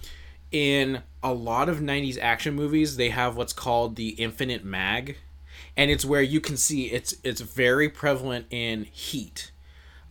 In 0.53 1.03
a 1.23 1.33
lot 1.33 1.69
of 1.69 1.79
90s 1.79 2.19
action 2.21 2.55
movies 2.55 2.97
they 2.97 3.09
have 3.09 3.37
what's 3.37 3.53
called 3.53 3.97
the 3.97 4.11
infinite 4.11 4.65
mag 4.65 5.17
and 5.77 5.91
it's 5.91 6.05
where 6.05 6.23
you 6.23 6.41
can 6.41 6.57
see 6.57 6.87
it's 6.93 7.15
it's 7.25 7.41
very 7.41 7.89
prevalent 7.89 8.47
in 8.51 8.85
heat. 8.85 9.51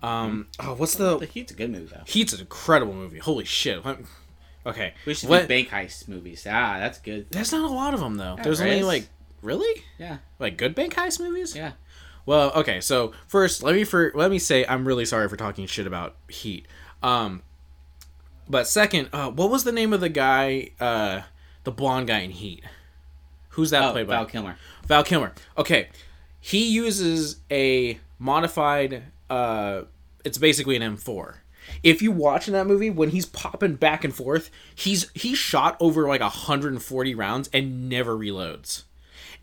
Um 0.04 0.48
oh 0.60 0.74
what's 0.74 0.96
The 0.96 1.18
the 1.20 1.26
Heat's 1.28 1.52
a 1.52 1.56
good 1.56 1.70
movie 1.72 1.86
though. 1.94 2.02
heat's 2.08 2.34
an 2.34 2.40
incredible 2.42 2.94
movie. 2.94 3.20
Holy 3.20 3.46
shit. 3.46 3.86
Let- 3.86 4.00
okay 4.66 4.94
We 5.06 5.14
should 5.14 5.30
Let- 5.30 5.44
do 5.44 5.48
bank 5.48 5.70
heist 5.70 6.08
movies. 6.08 6.46
Ah, 6.50 6.78
that's 6.80 7.00
good. 7.00 7.28
there's 7.32 7.52
not 7.52 7.70
a 7.70 7.74
lot 7.74 7.94
of 7.94 8.00
them 8.00 8.16
though 8.16 8.38
there's 8.44 8.60
there 8.60 8.68
only 8.68 8.80
is. 8.80 8.86
like 8.86 9.10
really 9.42 9.84
Yeah. 9.98 10.18
like 10.40 10.58
good 10.58 10.76
bank 10.76 10.94
heist 10.96 11.20
movies 11.20 11.56
Yeah. 11.56 11.74
Well, 12.26 12.52
okay, 12.54 12.82
so 12.82 13.14
first 13.28 13.64
let 13.64 13.74
me 13.76 13.84
for 13.84 14.12
let 14.14 14.30
me 14.30 14.38
say 14.40 14.64
I'm 14.70 14.88
really 14.88 15.06
sorry 15.06 15.28
for 15.28 15.38
talking 15.38 15.66
shit 15.66 15.88
about 15.88 16.16
Heat. 16.30 16.68
Um 17.02 17.42
but 18.48 18.68
second, 18.68 19.10
uh 19.14 19.32
what 19.32 19.50
was 19.50 19.64
the 19.64 19.72
name 19.72 19.92
of 19.94 20.02
the 20.02 20.10
guy 20.10 20.70
uh 20.80 21.22
the 21.64 21.72
blonde 21.72 22.08
guy 22.08 22.20
in 22.20 22.32
Heat? 22.32 22.64
Who's 23.50 23.72
that 23.72 23.84
Oh, 23.84 23.92
played 23.92 24.08
by? 24.08 24.14
Val 24.16 24.26
Kilmer. 24.26 24.56
Val 24.88 25.04
Kilmer. 25.04 25.34
Okay. 25.58 25.90
He 26.40 26.68
uses 26.72 27.38
a 27.50 28.00
modified 28.20 29.04
uh 29.30 29.82
it's 30.24 30.38
basically 30.38 30.76
an 30.76 30.84
M4. 30.98 31.38
If 31.84 32.02
you 32.02 32.12
watch 32.12 32.48
in 32.48 32.54
that 32.54 32.68
movie 32.68 32.90
when 32.90 33.10
he's 33.10 33.26
popping 33.26 33.76
back 33.76 34.04
and 34.04 34.14
forth, 34.14 34.50
he's 34.74 35.10
he's 35.14 35.38
shot 35.38 35.78
over 35.80 36.08
like 36.08 36.22
140 36.22 37.16
rounds 37.16 37.50
and 37.54 37.90
never 37.90 38.16
reloads. 38.18 38.84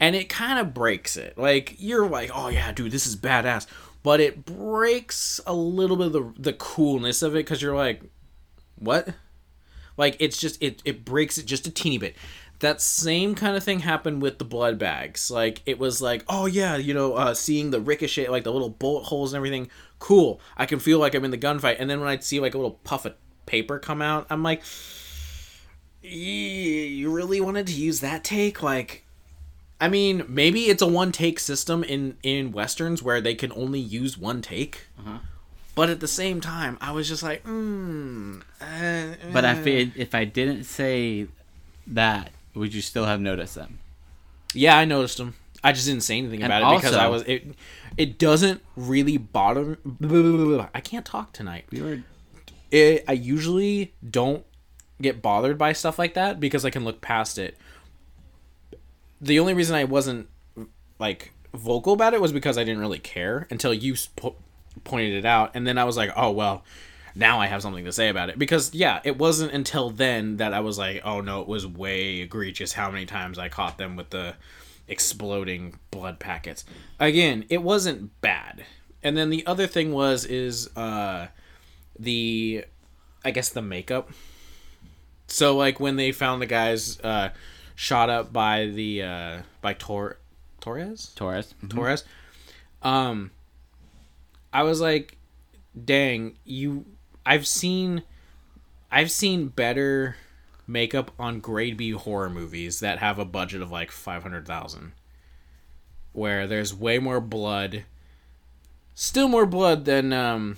And 0.01 0.15
it 0.15 0.29
kind 0.29 0.59
of 0.59 0.75
breaks 0.75 1.17
it. 1.17 1.37
Like 1.37 1.77
you're 1.79 2.09
like, 2.09 2.31
"Oh 2.35 2.49
yeah, 2.49 2.73
dude, 2.73 2.93
this 2.93 3.07
is 3.07 3.17
badass." 3.17 3.67
But 4.03 4.21
it 4.21 4.45
breaks 4.45 5.41
a 5.47 5.55
little 5.55 5.97
bit 5.97 6.07
of 6.07 6.13
the 6.13 6.33
the 6.39 6.53
coolness 6.53 7.23
of 7.23 7.35
it 7.35 7.45
cuz 7.45 7.61
you're 7.61 7.77
like, 7.77 8.03
"What?" 8.77 9.15
Like 9.99 10.17
it's 10.21 10.39
just 10.39 10.63
it 10.63 10.81
it 10.85 11.05
breaks 11.05 11.37
it 11.37 11.45
just 11.45 11.67
a 11.67 11.71
teeny 11.71 11.99
bit. 11.99 12.17
That 12.61 12.81
same 12.81 13.35
kind 13.35 13.57
of 13.57 13.63
thing 13.63 13.81
happened 13.81 14.23
with 14.23 14.39
the 14.39 14.45
blood 14.45 14.79
bags. 14.79 15.31
Like 15.31 15.61
it 15.67 15.79
was 15.79 16.01
like, 16.01 16.25
oh 16.29 16.47
yeah, 16.47 16.77
you 16.77 16.95
know, 16.95 17.15
uh, 17.15 17.35
seeing 17.35 17.71
the 17.71 17.81
ricochet, 17.81 18.29
like 18.29 18.45
the 18.45 18.53
little 18.53 18.71
bullet 18.71 19.05
holes 19.05 19.33
and 19.33 19.37
everything. 19.37 19.69
Cool. 19.99 20.41
I 20.57 20.67
can 20.67 20.79
feel 20.79 20.99
like 20.99 21.15
I'm 21.15 21.25
in 21.25 21.31
the 21.31 21.39
gunfight. 21.39 21.77
And 21.79 21.89
then 21.91 22.01
when 22.01 22.09
I'd 22.09 22.25
see 22.25 22.41
like 22.41 22.55
a 22.55 22.59
little 22.59 22.79
puff 22.85 23.05
of 23.05 23.15
paper 23.47 23.79
come 23.79 24.01
out, 24.01 24.27
I'm 24.31 24.43
like, 24.43 24.63
you 26.03 27.11
really 27.11 27.41
wanted 27.41 27.67
to 27.67 27.73
use 27.73 28.01
that 28.01 28.25
take? 28.25 28.63
Like, 28.63 29.05
I 29.81 29.89
mean, 29.89 30.25
maybe 30.29 30.67
it's 30.67 30.83
a 30.83 30.87
one 30.87 31.13
take 31.13 31.41
system 31.41 31.85
in 31.85 32.17
in 32.23 32.53
westerns 32.53 33.03
where 33.03 33.21
they 33.21 33.35
can 33.35 33.53
only 33.53 33.81
use 33.81 34.17
one 34.19 34.43
take. 34.43 34.87
Uh-huh. 34.99 35.19
But 35.75 35.91
at 35.91 36.01
the 36.01 36.09
same 36.09 36.41
time, 36.41 36.77
I 36.81 36.91
was 36.91 37.07
just 37.09 37.23
like, 37.23 37.43
hmm. 37.43 38.41
uh, 38.61 39.15
But 39.33 39.45
uh." 39.45 39.49
I 39.49 39.55
feel 39.55 39.91
if 39.97 40.15
I 40.15 40.25
didn't 40.25 40.65
say 40.65 41.29
that, 41.87 42.31
would 42.55 42.75
you 42.75 42.83
still 42.83 43.05
have 43.05 43.21
noticed 43.21 43.55
them? 43.55 43.79
Yeah, 44.55 44.77
I 44.77 44.85
noticed 44.85 45.19
them. 45.19 45.35
I 45.63 45.73
just 45.73 45.87
didn't 45.87 46.03
say 46.03 46.19
anything 46.19 46.43
And 46.43 46.53
about 46.53 46.73
it 46.73 46.77
because 46.77 46.95
I 46.95 47.09
was 47.09 47.23
it. 47.23 47.55
It 47.97 48.19
doesn't 48.19 48.63
really 48.77 49.17
bother. 49.17 49.79
I 50.75 50.81
can't 50.81 51.05
talk 51.05 51.33
tonight. 51.33 51.65
We 51.71 51.83
were 51.83 52.03
It, 52.71 53.05
I 53.09 53.13
usually 53.13 53.95
don't 54.09 54.45
get 55.01 55.21
bothered 55.21 55.59
by 55.59 55.73
stuff 55.73 55.99
like 55.99 56.15
that 56.15 56.39
because 56.41 56.65
I 56.65 56.71
can 56.71 56.85
look 56.85 57.01
past 57.01 57.39
it. 57.39 57.57
The 59.21 59.41
only 59.41 59.55
reason 59.55 59.75
I 59.75 59.85
wasn't 59.85 60.29
like 60.99 61.33
vocal 61.55 61.93
about 61.93 62.15
it 62.15 62.21
was 62.21 62.33
because 62.33 62.57
I 62.57 62.65
didn't 62.65 62.81
really 62.81 63.01
care 63.01 63.47
until 63.51 63.75
you 63.75 63.97
po- 64.17 64.37
pointed 64.85 65.15
it 65.15 65.25
out, 65.25 65.53
and 65.55 65.67
then 65.67 65.77
I 65.79 65.85
was 65.85 65.97
like, 65.97 66.11
oh 66.17 66.31
well. 66.31 66.65
Now 67.15 67.41
I 67.41 67.47
have 67.47 67.63
something 67.63 67.85
to 67.85 67.91
say 67.91 68.11
about 68.11 68.29
it 68.29 68.39
because 68.39 68.73
yeah, 68.73 69.01
it 69.03 69.19
wasn't 69.19 69.51
until 69.51 69.91
then 69.91 70.37
that 70.37 70.55
I 70.55 70.61
was 70.61 70.79
like, 70.79 71.01
oh 71.05 71.21
no, 71.21 71.41
it 71.41 71.49
was 71.49 71.67
way 71.67 72.21
egregious 72.21 72.75
how 72.75 72.93
many 72.93 73.07
times 73.07 73.41
I 73.41 73.49
caught 73.49 73.77
them 73.77 73.97
with 73.97 74.11
the 74.11 74.35
exploding 74.89 75.79
blood 75.91 76.19
packets. 76.19 76.65
Again, 76.99 77.45
it 77.49 77.63
wasn't 77.63 78.21
bad. 78.21 78.65
And 79.03 79.17
then 79.17 79.31
the 79.31 79.47
other 79.47 79.67
thing 79.67 79.93
was 79.93 80.25
is 80.25 80.75
uh 80.77 81.29
the 81.99 82.65
I 83.25 83.31
guess 83.31 83.51
the 83.51 83.63
makeup. 83.63 84.11
So 85.27 85.57
like 85.57 85.79
when 85.79 85.97
they 85.97 86.13
found 86.13 86.43
the 86.43 86.47
guys 86.47 86.99
uh 87.01 87.31
shot 87.75 88.11
up 88.11 88.33
by 88.33 88.67
the 88.67 89.03
uh 89.03 89.39
by 89.61 89.75
Tor 89.75 90.19
Torres? 90.61 91.13
Torres. 91.15 91.55
Torres. 91.69 92.05
Um 92.83 93.31
I 94.53 94.63
was 94.63 94.81
like 94.81 95.17
dang, 95.85 96.37
you 96.45 96.87
I've 97.25 97.47
seen 97.47 98.03
I've 98.91 99.11
seen 99.11 99.49
better 99.49 100.17
makeup 100.69 101.11
on 101.19 101.41
grade 101.41 101.77
B 101.77 101.91
horror 101.91 102.31
movies 102.31 102.79
that 102.81 102.99
have 102.99 103.19
a 103.19 103.25
budget 103.25 103.63
of 103.63 103.73
like 103.73 103.91
500,000 103.91 104.93
where 106.13 106.47
there's 106.47 106.75
way 106.75 106.99
more 106.99 107.21
blood 107.21 107.85
still 108.95 109.29
more 109.29 109.47
blood 109.47 109.85
than 109.87 110.13
um 110.13 110.57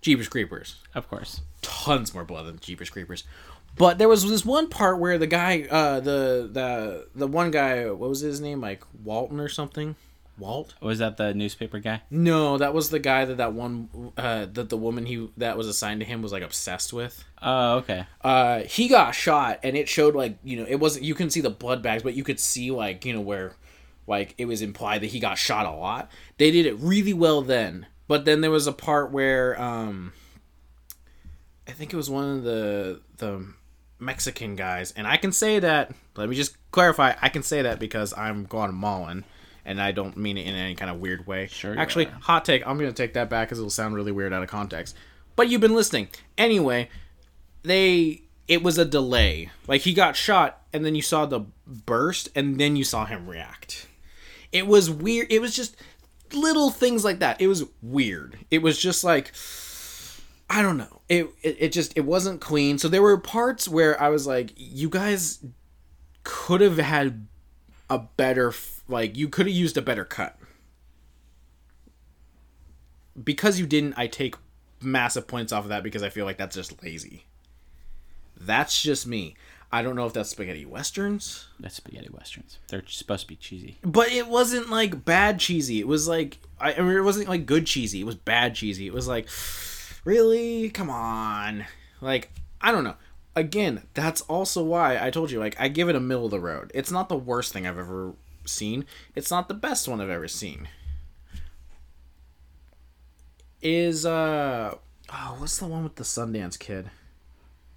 Jeepers 0.00 0.28
Creepers 0.28 0.76
Of 0.94 1.08
course. 1.08 1.40
tons 1.62 2.14
more 2.14 2.24
blood 2.24 2.46
than 2.46 2.58
Jeepers 2.60 2.90
Creepers 2.90 3.24
But 3.76 3.98
there 3.98 4.08
was 4.08 4.28
this 4.28 4.44
one 4.44 4.68
part 4.68 4.98
where 4.98 5.18
the 5.18 5.26
guy, 5.26 5.62
uh, 5.70 6.00
the 6.00 6.48
the 6.52 7.06
the 7.14 7.26
one 7.26 7.50
guy, 7.50 7.84
what 7.90 8.08
was 8.08 8.20
his 8.20 8.40
name, 8.40 8.60
like 8.60 8.82
Walton 9.04 9.38
or 9.40 9.48
something? 9.48 9.94
Walt? 10.40 10.74
Was 10.80 10.98
that 10.98 11.16
the 11.16 11.34
newspaper 11.34 11.78
guy? 11.78 12.02
No, 12.10 12.58
that 12.58 12.74
was 12.74 12.90
the 12.90 12.98
guy 12.98 13.24
that 13.24 13.36
that 13.36 13.52
one 13.52 14.12
uh, 14.16 14.46
that 14.52 14.70
the 14.70 14.76
woman 14.76 15.06
he 15.06 15.28
that 15.36 15.56
was 15.56 15.68
assigned 15.68 16.00
to 16.00 16.06
him 16.06 16.22
was 16.22 16.32
like 16.32 16.42
obsessed 16.42 16.92
with. 16.92 17.24
Oh, 17.40 17.76
okay. 17.76 18.06
Uh, 18.22 18.60
he 18.60 18.88
got 18.88 19.12
shot, 19.12 19.60
and 19.62 19.76
it 19.76 19.88
showed 19.88 20.14
like 20.14 20.38
you 20.42 20.56
know 20.56 20.66
it 20.68 20.76
wasn't 20.76 21.04
you 21.04 21.14
couldn't 21.14 21.30
see 21.30 21.40
the 21.40 21.50
blood 21.50 21.82
bags, 21.82 22.02
but 22.02 22.14
you 22.14 22.24
could 22.24 22.40
see 22.40 22.70
like 22.70 23.04
you 23.04 23.12
know 23.12 23.20
where 23.20 23.54
like 24.06 24.34
it 24.38 24.46
was 24.46 24.62
implied 24.62 25.02
that 25.02 25.08
he 25.08 25.20
got 25.20 25.38
shot 25.38 25.66
a 25.66 25.70
lot. 25.70 26.10
They 26.38 26.50
did 26.50 26.66
it 26.66 26.74
really 26.78 27.12
well 27.12 27.42
then, 27.42 27.86
but 28.08 28.24
then 28.24 28.40
there 28.40 28.50
was 28.50 28.66
a 28.66 28.72
part 28.72 29.12
where 29.12 29.60
um, 29.60 30.12
I 31.68 31.72
think 31.72 31.92
it 31.92 31.96
was 31.96 32.10
one 32.10 32.38
of 32.38 32.42
the 32.42 33.00
the 33.18 33.46
Mexican 33.98 34.56
guys, 34.56 34.92
and 34.92 35.06
I 35.06 35.16
can 35.16 35.32
say 35.32 35.58
that. 35.60 35.92
Let 36.16 36.28
me 36.28 36.36
just 36.36 36.56
clarify. 36.70 37.14
I 37.20 37.28
can 37.28 37.42
say 37.42 37.62
that 37.62 37.78
because 37.78 38.12
I'm 38.16 38.44
Guatemalan 38.44 39.24
and 39.64 39.80
I 39.80 39.92
don't 39.92 40.16
mean 40.16 40.36
it 40.36 40.46
in 40.46 40.54
any 40.54 40.74
kind 40.74 40.90
of 40.90 41.00
weird 41.00 41.26
way. 41.26 41.46
Sure. 41.46 41.78
Actually, 41.78 42.06
are. 42.06 42.18
hot 42.22 42.44
take. 42.44 42.66
I'm 42.66 42.78
gonna 42.78 42.92
take 42.92 43.14
that 43.14 43.30
back 43.30 43.48
because 43.48 43.58
it'll 43.58 43.70
sound 43.70 43.94
really 43.94 44.12
weird 44.12 44.32
out 44.32 44.42
of 44.42 44.48
context. 44.48 44.96
But 45.36 45.48
you've 45.48 45.60
been 45.60 45.74
listening 45.74 46.08
anyway. 46.36 46.88
They 47.62 48.22
it 48.48 48.62
was 48.62 48.78
a 48.78 48.84
delay. 48.84 49.50
Like 49.66 49.82
he 49.82 49.94
got 49.94 50.16
shot, 50.16 50.62
and 50.72 50.84
then 50.84 50.94
you 50.94 51.02
saw 51.02 51.26
the 51.26 51.46
burst, 51.66 52.28
and 52.34 52.58
then 52.58 52.76
you 52.76 52.84
saw 52.84 53.04
him 53.04 53.28
react. 53.28 53.86
It 54.52 54.66
was 54.66 54.90
weird. 54.90 55.28
It 55.30 55.40
was 55.40 55.54
just 55.54 55.76
little 56.32 56.70
things 56.70 57.04
like 57.04 57.20
that. 57.20 57.40
It 57.40 57.46
was 57.46 57.64
weird. 57.82 58.38
It 58.50 58.62
was 58.62 58.78
just 58.78 59.04
like 59.04 59.32
I 60.48 60.62
don't 60.62 60.76
know. 60.76 61.00
It, 61.08 61.30
it 61.42 61.56
it 61.60 61.72
just 61.72 61.96
it 61.96 62.04
wasn't 62.04 62.40
clean. 62.40 62.78
So 62.78 62.88
there 62.88 63.02
were 63.02 63.16
parts 63.16 63.68
where 63.68 64.00
I 64.02 64.08
was 64.08 64.26
like, 64.26 64.52
you 64.56 64.88
guys 64.88 65.44
could 66.24 66.60
have 66.60 66.78
had 66.78 67.28
a 67.90 67.98
better 67.98 68.54
like 68.88 69.16
you 69.16 69.28
could 69.28 69.46
have 69.46 69.54
used 69.54 69.76
a 69.76 69.82
better 69.82 70.04
cut. 70.04 70.36
Because 73.22 73.58
you 73.58 73.66
didn't, 73.66 73.94
I 73.96 74.06
take 74.06 74.36
massive 74.80 75.26
points 75.26 75.52
off 75.52 75.64
of 75.64 75.68
that 75.70 75.82
because 75.82 76.02
I 76.02 76.08
feel 76.08 76.24
like 76.24 76.38
that's 76.38 76.56
just 76.56 76.82
lazy. 76.82 77.26
That's 78.40 78.80
just 78.80 79.06
me. 79.06 79.34
I 79.72 79.82
don't 79.82 79.94
know 79.94 80.06
if 80.06 80.12
that's 80.12 80.30
spaghetti 80.30 80.64
westerns. 80.64 81.46
That's 81.60 81.76
spaghetti 81.76 82.08
westerns. 82.10 82.58
They're 82.68 82.82
supposed 82.86 83.22
to 83.22 83.28
be 83.28 83.36
cheesy. 83.36 83.78
But 83.82 84.10
it 84.10 84.26
wasn't 84.26 84.70
like 84.70 85.04
bad 85.04 85.38
cheesy. 85.38 85.78
It 85.78 85.86
was 85.86 86.08
like 86.08 86.38
I, 86.58 86.74
I 86.74 86.80
mean 86.80 86.96
it 86.96 87.04
wasn't 87.04 87.28
like 87.28 87.46
good 87.46 87.66
cheesy. 87.66 88.00
It 88.00 88.06
was 88.06 88.16
bad 88.16 88.54
cheesy. 88.54 88.86
It 88.86 88.94
was 88.94 89.06
like 89.06 89.28
really? 90.04 90.70
Come 90.70 90.90
on. 90.90 91.66
Like 92.00 92.30
I 92.60 92.72
don't 92.72 92.84
know. 92.84 92.96
Again, 93.36 93.84
that's 93.94 94.20
also 94.22 94.62
why 94.62 94.98
I 95.04 95.10
told 95.10 95.30
you 95.30 95.38
like 95.38 95.56
I 95.60 95.68
give 95.68 95.88
it 95.88 95.94
a 95.96 96.00
middle 96.00 96.24
of 96.26 96.30
the 96.32 96.40
road. 96.40 96.70
It's 96.74 96.90
not 96.90 97.08
the 97.08 97.16
worst 97.16 97.52
thing 97.52 97.66
I've 97.66 97.78
ever 97.78 98.12
seen. 98.44 98.84
It's 99.14 99.30
not 99.30 99.48
the 99.48 99.54
best 99.54 99.86
one 99.86 100.00
I've 100.00 100.10
ever 100.10 100.28
seen. 100.28 100.68
Is 103.62 104.06
uh 104.06 104.74
oh, 105.12 105.34
what's 105.38 105.58
the 105.58 105.66
one 105.66 105.84
with 105.84 105.96
the 105.96 106.04
Sundance 106.04 106.58
Kid? 106.58 106.90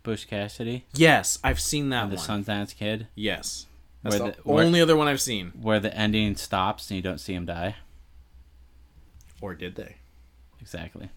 Butch 0.02 0.28
Cassidy, 0.28 0.86
Yes, 0.94 1.40
I've 1.46 1.62
seen 1.62 1.90
that 1.90 2.10
the. 2.10 2.18
Sundance 2.18 2.76
Kid, 2.76 3.08
yes, 3.16 3.68
that's 4.02 4.20
Where 4.20 4.32
the, 4.32 4.36
the- 4.36 4.42
where- 4.44 4.66
only 4.66 4.82
other 4.82 4.98
one 4.98 5.08
I've 5.08 5.22
seen. 5.22 5.54
where 5.62 5.80
the 5.80 5.96
ending 5.96 6.36
stops 6.36 6.90
and 6.90 6.98
you 6.98 7.02
don't 7.02 7.20
see 7.20 7.34
him 7.34 7.46
die. 7.46 7.76
Or 9.40 9.54
did 9.56 9.76
they? 9.76 9.96
Exactly. 10.62 11.10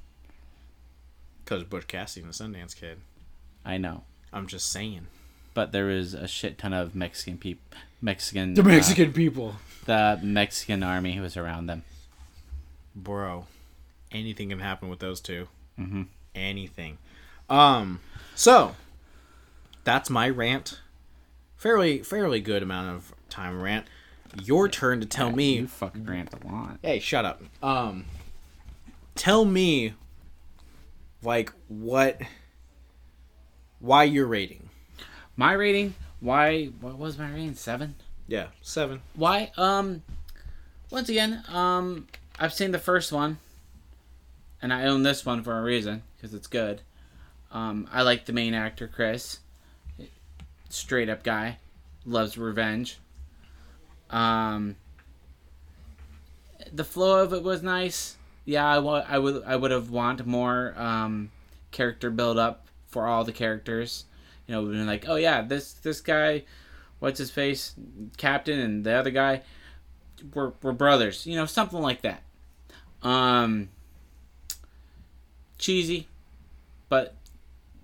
Because 1.45 1.65
Butch 1.65 1.87
Cassidy 1.89 2.25
and 2.25 2.33
the 2.33 2.45
Sundance 2.45 2.77
Kid. 2.77 2.99
I 3.65 3.77
know. 3.79 4.03
I'm 4.37 4.47
just 4.47 4.71
saying. 4.71 5.07
But 5.55 5.73
there 5.73 5.89
is 5.91 6.13
a 6.15 6.29
shit 6.29 6.59
ton 6.59 6.73
of 6.73 6.95
Mexican 6.95 7.39
people. 7.39 7.79
Mexican. 8.03 8.55
The 8.55 8.61
uh, 8.63 8.65
Mexican 8.67 9.13
people, 9.13 9.57
the 9.87 10.21
Mexican 10.23 10.83
army 10.83 11.15
who 11.15 11.23
was 11.23 11.37
around 11.37 11.67
them. 11.67 11.83
bro. 12.95 13.47
Anything 14.13 14.51
can 14.51 14.61
happen 14.61 14.89
with 14.89 15.01
those 15.01 15.21
2 15.21 15.49
Mm-hmm. 15.81 16.03
Anything. 16.35 16.99
Um. 17.51 18.01
So 18.35 18.77
that's 19.85 20.11
my 20.11 20.29
rant. 20.29 20.81
Fairly, 21.57 22.03
fairly 22.03 22.41
good 22.41 22.63
amount 22.63 22.95
of 22.95 23.15
time 23.31 23.61
rant. 23.61 23.87
Your 24.43 24.69
turn 24.69 25.01
to 25.01 25.07
tell 25.07 25.33
me 25.33 25.57
You 25.57 25.67
fucking 25.67 26.05
rant 26.05 26.31
a 26.35 26.47
lot. 26.47 26.79
Hey, 26.83 26.99
shut 26.99 27.25
up. 27.25 27.43
Um, 27.63 28.05
tell 29.15 29.45
me, 29.47 29.95
like, 31.23 31.53
what, 31.69 32.21
why 33.87 34.05
you're 34.05 34.27
rating? 34.27 34.69
My 35.37 35.53
rating. 35.53 35.95
Why? 36.21 36.67
What 36.81 36.99
was 36.99 37.17
my 37.19 37.31
rating? 37.31 37.55
Seven. 37.55 37.95
Yeah, 38.29 38.49
seven. 38.63 39.01
Why? 39.15 39.53
Um. 39.57 40.03
Once 40.91 41.09
again, 41.09 41.43
um, 41.53 42.07
I've 42.39 42.53
seen 42.53 42.71
the 42.71 42.79
first 42.79 43.13
one, 43.13 43.39
and 44.63 44.73
I 44.73 44.85
own 44.87 45.03
this 45.03 45.27
one 45.27 45.43
for 45.43 45.59
a 45.59 45.63
reason 45.63 46.03
because 46.17 46.33
it's 46.35 46.47
good. 46.47 46.81
Um, 47.51 47.89
I 47.93 48.03
like 48.03 48.27
the 48.27 48.33
main 48.33 48.55
actor, 48.55 48.87
Chris. 48.89 49.39
Straight 50.69 51.09
up 51.09 51.23
guy, 51.23 51.59
loves 52.05 52.37
revenge. 52.39 52.99
Um, 54.11 54.77
the 56.73 56.85
flow 56.85 57.23
of 57.23 57.33
it 57.33 57.43
was 57.43 57.63
nice. 57.63 58.17
Yeah, 58.45 58.67
I 58.67 58.79
wa- 58.79 59.05
I 59.09 59.19
would 59.19 59.43
I 59.45 59.57
would 59.57 59.71
have 59.71 59.91
want 59.91 60.25
more 60.27 60.75
um, 60.77 61.31
character 61.73 62.11
build 62.11 62.39
up 62.39 62.66
for 62.89 63.07
all 63.07 63.25
the 63.25 63.33
characters. 63.33 64.05
You 64.47 64.55
know, 64.55 64.63
we've 64.63 64.73
been 64.73 64.87
like, 64.87 65.09
oh 65.09 65.17
yeah, 65.17 65.43
this 65.43 65.73
this 65.75 66.01
guy, 66.01 66.45
what's 66.99 67.19
his 67.19 67.31
face, 67.31 67.75
Captain, 68.17 68.59
and 68.59 68.85
the 68.85 68.93
other 68.93 69.11
guy, 69.11 69.43
were 70.35 70.55
were 70.63 70.73
brothers. 70.73 71.27
You 71.27 71.37
know, 71.37 71.47
something 71.47 71.81
like 71.81 72.03
that. 72.03 72.23
Um, 73.03 73.69
cheesy, 75.59 76.09
but 76.89 77.15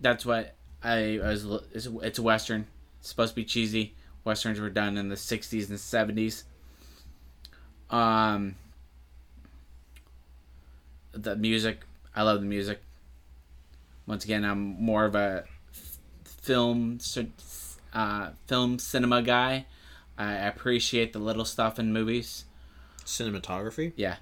that's 0.00 0.24
what 0.24 0.55
I, 0.82 1.18
I 1.18 1.28
was. 1.28 1.44
It's, 1.72 1.86
it's 1.86 2.18
a 2.18 2.22
western. 2.22 2.66
It's 3.00 3.09
supposed 3.09 3.32
to 3.32 3.36
be 3.36 3.44
cheesy. 3.44 3.94
Westerns 4.24 4.61
were 4.61 4.70
done 4.70 4.96
in 4.96 5.09
the 5.09 5.16
'60s 5.16 5.68
and 5.68 5.78
'70s. 5.78 6.44
Um, 7.90 8.55
the 11.12 11.36
music, 11.36 11.80
I 12.16 12.22
love 12.22 12.40
the 12.40 12.46
music. 12.46 12.80
Once 14.07 14.24
again, 14.24 14.44
I'm 14.44 14.82
more 14.82 15.05
of 15.05 15.14
a 15.14 15.44
f- 15.72 15.98
film, 16.24 16.98
uh, 17.92 18.30
film 18.46 18.78
cinema 18.78 19.22
guy. 19.22 19.66
I 20.18 20.32
appreciate 20.32 21.12
the 21.12 21.18
little 21.18 21.44
stuff 21.44 21.78
in 21.78 21.92
movies. 21.92 22.44
Cinematography. 23.05 23.92
Yeah. 23.96 24.16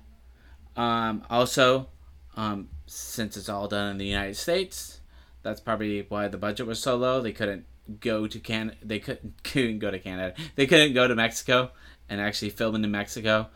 Um, 0.77 1.25
also, 1.29 1.89
um, 2.37 2.69
since 2.87 3.37
it's 3.37 3.49
all 3.49 3.69
done 3.69 3.93
in 3.93 3.99
the 3.99 4.07
United 4.07 4.37
States, 4.37 5.01
that's 5.43 5.61
probably 5.61 6.07
why 6.09 6.29
the 6.29 6.39
budget 6.39 6.67
was 6.67 6.81
so 6.81 6.97
low. 6.97 7.21
They 7.21 7.33
couldn't 7.33 7.67
go 8.01 8.27
to 8.27 8.39
Can. 8.39 8.77
They 8.83 8.99
couldn't 8.99 9.43
couldn't 9.43 9.79
go 9.81 9.91
to 9.91 9.99
Canada. 9.99 10.35
They 10.55 10.67
couldn't 10.67 10.95
go 10.95 11.09
to 11.09 11.15
Mexico 11.15 11.71
and 12.09 12.21
actually 12.21 12.51
film 12.51 12.75
in 12.75 12.83
New 12.83 12.89
Mexico. 12.89 13.49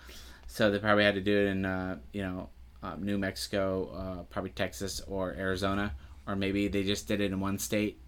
So 0.47 0.71
they 0.71 0.79
probably 0.79 1.05
had 1.05 1.15
to 1.15 1.21
do 1.21 1.37
it 1.37 1.47
in 1.49 1.65
uh, 1.65 1.99
you 2.13 2.23
know 2.23 2.49
uh, 2.83 2.97
New 2.99 3.19
Mexico, 3.19 3.91
uh, 3.95 4.23
probably 4.25 4.51
Texas 4.51 5.01
or 5.07 5.33
Arizona, 5.33 5.95
or 6.27 6.37
maybe 6.37 6.69
they 6.69 6.83
just 6.85 7.07
did 7.09 7.21
it 7.21 7.33
in 7.33 7.41
one 7.41 7.59
state. 7.59 8.01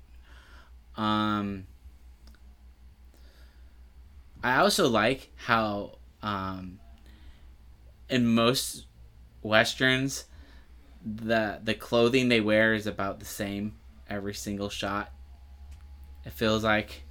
Um, 0.97 1.67
I 4.43 4.57
also 4.59 4.89
like 4.89 5.33
how 5.37 5.99
um, 6.23 6.79
in 8.09 8.27
most 8.27 8.87
westerns 9.43 10.25
the 11.05 11.61
the 11.63 11.75
clothing 11.75 12.29
they 12.29 12.41
wear 12.41 12.75
is 12.75 12.87
about 12.87 13.21
the 13.21 13.25
same 13.27 13.77
every 14.09 14.35
single 14.35 14.69
shot. 14.69 15.13
It 16.25 16.33
feels 16.33 16.65
like 16.65 17.03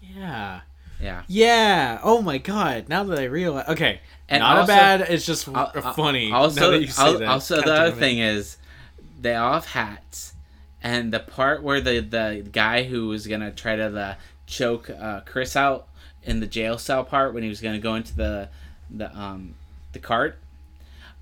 Yeah. 0.00 0.60
yeah. 1.00 1.22
Yeah. 1.26 2.00
Oh 2.02 2.22
my 2.22 2.38
god. 2.38 2.88
Now 2.88 3.02
that 3.04 3.18
I 3.18 3.24
realize, 3.24 3.68
okay, 3.68 4.00
And 4.28 4.40
not 4.40 4.58
also- 4.58 4.72
a 4.72 4.76
bad. 4.76 5.00
It's 5.02 5.26
just 5.26 5.44
funny. 5.46 6.30
Also, 6.32 6.60
now 6.60 6.70
that 6.70 6.80
you 6.80 6.86
say 6.88 7.02
al- 7.02 7.18
that. 7.18 7.28
also 7.28 7.60
the 7.60 7.72
other 7.72 7.90
thing 7.92 8.18
is 8.18 8.56
they 9.20 9.34
all 9.34 9.54
have 9.54 9.66
hats, 9.66 10.34
and 10.82 11.12
the 11.12 11.20
part 11.20 11.62
where 11.62 11.80
the 11.80 12.00
the 12.00 12.48
guy 12.50 12.84
who 12.84 13.08
was 13.08 13.26
gonna 13.26 13.50
try 13.50 13.76
to 13.76 13.90
the 13.90 14.16
choke 14.46 14.90
uh, 14.90 15.20
Chris 15.20 15.56
out 15.56 15.88
in 16.22 16.40
the 16.40 16.46
jail 16.46 16.78
cell 16.78 17.04
part 17.04 17.34
when 17.34 17.42
he 17.42 17.48
was 17.48 17.60
gonna 17.60 17.78
go 17.78 17.94
into 17.94 18.14
the 18.16 18.48
the 18.90 19.14
um 19.16 19.54
the 19.92 19.98
cart, 19.98 20.38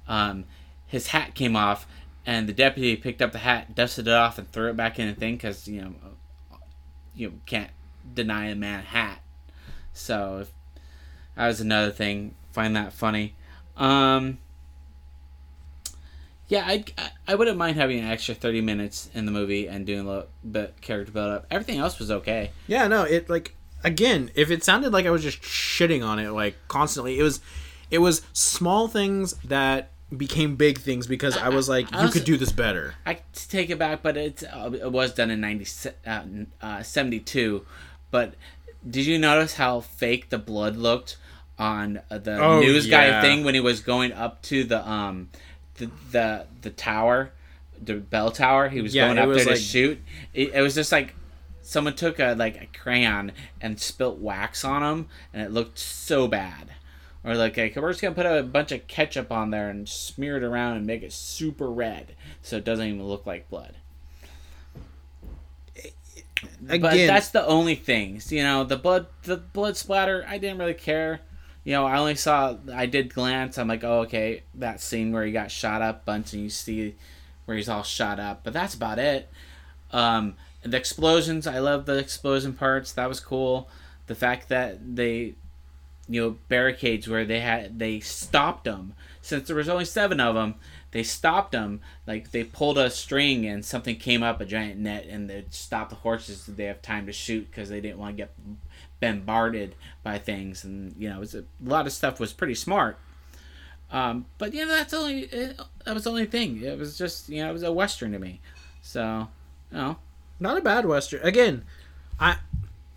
um, 0.08 0.44
his 0.86 1.08
hat 1.08 1.34
came 1.34 1.56
off, 1.56 1.86
and 2.24 2.48
the 2.48 2.52
deputy 2.52 2.96
picked 2.96 3.22
up 3.22 3.32
the 3.32 3.38
hat, 3.38 3.74
dusted 3.74 4.08
it 4.08 4.14
off, 4.14 4.38
and 4.38 4.50
threw 4.50 4.70
it 4.70 4.76
back 4.76 4.98
in 4.98 5.08
the 5.08 5.14
thing 5.14 5.36
because 5.36 5.66
you 5.66 5.80
know 5.80 5.94
you 7.14 7.40
can't 7.46 7.70
deny 8.14 8.46
a 8.46 8.54
man 8.54 8.80
a 8.80 8.82
hat. 8.82 9.20
So 9.92 10.46
that 11.34 11.46
was 11.46 11.60
another 11.60 11.90
thing. 11.90 12.34
Find 12.52 12.76
that 12.76 12.92
funny. 12.92 13.34
Um, 13.76 14.38
Yeah, 16.48 16.64
I, 16.66 16.84
I 17.26 17.34
wouldn't 17.34 17.58
mind 17.58 17.76
having 17.76 17.98
an 17.98 18.06
extra 18.06 18.34
thirty 18.34 18.60
minutes 18.60 19.10
in 19.14 19.26
the 19.26 19.32
movie 19.32 19.66
and 19.66 19.84
doing 19.84 20.00
a 20.00 20.04
little 20.08 20.26
bit 20.48 20.80
character 20.80 21.10
build 21.12 21.30
up. 21.32 21.46
Everything 21.50 21.78
else 21.78 21.98
was 21.98 22.10
okay. 22.10 22.52
Yeah, 22.68 22.86
no, 22.86 23.02
it 23.02 23.28
like 23.28 23.54
again, 23.82 24.30
if 24.34 24.50
it 24.50 24.62
sounded 24.62 24.92
like 24.92 25.06
I 25.06 25.10
was 25.10 25.22
just 25.22 25.42
shitting 25.42 26.06
on 26.06 26.18
it 26.18 26.30
like 26.30 26.56
constantly, 26.68 27.18
it 27.18 27.22
was 27.22 27.40
it 27.90 27.98
was 27.98 28.22
small 28.32 28.86
things 28.88 29.34
that 29.44 29.90
became 30.16 30.54
big 30.54 30.78
things 30.78 31.08
because 31.08 31.36
I 31.36 31.48
was 31.48 31.68
like, 31.68 31.92
I 31.92 31.98
you 31.98 32.04
was- 32.06 32.12
could 32.12 32.24
do 32.24 32.36
this 32.36 32.52
better. 32.52 32.94
I 33.04 33.18
take 33.34 33.70
it 33.70 33.78
back, 33.78 34.02
but 34.04 34.16
it's 34.16 34.44
uh, 34.44 34.70
it 34.72 34.92
was 34.92 35.12
done 35.14 35.30
in 35.32 35.40
90, 35.40 35.90
uh, 36.06 36.22
uh, 36.62 36.82
72. 36.84 37.66
But 38.12 38.34
did 38.88 39.04
you 39.04 39.18
notice 39.18 39.54
how 39.54 39.80
fake 39.80 40.28
the 40.30 40.38
blood 40.38 40.76
looked 40.76 41.16
on 41.58 42.00
uh, 42.08 42.18
the 42.18 42.38
Oh, 42.40 42.60
news 42.60 42.86
guy 42.86 43.20
thing 43.20 43.42
when 43.42 43.54
he 43.54 43.60
was 43.60 43.80
going 43.80 44.12
up 44.12 44.42
to 44.42 44.62
the 44.62 44.88
um 44.88 45.30
the 45.78 45.90
the, 46.10 46.46
the 46.62 46.70
tower, 46.70 47.32
the 47.80 47.94
bell 47.94 48.30
tower? 48.30 48.68
He 48.68 48.80
was 48.80 48.94
Yeah, 48.94 49.06
going 49.06 49.18
up 49.18 49.28
was 49.28 49.44
there 49.44 49.54
to 49.54 49.60
shoot. 49.60 50.00
It, 50.34 50.54
it 50.54 50.60
was 50.60 50.74
just 50.74 50.92
like 50.92 51.14
someone 51.62 51.94
took 51.94 52.18
a 52.18 52.34
like 52.34 52.60
a 52.60 52.66
crayon 52.78 53.32
and 53.60 53.78
spilt 53.80 54.18
wax 54.18 54.64
on 54.64 54.82
him, 54.82 55.08
and 55.32 55.42
it 55.42 55.50
looked 55.52 55.78
so 55.78 56.28
bad. 56.28 56.70
Or 57.24 57.34
like, 57.34 57.56
like 57.56 57.74
we're 57.76 57.90
just 57.90 58.02
gonna 58.02 58.14
put 58.14 58.26
a 58.26 58.42
bunch 58.42 58.70
of 58.72 58.86
ketchup 58.86 59.32
on 59.32 59.50
there 59.50 59.68
and 59.68 59.88
smear 59.88 60.36
it 60.36 60.44
around 60.44 60.76
and 60.76 60.86
make 60.86 61.02
it 61.02 61.12
super 61.12 61.68
red, 61.70 62.14
so 62.42 62.56
it 62.56 62.64
doesn't 62.64 62.86
even 62.86 63.02
look 63.04 63.26
like 63.26 63.50
blood. 63.50 63.76
but 66.60 67.06
that's 67.06 67.30
the 67.30 67.44
only 67.46 67.74
things, 67.74 68.30
you 68.32 68.42
know. 68.42 68.64
The 68.64 68.76
blood, 68.76 69.06
the 69.22 69.36
blood 69.36 69.76
splatter. 69.76 70.24
I 70.28 70.38
didn't 70.38 70.58
really 70.58 70.74
care. 70.74 71.20
You 71.66 71.72
know, 71.72 71.84
I 71.84 71.98
only 71.98 72.14
saw. 72.14 72.54
I 72.72 72.86
did 72.86 73.12
glance. 73.12 73.58
I'm 73.58 73.66
like, 73.66 73.82
oh, 73.82 74.02
okay, 74.02 74.44
that 74.54 74.80
scene 74.80 75.10
where 75.10 75.26
he 75.26 75.32
got 75.32 75.50
shot 75.50 75.82
up 75.82 76.04
bunch, 76.04 76.32
and 76.32 76.44
you 76.44 76.48
see 76.48 76.94
where 77.44 77.56
he's 77.56 77.68
all 77.68 77.82
shot 77.82 78.20
up. 78.20 78.42
But 78.44 78.52
that's 78.52 78.74
about 78.74 79.00
it. 79.00 79.28
Um, 79.90 80.34
the 80.62 80.76
explosions. 80.76 81.44
I 81.44 81.58
love 81.58 81.84
the 81.86 81.98
explosion 81.98 82.52
parts. 82.52 82.92
That 82.92 83.08
was 83.08 83.18
cool. 83.18 83.68
The 84.06 84.14
fact 84.14 84.48
that 84.48 84.94
they, 84.94 85.34
you 86.08 86.20
know, 86.20 86.36
barricades 86.48 87.08
where 87.08 87.24
they 87.24 87.40
had 87.40 87.80
they 87.80 87.98
stopped 87.98 88.62
them 88.62 88.94
since 89.20 89.48
there 89.48 89.56
was 89.56 89.68
only 89.68 89.86
seven 89.86 90.20
of 90.20 90.36
them. 90.36 90.54
They 90.92 91.02
stopped 91.02 91.50
them. 91.50 91.80
Like 92.06 92.30
they 92.30 92.44
pulled 92.44 92.78
a 92.78 92.90
string 92.90 93.44
and 93.44 93.64
something 93.64 93.96
came 93.96 94.22
up 94.22 94.40
a 94.40 94.44
giant 94.44 94.78
net 94.78 95.06
and 95.06 95.28
they 95.28 95.46
stopped 95.50 95.90
the 95.90 95.96
horses. 95.96 96.42
So 96.42 96.52
they 96.52 96.66
have 96.66 96.80
time 96.80 97.06
to 97.06 97.12
shoot 97.12 97.48
because 97.50 97.70
they 97.70 97.80
didn't 97.80 97.98
want 97.98 98.16
to 98.16 98.22
get 98.22 98.32
bombarded 99.00 99.74
by 100.02 100.18
things. 100.18 100.64
And 100.64 100.94
you 100.98 101.08
know, 101.08 101.16
it 101.16 101.20
was 101.20 101.34
a, 101.34 101.40
a 101.40 101.44
lot 101.68 101.86
of 101.86 101.92
stuff 101.92 102.18
was 102.20 102.32
pretty 102.32 102.54
smart. 102.54 102.98
Um, 103.90 104.26
but 104.38 104.52
you 104.52 104.64
know, 104.66 104.72
that's 104.72 104.92
only 104.94 105.20
it, 105.20 105.60
that 105.84 105.94
was 105.94 106.04
the 106.04 106.10
only 106.10 106.26
thing. 106.26 106.62
It 106.62 106.78
was 106.78 106.98
just 106.98 107.28
you 107.28 107.42
know, 107.42 107.50
it 107.50 107.52
was 107.52 107.62
a 107.62 107.72
western 107.72 108.12
to 108.12 108.18
me. 108.18 108.40
So, 108.82 109.28
you 109.70 109.78
know, 109.78 109.96
not 110.40 110.56
a 110.58 110.60
bad 110.60 110.86
western. 110.86 111.20
Again, 111.22 111.64
I 112.18 112.36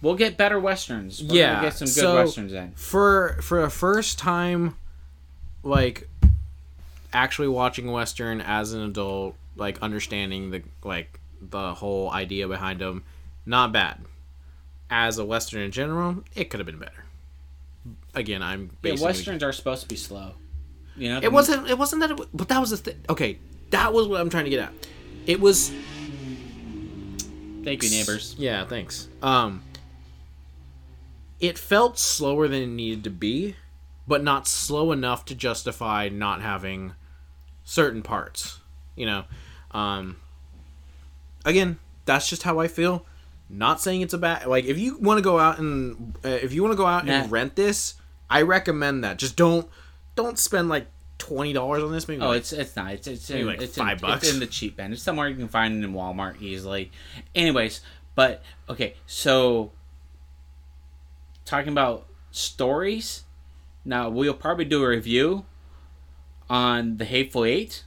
we'll 0.01 0.15
get 0.15 0.37
better 0.37 0.59
westerns. 0.59 1.21
We're 1.23 1.35
Yeah, 1.35 1.61
get 1.61 1.73
some 1.75 1.85
good 1.87 1.93
so- 1.93 2.15
westerns 2.15 2.53
in. 2.53 2.71
for 2.71 3.37
for 3.41 3.63
a 3.63 3.69
first 3.69 4.17
time 4.17 4.75
like 5.63 6.07
actually 7.11 7.47
watching 7.49 7.91
western 7.91 8.39
as 8.41 8.71
an 8.73 8.81
adult 8.81 9.35
like 9.55 9.77
understanding 9.81 10.51
the 10.51 10.63
like 10.83 11.19
the 11.41 11.73
whole 11.73 12.09
idea 12.11 12.47
behind 12.47 12.79
them 12.79 13.03
not 13.45 13.71
bad 13.73 13.97
as 14.89 15.17
a 15.17 15.25
western 15.25 15.61
in 15.61 15.71
general 15.71 16.23
it 16.35 16.49
could 16.49 16.59
have 16.59 16.67
been 16.67 16.79
better 16.79 17.05
again 18.15 18.41
i'm 18.41 18.71
Yeah, 18.83 18.95
westerns 18.99 19.43
are 19.43 19.51
supposed 19.53 19.81
to 19.83 19.87
be 19.87 19.95
slow. 19.95 20.33
You 20.95 21.09
know, 21.09 21.19
it 21.21 21.31
wasn't 21.31 21.69
it 21.69 21.77
wasn't 21.77 22.01
that 22.01 22.11
it, 22.11 22.27
but 22.33 22.47
that 22.49 22.59
was 22.59 22.71
the 22.71 22.77
thing 22.77 22.95
okay 23.09 23.39
that 23.69 23.93
was 23.93 24.07
what 24.07 24.19
i'm 24.19 24.29
trying 24.29 24.45
to 24.45 24.49
get 24.49 24.59
at 24.59 24.73
it 25.25 25.39
was 25.39 25.71
Thank 27.61 27.83
you, 27.83 27.89
neighbors. 27.89 28.35
Yeah, 28.37 28.65
thanks. 28.65 29.09
Um 29.21 29.61
it 31.39 31.57
felt 31.57 31.99
slower 31.99 32.47
than 32.47 32.61
it 32.63 32.67
needed 32.67 33.03
to 33.03 33.09
be, 33.09 33.55
but 34.07 34.23
not 34.23 34.47
slow 34.47 34.91
enough 34.91 35.25
to 35.25 35.35
justify 35.35 36.09
not 36.09 36.41
having 36.41 36.93
certain 37.63 38.01
parts, 38.01 38.59
you 38.95 39.05
know. 39.05 39.25
Um 39.71 40.17
again, 41.45 41.79
that's 42.05 42.29
just 42.29 42.43
how 42.43 42.59
I 42.59 42.67
feel. 42.67 43.05
Not 43.49 43.81
saying 43.81 44.01
it's 44.01 44.13
a 44.13 44.17
bad 44.17 44.45
like 44.45 44.65
if 44.65 44.77
you 44.77 44.97
want 44.99 45.17
to 45.17 45.23
go 45.23 45.39
out 45.39 45.57
and 45.57 46.15
uh, 46.23 46.29
if 46.29 46.53
you 46.53 46.61
want 46.61 46.73
to 46.73 46.77
go 46.77 46.85
out 46.85 47.07
and 47.07 47.31
rent 47.31 47.55
this, 47.55 47.95
I 48.29 48.43
recommend 48.43 49.03
that. 49.03 49.17
Just 49.17 49.35
don't 49.35 49.67
don't 50.15 50.37
spend 50.37 50.69
like 50.69 50.87
$20 51.19 51.83
on 51.83 51.91
this 51.91 52.07
maybe. 52.07 52.21
Oh, 52.21 52.29
like 52.29 52.37
it's 52.39 52.53
it's 52.53 52.75
not. 52.75 52.93
It's 52.93 53.07
it's 53.07 53.29
in, 53.29 53.45
like 53.45 53.61
it's 53.61 53.77
five 53.77 53.97
in, 53.97 54.01
bucks. 54.01 54.23
It's 54.23 54.33
in 54.33 54.39
the 54.39 54.47
cheap 54.47 54.79
end. 54.79 54.93
It's 54.93 55.01
somewhere 55.01 55.27
you 55.27 55.35
can 55.35 55.47
find 55.47 55.75
it 55.75 55.85
in 55.85 55.93
Walmart 55.93 56.41
easily. 56.41 56.91
Anyways, 57.33 57.81
but 58.15 58.43
okay, 58.69 58.95
so 59.05 59.71
talking 61.45 61.71
about 61.71 62.07
stories. 62.31 63.23
Now 63.83 64.09
we'll 64.09 64.33
probably 64.33 64.65
do 64.65 64.83
a 64.83 64.89
review 64.89 65.45
on 66.49 66.97
the 66.97 67.05
Hateful 67.05 67.45
Eight, 67.45 67.83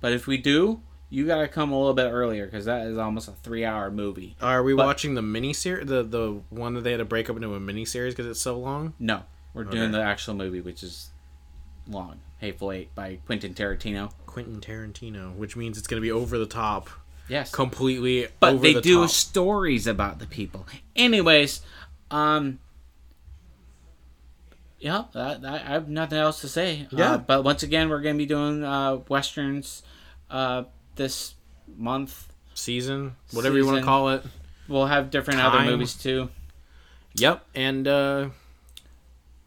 but 0.00 0.12
if 0.12 0.26
we 0.26 0.36
do, 0.36 0.82
you 1.10 1.26
gotta 1.26 1.48
come 1.48 1.72
a 1.72 1.78
little 1.78 1.94
bit 1.94 2.10
earlier 2.10 2.44
because 2.46 2.66
that 2.66 2.86
is 2.86 2.98
almost 2.98 3.28
a 3.28 3.32
three-hour 3.32 3.90
movie. 3.90 4.36
Are 4.40 4.62
we 4.62 4.74
But- 4.74 4.86
watching 4.86 5.14
the 5.14 5.22
mini 5.22 5.52
series, 5.52 5.86
the 5.88 6.02
the 6.02 6.40
one 6.50 6.74
that 6.74 6.82
they 6.82 6.90
had 6.92 6.98
to 6.98 7.04
break 7.04 7.28
up 7.30 7.36
into 7.36 7.54
a 7.54 7.60
mini 7.60 7.84
series 7.84 8.14
because 8.14 8.26
it's 8.30 8.40
so 8.40 8.58
long? 8.58 8.94
No, 8.98 9.22
we're 9.54 9.64
doing 9.64 9.92
the 9.92 10.02
actual 10.02 10.34
movie, 10.34 10.60
which 10.60 10.82
is 10.82 11.10
long. 11.88 12.20
Hateful 12.38 12.70
Eight 12.72 12.94
by 12.94 13.18
Quentin 13.26 13.54
Tarantino. 13.54 14.12
Quentin 14.26 14.60
Tarantino, 14.60 15.34
which 15.34 15.56
means 15.56 15.76
it's 15.78 15.88
going 15.88 16.00
to 16.00 16.06
be 16.06 16.12
over 16.12 16.38
the 16.38 16.46
top, 16.46 16.88
Yes, 17.28 17.50
completely. 17.52 18.28
but 18.38 18.60
they 18.62 18.74
the 18.74 18.80
do 18.80 19.00
top. 19.00 19.10
stories 19.10 19.86
about 19.88 20.20
the 20.20 20.26
people. 20.26 20.64
Anyways, 20.94 21.62
um, 22.12 22.60
yeah, 24.78 25.04
that, 25.14 25.44
I 25.44 25.58
have 25.58 25.88
nothing 25.88 26.18
else 26.18 26.40
to 26.42 26.48
say. 26.48 26.86
Yeah. 26.92 27.14
Uh, 27.14 27.18
but 27.18 27.42
once 27.42 27.62
again, 27.64 27.88
we're 27.88 28.00
gonna 28.02 28.16
be 28.18 28.26
doing 28.26 28.62
uh, 28.62 28.98
westerns 29.08 29.82
uh, 30.30 30.64
this 30.98 31.34
month. 31.76 32.28
season, 32.54 33.14
whatever 33.32 33.56
you 33.56 33.64
want 33.64 33.78
to 33.78 33.84
call 33.84 34.10
it. 34.10 34.22
We'll 34.68 34.86
have 34.86 35.10
different 35.10 35.40
other 35.40 35.60
movies 35.64 35.94
too. 35.94 36.28
Yep, 37.14 37.44
and 37.54 37.86
uh, 37.88 38.28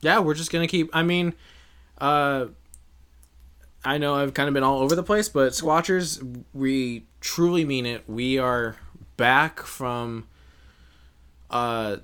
yeah, 0.02 0.20
we're 0.20 0.34
just 0.34 0.52
gonna 0.52 0.68
keep. 0.68 0.90
I 0.96 1.04
mean, 1.04 1.34
uh, 2.00 2.46
I 3.86 3.98
know 3.98 4.16
I've 4.16 4.34
kind 4.34 4.48
of 4.48 4.54
been 4.54 4.64
all 4.64 4.80
over 4.80 4.96
the 4.96 5.04
place, 5.04 5.28
but 5.30 5.52
Squatchers, 5.52 6.44
we 6.54 7.06
truly 7.20 7.66
mean 7.66 7.86
it. 7.86 8.04
We 8.08 8.38
are 8.40 8.78
back 9.18 9.60
from 9.62 10.28
uh 11.50 11.98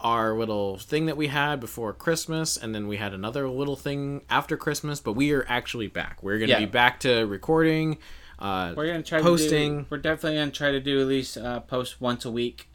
our 0.00 0.36
little 0.36 0.76
thing 0.78 1.06
that 1.06 1.16
we 1.16 1.26
had 1.26 1.58
before 1.58 1.92
Christmas, 1.92 2.56
and 2.56 2.74
then 2.74 2.86
we 2.86 2.98
had 2.98 3.12
another 3.14 3.48
little 3.48 3.76
thing 3.76 4.22
after 4.30 4.56
Christmas. 4.56 5.00
But 5.00 5.14
we 5.14 5.32
are 5.32 5.44
actually 5.48 5.88
back. 5.88 6.22
We're 6.22 6.38
gonna 6.38 6.52
Yeah. 6.52 6.58
be 6.60 6.66
back 6.66 7.00
to 7.00 7.24
recording. 7.24 7.98
Uh, 8.38 8.74
We're 8.76 8.86
gonna 8.86 9.02
try 9.02 9.20
Posting. 9.22 9.76
To 9.76 9.82
do, 9.82 9.86
we're 9.90 9.98
definitely 9.98 10.38
gonna 10.38 10.50
try 10.50 10.70
to 10.70 10.80
do 10.80 11.00
at 11.00 11.06
least 11.06 11.38
uh, 11.38 11.60
post 11.60 12.00
once 12.00 12.24
a 12.24 12.30
week 12.30 12.68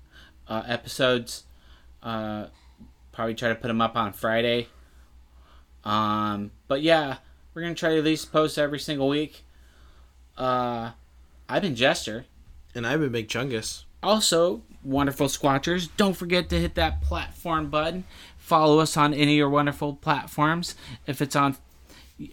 uh, 0.47 0.63
episodes. 0.67 1.43
Uh, 2.01 2.47
probably 3.11 3.35
try 3.35 3.49
to 3.49 3.55
put 3.55 3.67
them 3.67 3.81
up 3.81 3.95
on 3.95 4.11
Friday. 4.13 4.67
Um, 5.83 6.51
but 6.67 6.81
yeah, 6.81 7.17
we're 7.53 7.61
gonna 7.61 7.75
try 7.75 7.89
to 7.91 7.97
at 7.99 8.03
least 8.03 8.31
post 8.31 8.57
every 8.57 8.79
single 8.79 9.07
week. 9.07 9.43
Uh, 10.37 10.91
I've 11.47 11.61
been 11.61 11.75
Jester. 11.75 12.25
and 12.73 12.87
I've 12.87 12.99
been 12.99 13.11
Big 13.11 13.27
Chungus. 13.27 13.83
Also, 14.01 14.63
wonderful 14.83 15.27
squatchers, 15.27 15.89
don't 15.97 16.15
forget 16.15 16.49
to 16.49 16.59
hit 16.59 16.73
that 16.75 17.01
platform 17.03 17.69
button. 17.69 18.03
Follow 18.37 18.79
us 18.79 18.97
on 18.97 19.13
any 19.13 19.33
of 19.33 19.37
your 19.37 19.49
wonderful 19.49 19.93
platforms. 19.95 20.73
If 21.05 21.21
it's 21.21 21.35
on 21.35 21.55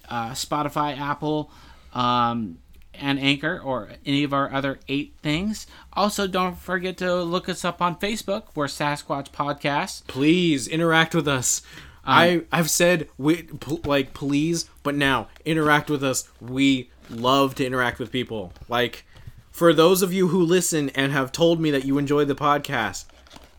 uh, 0.08 0.30
Spotify, 0.30 0.98
Apple, 0.98 1.50
um, 1.92 2.58
and 3.00 3.18
Anchor, 3.18 3.60
or 3.62 3.90
any 4.04 4.24
of 4.24 4.32
our 4.32 4.52
other 4.52 4.78
eight 4.88 5.14
things. 5.22 5.66
Also, 5.92 6.26
don't 6.26 6.58
forget 6.58 6.96
to 6.98 7.22
look 7.22 7.48
us 7.48 7.64
up 7.64 7.80
on 7.80 7.96
Facebook. 7.96 8.44
We're 8.54 8.66
Sasquatch 8.66 9.30
Podcast. 9.30 10.06
please 10.06 10.66
interact 10.68 11.14
with 11.14 11.28
us. 11.28 11.62
Um, 12.04 12.14
I 12.14 12.42
I've 12.52 12.70
said 12.70 13.08
we 13.18 13.42
pl- 13.42 13.80
like 13.84 14.14
please, 14.14 14.68
but 14.82 14.94
now 14.94 15.28
interact 15.44 15.90
with 15.90 16.02
us. 16.02 16.28
We 16.40 16.90
love 17.10 17.54
to 17.56 17.66
interact 17.66 17.98
with 17.98 18.10
people. 18.12 18.52
Like 18.68 19.04
for 19.50 19.72
those 19.72 20.02
of 20.02 20.12
you 20.12 20.28
who 20.28 20.42
listen 20.42 20.88
and 20.90 21.12
have 21.12 21.32
told 21.32 21.60
me 21.60 21.70
that 21.72 21.84
you 21.84 21.98
enjoy 21.98 22.24
the 22.24 22.34
podcast, 22.34 23.04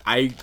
I 0.05 0.33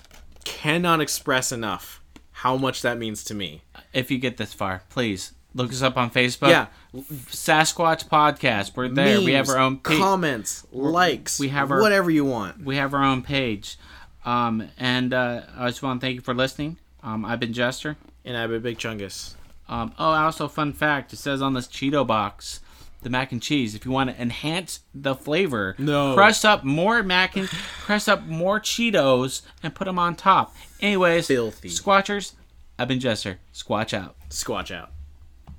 cannot 0.45 1.01
express 1.01 1.51
enough 1.51 2.01
how 2.31 2.57
much 2.57 2.83
that 2.83 2.99
means 2.99 3.25
to 3.25 3.35
me. 3.35 3.63
If 3.93 4.11
you 4.11 4.19
get 4.19 4.37
this 4.37 4.53
far, 4.53 4.83
please 4.91 5.33
look 5.57 5.71
us 5.73 5.83
up 5.83 5.97
on 5.97 6.11
Facebook. 6.11 6.51
Yeah. 6.51 6.67
Sasquatch 6.95 8.09
Podcast. 8.09 8.77
We're 8.77 8.89
there. 8.89 9.21
we 9.21 9.33
have 9.33 9.49
our 9.49 9.59
own 9.59 9.79
page. 9.79 9.99
comments, 9.99 10.67
likes, 10.73 11.39
we 11.41 11.49
have 11.49 11.71
our- 11.71 11.81
whatever 11.81 12.11
you 12.11 12.25
want. 12.25 12.63
we 12.65 12.77
have 12.77 12.95
our 12.95 13.03
own 13.03 13.23
page. 13.23 13.79
Um, 14.25 14.69
and 14.79 15.15
uh, 15.15 15.43
I 15.57 15.69
just 15.69 15.83
want 15.83 16.01
to 16.01 16.07
thank 16.07 16.17
you 16.17 16.21
for 16.21 16.35
listening. 16.35 16.79
Um, 17.03 17.25
I've 17.25 17.41
been 17.41 17.53
Jester. 17.53 17.97
And 18.25 18.37
I've 18.37 18.51
been 18.51 18.61
Big 18.63 18.79
Chungus. 18.79 19.35
Um, 19.69 19.93
oh, 19.99 20.11
also, 20.11 20.49
fun 20.49 20.73
fact: 20.73 21.13
it 21.13 21.17
says 21.17 21.41
on 21.41 21.55
this 21.55 21.67
Cheeto 21.69 22.05
box 22.07 22.61
the 23.03 23.11
mac 23.11 23.31
and 23.31 23.41
cheese. 23.41 23.77
If 23.77 23.85
you 23.85 23.93
want 23.93 24.11
to 24.11 24.21
enhance 24.21 24.81
the 24.93 25.15
flavor, 25.15 25.77
No. 25.79 26.15
crush 26.15 26.45
up 26.45 26.65
more 26.65 27.05
mac 27.05 27.37
and 27.37 27.49
crush 27.83 28.09
up 28.09 28.25
more 28.25 28.59
Cheetos 28.59 29.43
and 29.63 29.73
put 29.75 29.85
them 29.85 29.99
on 29.99 30.17
top. 30.17 30.57
Anyways, 30.81 31.29
Filthy. 31.29 31.69
Squatchers, 31.69 32.33
I've 32.79 32.89
been 32.89 32.99
Jester. 32.99 33.39
Squatch 33.55 33.95
out. 33.95 34.17
Squatch 34.31 34.75
out. 34.75 34.91